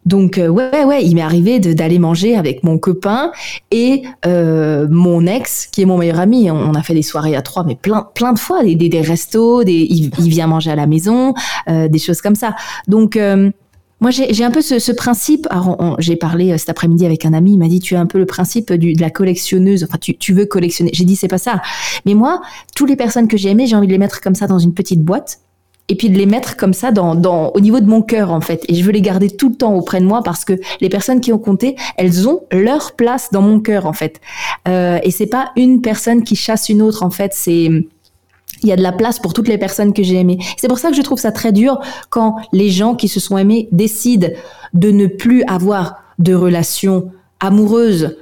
donc 0.05 0.35
ouais 0.37 0.83
ouais, 0.83 1.05
il 1.05 1.15
m'est 1.15 1.21
arrivé 1.21 1.59
d'aller 1.59 1.97
manger 1.97 2.35
avec 2.35 2.63
mon 2.63 2.77
copain 2.77 3.31
et 3.71 4.03
euh, 4.25 4.85
mon 4.89 5.25
ex 5.25 5.67
qui 5.71 5.81
est 5.81 5.85
mon 5.85 5.97
meilleur 5.97 6.19
ami. 6.19 6.51
On, 6.51 6.73
a 6.73 6.83
fait 6.83 6.93
des 6.93 7.01
soirées 7.01 7.35
à 7.35 7.41
trois, 7.41 7.63
mais 7.63 7.75
plein 7.75 8.07
plein 8.13 8.33
de 8.33 8.39
fois, 8.39 8.63
des, 8.63 8.75
des, 8.75 8.89
des 8.89 9.01
restos, 9.01 9.63
des, 9.63 9.87
il, 9.89 10.11
il, 10.19 10.29
vient 10.29 10.47
manger 10.47 10.71
à 10.71 10.75
la 10.75 10.87
maison, 10.87 11.33
euh, 11.69 11.87
des 11.87 11.99
choses 11.99 12.21
comme 12.21 12.35
ça. 12.35 12.53
Donc 12.87 13.17
moi, 14.03 14.11
j'ai 14.11 14.43
un 14.43 14.51
peu 14.51 14.61
ce, 14.61 14.91
principe. 14.91 15.47
J'ai 15.99 16.17
parlé 16.17 16.51
euh, 16.51 16.57
cet 16.57 16.67
après-midi 16.67 17.05
avec 17.05 17.25
un 17.25 17.31
ami. 17.31 17.53
Il 17.53 17.57
m'a 17.57 17.69
dit 17.69 17.79
tu 17.79 17.95
as 17.95 18.01
un 18.01 18.05
peu 18.05 18.17
le 18.17 18.25
principe 18.25 18.73
de 18.73 18.99
la 18.99 19.09
collectionneuse. 19.09 19.85
Enfin, 19.85 19.97
tu, 19.97 20.33
veux 20.33 20.45
collectionner. 20.45 20.91
J'ai 20.93 21.05
dit 21.05 21.15
c'est 21.15 21.29
pas 21.29 21.37
ça. 21.37 21.61
Mais 22.05 22.13
moi, 22.13 22.41
toutes 22.75 22.89
les 22.89 22.97
personnes 22.97 23.29
que 23.29 23.37
j'ai 23.37 23.51
aimées, 23.51 23.65
j'ai 23.65 23.77
envie 23.77 23.87
de 23.87 23.93
les 23.93 23.97
mettre 23.97 24.19
comme 24.19 24.35
ça 24.35 24.45
dans 24.45 24.59
une 24.59 24.73
petite 24.73 25.01
boîte 25.01 25.39
et 25.87 25.95
puis 25.95 26.09
de 26.09 26.17
les 26.17 26.25
mettre 26.25 26.57
comme 26.57 26.73
ça 26.73 26.91
dans, 26.91 27.51
au 27.53 27.59
niveau 27.61 27.79
de 27.79 27.85
mon 27.85 28.01
cœur 28.01 28.33
en 28.33 28.41
fait. 28.41 28.65
Et 28.67 28.75
je 28.75 28.83
veux 28.83 28.91
les 28.91 29.01
garder 29.01 29.29
tout 29.29 29.47
le 29.47 29.55
temps 29.55 29.73
auprès 29.73 30.01
de 30.01 30.05
moi 30.05 30.21
parce 30.21 30.43
que 30.43 30.59
les 30.81 30.89
personnes 30.89 31.21
qui 31.21 31.31
ont 31.31 31.39
compté, 31.39 31.77
elles 31.95 32.27
ont 32.27 32.41
leur 32.51 32.97
place 32.97 33.29
dans 33.31 33.41
mon 33.41 33.61
cœur 33.61 33.85
en 33.85 33.93
fait. 33.93 34.19
Euh, 34.67 34.99
et 35.03 35.11
c'est 35.11 35.27
pas 35.27 35.53
une 35.55 35.79
personne 35.79 36.23
qui 36.23 36.35
chasse 36.35 36.67
une 36.67 36.81
autre 36.81 37.03
en 37.03 37.09
fait. 37.09 37.31
C'est 37.33 37.69
il 38.63 38.69
y 38.69 38.71
a 38.71 38.75
de 38.75 38.81
la 38.81 38.91
place 38.91 39.19
pour 39.19 39.33
toutes 39.33 39.47
les 39.47 39.57
personnes 39.57 39.93
que 39.93 40.03
j'ai 40.03 40.19
aimées. 40.19 40.39
C'est 40.57 40.67
pour 40.67 40.79
ça 40.79 40.89
que 40.89 40.95
je 40.95 41.01
trouve 41.01 41.19
ça 41.19 41.31
très 41.31 41.51
dur 41.51 41.79
quand 42.09 42.37
les 42.51 42.69
gens 42.69 42.95
qui 42.95 43.07
se 43.07 43.19
sont 43.19 43.37
aimés 43.37 43.67
décident 43.71 44.29
de 44.73 44.91
ne 44.91 45.07
plus 45.07 45.43
avoir 45.43 45.97
de 46.19 46.33
relations 46.33 47.11
amoureuses 47.39 48.15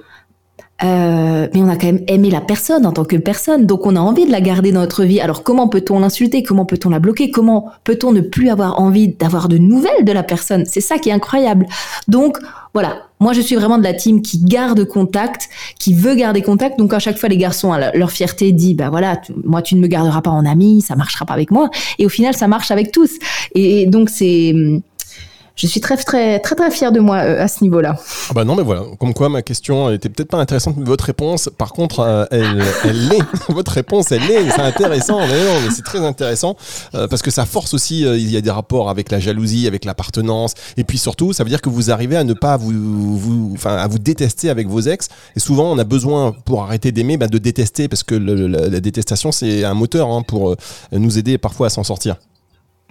euh, 0.83 1.47
mais 1.53 1.61
on 1.61 1.69
a 1.69 1.75
quand 1.75 1.87
même 1.87 2.03
aimé 2.07 2.29
la 2.29 2.41
personne 2.41 2.85
en 2.85 2.91
tant 2.91 3.05
que 3.05 3.15
personne, 3.15 3.65
donc 3.65 3.85
on 3.85 3.95
a 3.95 3.99
envie 3.99 4.25
de 4.25 4.31
la 4.31 4.41
garder 4.41 4.71
dans 4.71 4.81
notre 4.81 5.03
vie. 5.03 5.19
Alors 5.19 5.43
comment 5.43 5.67
peut-on 5.67 5.99
l'insulter? 5.99 6.43
Comment 6.43 6.65
peut-on 6.65 6.89
la 6.89 6.99
bloquer? 6.99 7.29
Comment 7.29 7.69
peut-on 7.83 8.11
ne 8.11 8.21
plus 8.21 8.49
avoir 8.49 8.79
envie 8.79 9.09
d'avoir 9.09 9.47
de 9.47 9.57
nouvelles 9.57 10.05
de 10.05 10.11
la 10.11 10.23
personne? 10.23 10.65
C'est 10.65 10.81
ça 10.81 10.97
qui 10.97 11.09
est 11.09 11.13
incroyable. 11.13 11.67
Donc 12.07 12.37
voilà, 12.73 13.03
moi 13.19 13.33
je 13.33 13.41
suis 13.41 13.55
vraiment 13.55 13.77
de 13.77 13.83
la 13.83 13.93
team 13.93 14.21
qui 14.21 14.43
garde 14.43 14.85
contact, 14.85 15.49
qui 15.77 15.93
veut 15.93 16.15
garder 16.15 16.41
contact. 16.41 16.79
Donc 16.79 16.93
à 16.93 16.99
chaque 16.99 17.17
fois 17.17 17.29
les 17.29 17.37
garçons, 17.37 17.73
leur 17.93 18.11
fierté 18.11 18.51
dit, 18.51 18.73
bah 18.73 18.89
voilà, 18.89 19.21
moi 19.43 19.61
tu 19.61 19.75
ne 19.75 19.81
me 19.81 19.87
garderas 19.87 20.21
pas 20.21 20.31
en 20.31 20.45
ami, 20.45 20.81
ça 20.81 20.95
marchera 20.95 21.25
pas 21.25 21.33
avec 21.33 21.51
moi. 21.51 21.69
Et 21.99 22.05
au 22.05 22.09
final 22.09 22.33
ça 22.33 22.47
marche 22.47 22.71
avec 22.71 22.91
tous. 22.91 23.11
Et 23.55 23.85
donc 23.85 24.09
c'est 24.09 24.55
je 25.61 25.67
suis 25.67 25.79
très 25.79 25.95
très 25.95 26.39
très 26.39 26.55
très 26.55 26.71
fière 26.71 26.91
de 26.91 26.99
moi 26.99 27.17
euh, 27.17 27.43
à 27.43 27.47
ce 27.47 27.63
niveau-là. 27.63 27.95
Ah 28.29 28.33
bah 28.33 28.43
non 28.43 28.55
mais 28.55 28.63
voilà, 28.63 28.81
comme 28.99 29.13
quoi 29.13 29.29
ma 29.29 29.43
question 29.43 29.91
était 29.91 30.09
peut-être 30.09 30.29
pas 30.29 30.39
intéressante, 30.39 30.75
mais 30.77 30.85
votre 30.85 31.05
réponse, 31.05 31.51
par 31.55 31.73
contre, 31.73 31.99
euh, 31.99 32.25
elle, 32.31 32.63
elle 32.83 33.09
l'est. 33.09 33.23
votre 33.49 33.71
réponse, 33.71 34.11
elle 34.11 34.23
l'est. 34.23 34.49
C'est 34.49 34.61
intéressant, 34.61 35.19
mais 35.19 35.45
non, 35.45 35.61
mais 35.63 35.69
c'est 35.71 35.83
très 35.83 35.99
intéressant 35.99 36.55
euh, 36.95 37.07
parce 37.07 37.21
que 37.21 37.29
ça 37.29 37.45
force 37.45 37.75
aussi. 37.75 38.01
il 38.01 38.31
y 38.31 38.37
a 38.37 38.41
des 38.41 38.49
rapports 38.49 38.89
avec 38.89 39.11
la 39.11 39.19
jalousie, 39.19 39.67
avec 39.67 39.85
l'appartenance, 39.85 40.55
et 40.77 40.83
puis 40.83 40.97
surtout, 40.97 41.31
ça 41.31 41.43
veut 41.43 41.49
dire 41.49 41.61
que 41.61 41.69
vous 41.69 41.91
arrivez 41.91 42.17
à 42.17 42.23
ne 42.23 42.33
pas 42.33 42.57
vous, 42.57 43.17
vous 43.17 43.51
enfin 43.53 43.75
à 43.77 43.87
vous 43.87 43.99
détester 43.99 44.49
avec 44.49 44.67
vos 44.67 44.81
ex. 44.81 45.09
Et 45.35 45.39
souvent, 45.39 45.71
on 45.71 45.77
a 45.77 45.83
besoin 45.83 46.31
pour 46.31 46.63
arrêter 46.63 46.91
d'aimer, 46.91 47.17
bah, 47.17 47.27
de 47.27 47.37
détester 47.37 47.87
parce 47.87 48.03
que 48.03 48.15
la, 48.15 48.79
détestation, 48.79 49.31
c'est 49.31 49.63
un 49.63 49.75
moteur 49.75 50.09
hein, 50.09 50.23
pour 50.23 50.55
nous 50.91 51.19
aider 51.19 51.37
parfois 51.37 51.67
à 51.67 51.69
s'en 51.69 51.83
sortir. 51.83 52.15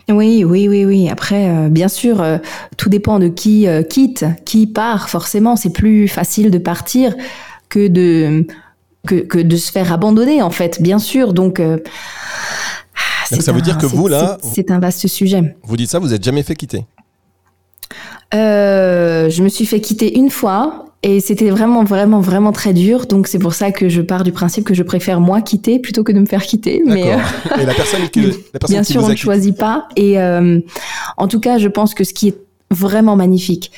Oui, 0.09 0.45
oui, 0.45 0.69
oui, 0.69 0.85
oui. 0.85 1.09
Après, 1.09 1.49
euh, 1.49 1.69
bien 1.69 1.89
sûr, 1.89 2.21
euh, 2.21 2.39
tout 2.77 2.89
dépend 2.89 3.19
de 3.19 3.29
qui 3.29 3.67
euh, 3.67 3.83
quitte, 3.83 4.25
qui 4.45 4.67
part. 4.67 5.09
Forcément, 5.09 5.57
c'est 5.57 5.73
plus 5.73 6.09
facile 6.09 6.51
de 6.51 6.59
partir 6.59 7.15
que 7.69 7.89
de 7.89 8.47
que, 9.07 9.41
de 9.41 9.57
se 9.57 9.73
faire 9.73 9.93
abandonner, 9.93 10.43
en 10.43 10.51
fait. 10.51 10.83
Bien 10.83 10.99
sûr. 10.99 11.33
Donc, 11.33 11.63
ça 13.25 13.53
veut 13.53 13.63
dire 13.63 13.79
que 13.79 13.87
vous 13.87 14.09
là, 14.09 14.39
c'est 14.43 14.71
un 14.71 14.79
vaste 14.79 15.07
sujet. 15.07 15.57
Vous 15.63 15.77
dites 15.77 15.91
ça, 15.91 15.99
vous 15.99 16.09
n'êtes 16.09 16.25
jamais 16.25 16.43
fait 16.43 16.55
quitter. 16.55 16.85
je 18.33 19.43
me 19.43 19.49
suis 19.49 19.67
fait 19.67 19.81
quitter 19.81 20.19
une 20.19 20.31
fois 20.31 20.90
et 21.03 21.21
c'était 21.21 21.49
vraiment, 21.49 21.83
vraiment, 21.83 22.21
vraiment 22.21 22.53
très 22.53 22.75
dur. 22.75 23.07
Donc 23.07 23.27
c'est 23.27 23.39
pour 23.39 23.55
ça 23.55 23.73
que 23.73 23.89
je 23.89 24.03
pars 24.03 24.23
du 24.23 24.33
principe 24.33 24.65
que 24.65 24.75
je 24.75 24.83
préfère 24.83 25.21
moi 25.21 25.41
quitter 25.41 25.79
plutôt 25.79 26.05
que 26.05 26.13
de 26.13 26.21
me 26.21 26.27
faire 26.27 26.43
quitter. 26.43 26.83
Mais, 26.85 27.15
euh, 27.15 27.17
et 27.61 27.65
la 27.65 27.73
personne, 27.73 28.09
qui, 28.11 28.21
la 28.53 28.59
personne 28.59 28.75
bien 28.77 28.83
sûr, 28.83 29.03
on 29.03 29.09
ne 29.09 29.17
choisit 29.17 29.57
pas. 29.57 29.89
Et 29.97 30.21
euh, 30.21 30.61
en 31.17 31.29
tout 31.29 31.41
cas, 31.41 31.57
je 31.57 31.69
pense 31.69 31.95
que 31.95 32.05
ce 32.05 32.13
qui 32.13 32.29
est 32.29 32.39
vraiment 32.71 33.17
magnifique, 33.17 33.73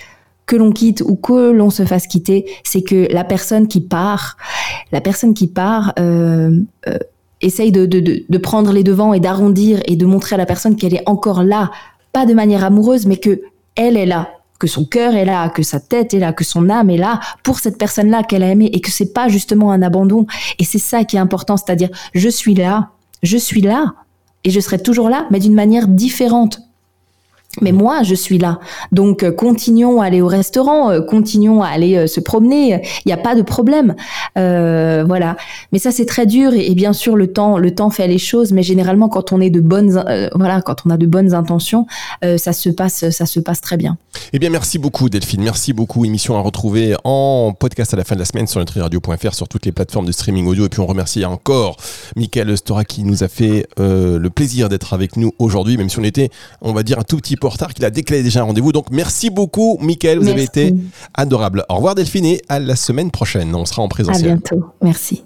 que 0.46 0.56
l'on 0.56 0.72
quitte 0.72 1.02
ou 1.06 1.14
que 1.14 1.52
l'on 1.52 1.70
se 1.70 1.85
fasse 1.85 2.08
quitter, 2.08 2.44
c'est 2.64 2.82
que 2.82 3.06
la 3.12 3.22
personne 3.22 3.68
qui 3.68 3.80
part, 3.80 4.37
la 4.90 5.00
personne 5.00 5.35
qui 5.35 5.46
part. 5.46 5.92
Euh, 5.98 6.58
euh, 6.88 6.98
essaye 7.44 7.72
de, 7.72 7.87
de, 7.87 7.98
de, 7.98 8.24
de 8.28 8.38
prendre 8.38 8.70
les 8.70 8.85
devants 8.85 9.12
et 9.14 9.18
d'arrondir 9.18 9.80
et 9.87 9.96
de 9.96 10.06
montrer 10.06 10.37
à 10.37 10.38
la 10.38 10.46
personne 10.46 10.76
qu'elle 10.76 10.94
est 10.94 11.02
encore 11.06 11.42
là, 11.42 11.72
pas 12.12 12.24
de 12.24 12.35
manière 12.35 12.62
amoureuse, 12.62 13.04
mais 13.04 13.16
que 13.16 13.40
elle 13.74 13.96
est 13.96 14.06
là 14.06 14.28
que 14.62 14.68
son 14.68 14.85
cœur 14.85 15.16
est 15.16 15.25
là, 15.25 15.48
que 15.48 15.64
sa 15.64 15.81
tête 15.81 16.14
est 16.14 16.20
là, 16.20 16.33
que 16.33 16.44
son 16.44 16.70
âme 16.70 16.88
est 16.88 16.96
là 16.96 17.18
pour 17.42 17.59
cette 17.59 17.79
personne-là 17.79 18.22
qu'elle 18.22 18.44
a 18.44 18.48
aimée 18.48 18.70
et 18.72 18.81
que 18.81 18.92
c'est 18.92 19.12
pas 19.12 19.27
justement 19.27 19.72
un 19.72 19.83
abandon. 19.83 20.25
Et 20.61 20.64
c'est 20.64 20.79
ça 20.79 21.03
qui 21.03 21.16
est 21.16 21.18
important, 21.18 21.57
c'est-à-dire 21.57 21.88
je 22.14 22.29
suis 22.29 22.55
là, 22.55 22.90
je 23.25 23.37
suis 23.37 23.61
là 23.61 23.92
et 24.44 24.51
je 24.51 24.61
serai 24.61 24.79
toujours 24.79 25.09
là, 25.09 25.27
mais 25.33 25.40
d'une 25.40 25.55
manière 25.55 25.88
différente. 25.88 26.61
Mais 27.60 27.72
moi, 27.72 28.02
je 28.02 28.14
suis 28.14 28.38
là. 28.38 28.60
Donc, 28.92 29.22
euh, 29.22 29.30
continuons 29.30 30.00
à 30.00 30.06
aller 30.06 30.22
au 30.22 30.26
restaurant, 30.26 30.90
euh, 30.90 31.02
continuons 31.02 31.62
à 31.62 31.68
aller 31.68 31.96
euh, 31.96 32.06
se 32.06 32.18
promener. 32.18 32.80
Il 33.04 33.08
n'y 33.08 33.12
a 33.12 33.18
pas 33.18 33.34
de 33.34 33.42
problème. 33.42 33.94
voilà. 34.34 35.36
Mais 35.72 35.78
ça, 35.78 35.90
c'est 35.90 36.06
très 36.06 36.24
dur. 36.24 36.54
Et, 36.54 36.74
bien 36.74 36.94
sûr, 36.94 37.14
le 37.14 37.26
temps, 37.26 37.58
le 37.58 37.74
temps 37.74 37.90
fait 37.90 38.08
les 38.08 38.18
choses. 38.18 38.52
Mais 38.52 38.62
généralement, 38.62 39.10
quand 39.10 39.32
on 39.32 39.40
est 39.40 39.50
de 39.50 39.60
bonnes, 39.60 40.02
voilà, 40.34 40.62
quand 40.62 40.86
on 40.86 40.90
a 40.90 40.96
de 40.96 41.06
bonnes 41.06 41.34
intentions, 41.34 41.86
ça 42.22 42.52
se 42.52 42.70
passe, 42.70 43.10
ça 43.10 43.26
se 43.26 43.40
passe 43.40 43.60
très 43.60 43.76
bien. 43.76 43.98
Eh 44.32 44.38
bien, 44.38 44.48
merci 44.48 44.78
beaucoup, 44.78 45.10
Delphine. 45.10 45.42
Merci 45.42 45.72
beaucoup. 45.72 46.04
Émission 46.04 46.36
à 46.36 46.40
retrouver 46.40 46.94
en 47.04 47.52
podcast 47.58 47.92
à 47.92 47.96
la 47.96 48.04
fin 48.04 48.14
de 48.14 48.20
la 48.20 48.24
semaine 48.24 48.46
sur 48.46 48.60
nutriradio.fr, 48.60 49.34
sur 49.34 49.48
toutes 49.48 49.66
les 49.66 49.72
plateformes 49.72 50.06
de 50.06 50.12
streaming 50.12 50.46
audio. 50.46 50.66
Et 50.66 50.68
puis, 50.68 50.80
on 50.80 50.86
remercie 50.86 51.24
encore 51.24 51.76
Michael 52.16 52.56
Stora 52.56 52.84
qui 52.84 53.04
nous 53.04 53.22
a 53.22 53.28
fait 53.28 53.66
le 53.78 54.28
plaisir 54.28 54.70
d'être 54.70 54.94
avec 54.94 55.16
nous 55.16 55.32
aujourd'hui, 55.38 55.76
même 55.76 55.90
si 55.90 55.98
on 55.98 56.04
était, 56.04 56.30
on 56.62 56.72
va 56.72 56.82
dire, 56.82 56.98
un 56.98 57.04
tout 57.04 57.18
petit 57.18 57.36
retard, 57.48 57.74
qu'il 57.74 57.85
a 57.85 57.90
déclaré 57.90 58.22
déjà 58.22 58.40
un 58.40 58.44
rendez-vous. 58.44 58.72
Donc 58.72 58.87
merci 58.90 59.31
beaucoup, 59.31 59.78
Mickaël. 59.81 60.18
Vous 60.18 60.28
avez 60.28 60.44
été 60.44 60.74
adorable. 61.14 61.64
Au 61.68 61.76
revoir, 61.76 61.94
Delphine, 61.94 62.24
et 62.24 62.42
à 62.48 62.59
la 62.59 62.76
semaine 62.76 63.11
prochaine. 63.11 63.55
On 63.55 63.64
sera 63.64 63.83
en 63.83 63.88
présentiel. 63.88 64.31
À 64.31 64.35
bientôt. 64.35 64.64
Merci. 64.81 65.24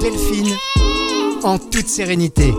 Delphine, 0.00 0.54
en 1.44 1.58
toute 1.58 1.88
sérénité. 1.88 2.52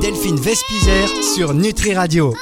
Delphine 0.00 0.36
Vespizer 0.36 1.08
sur 1.34 1.54
Nutri 1.54 1.94
Radio. 1.94 2.34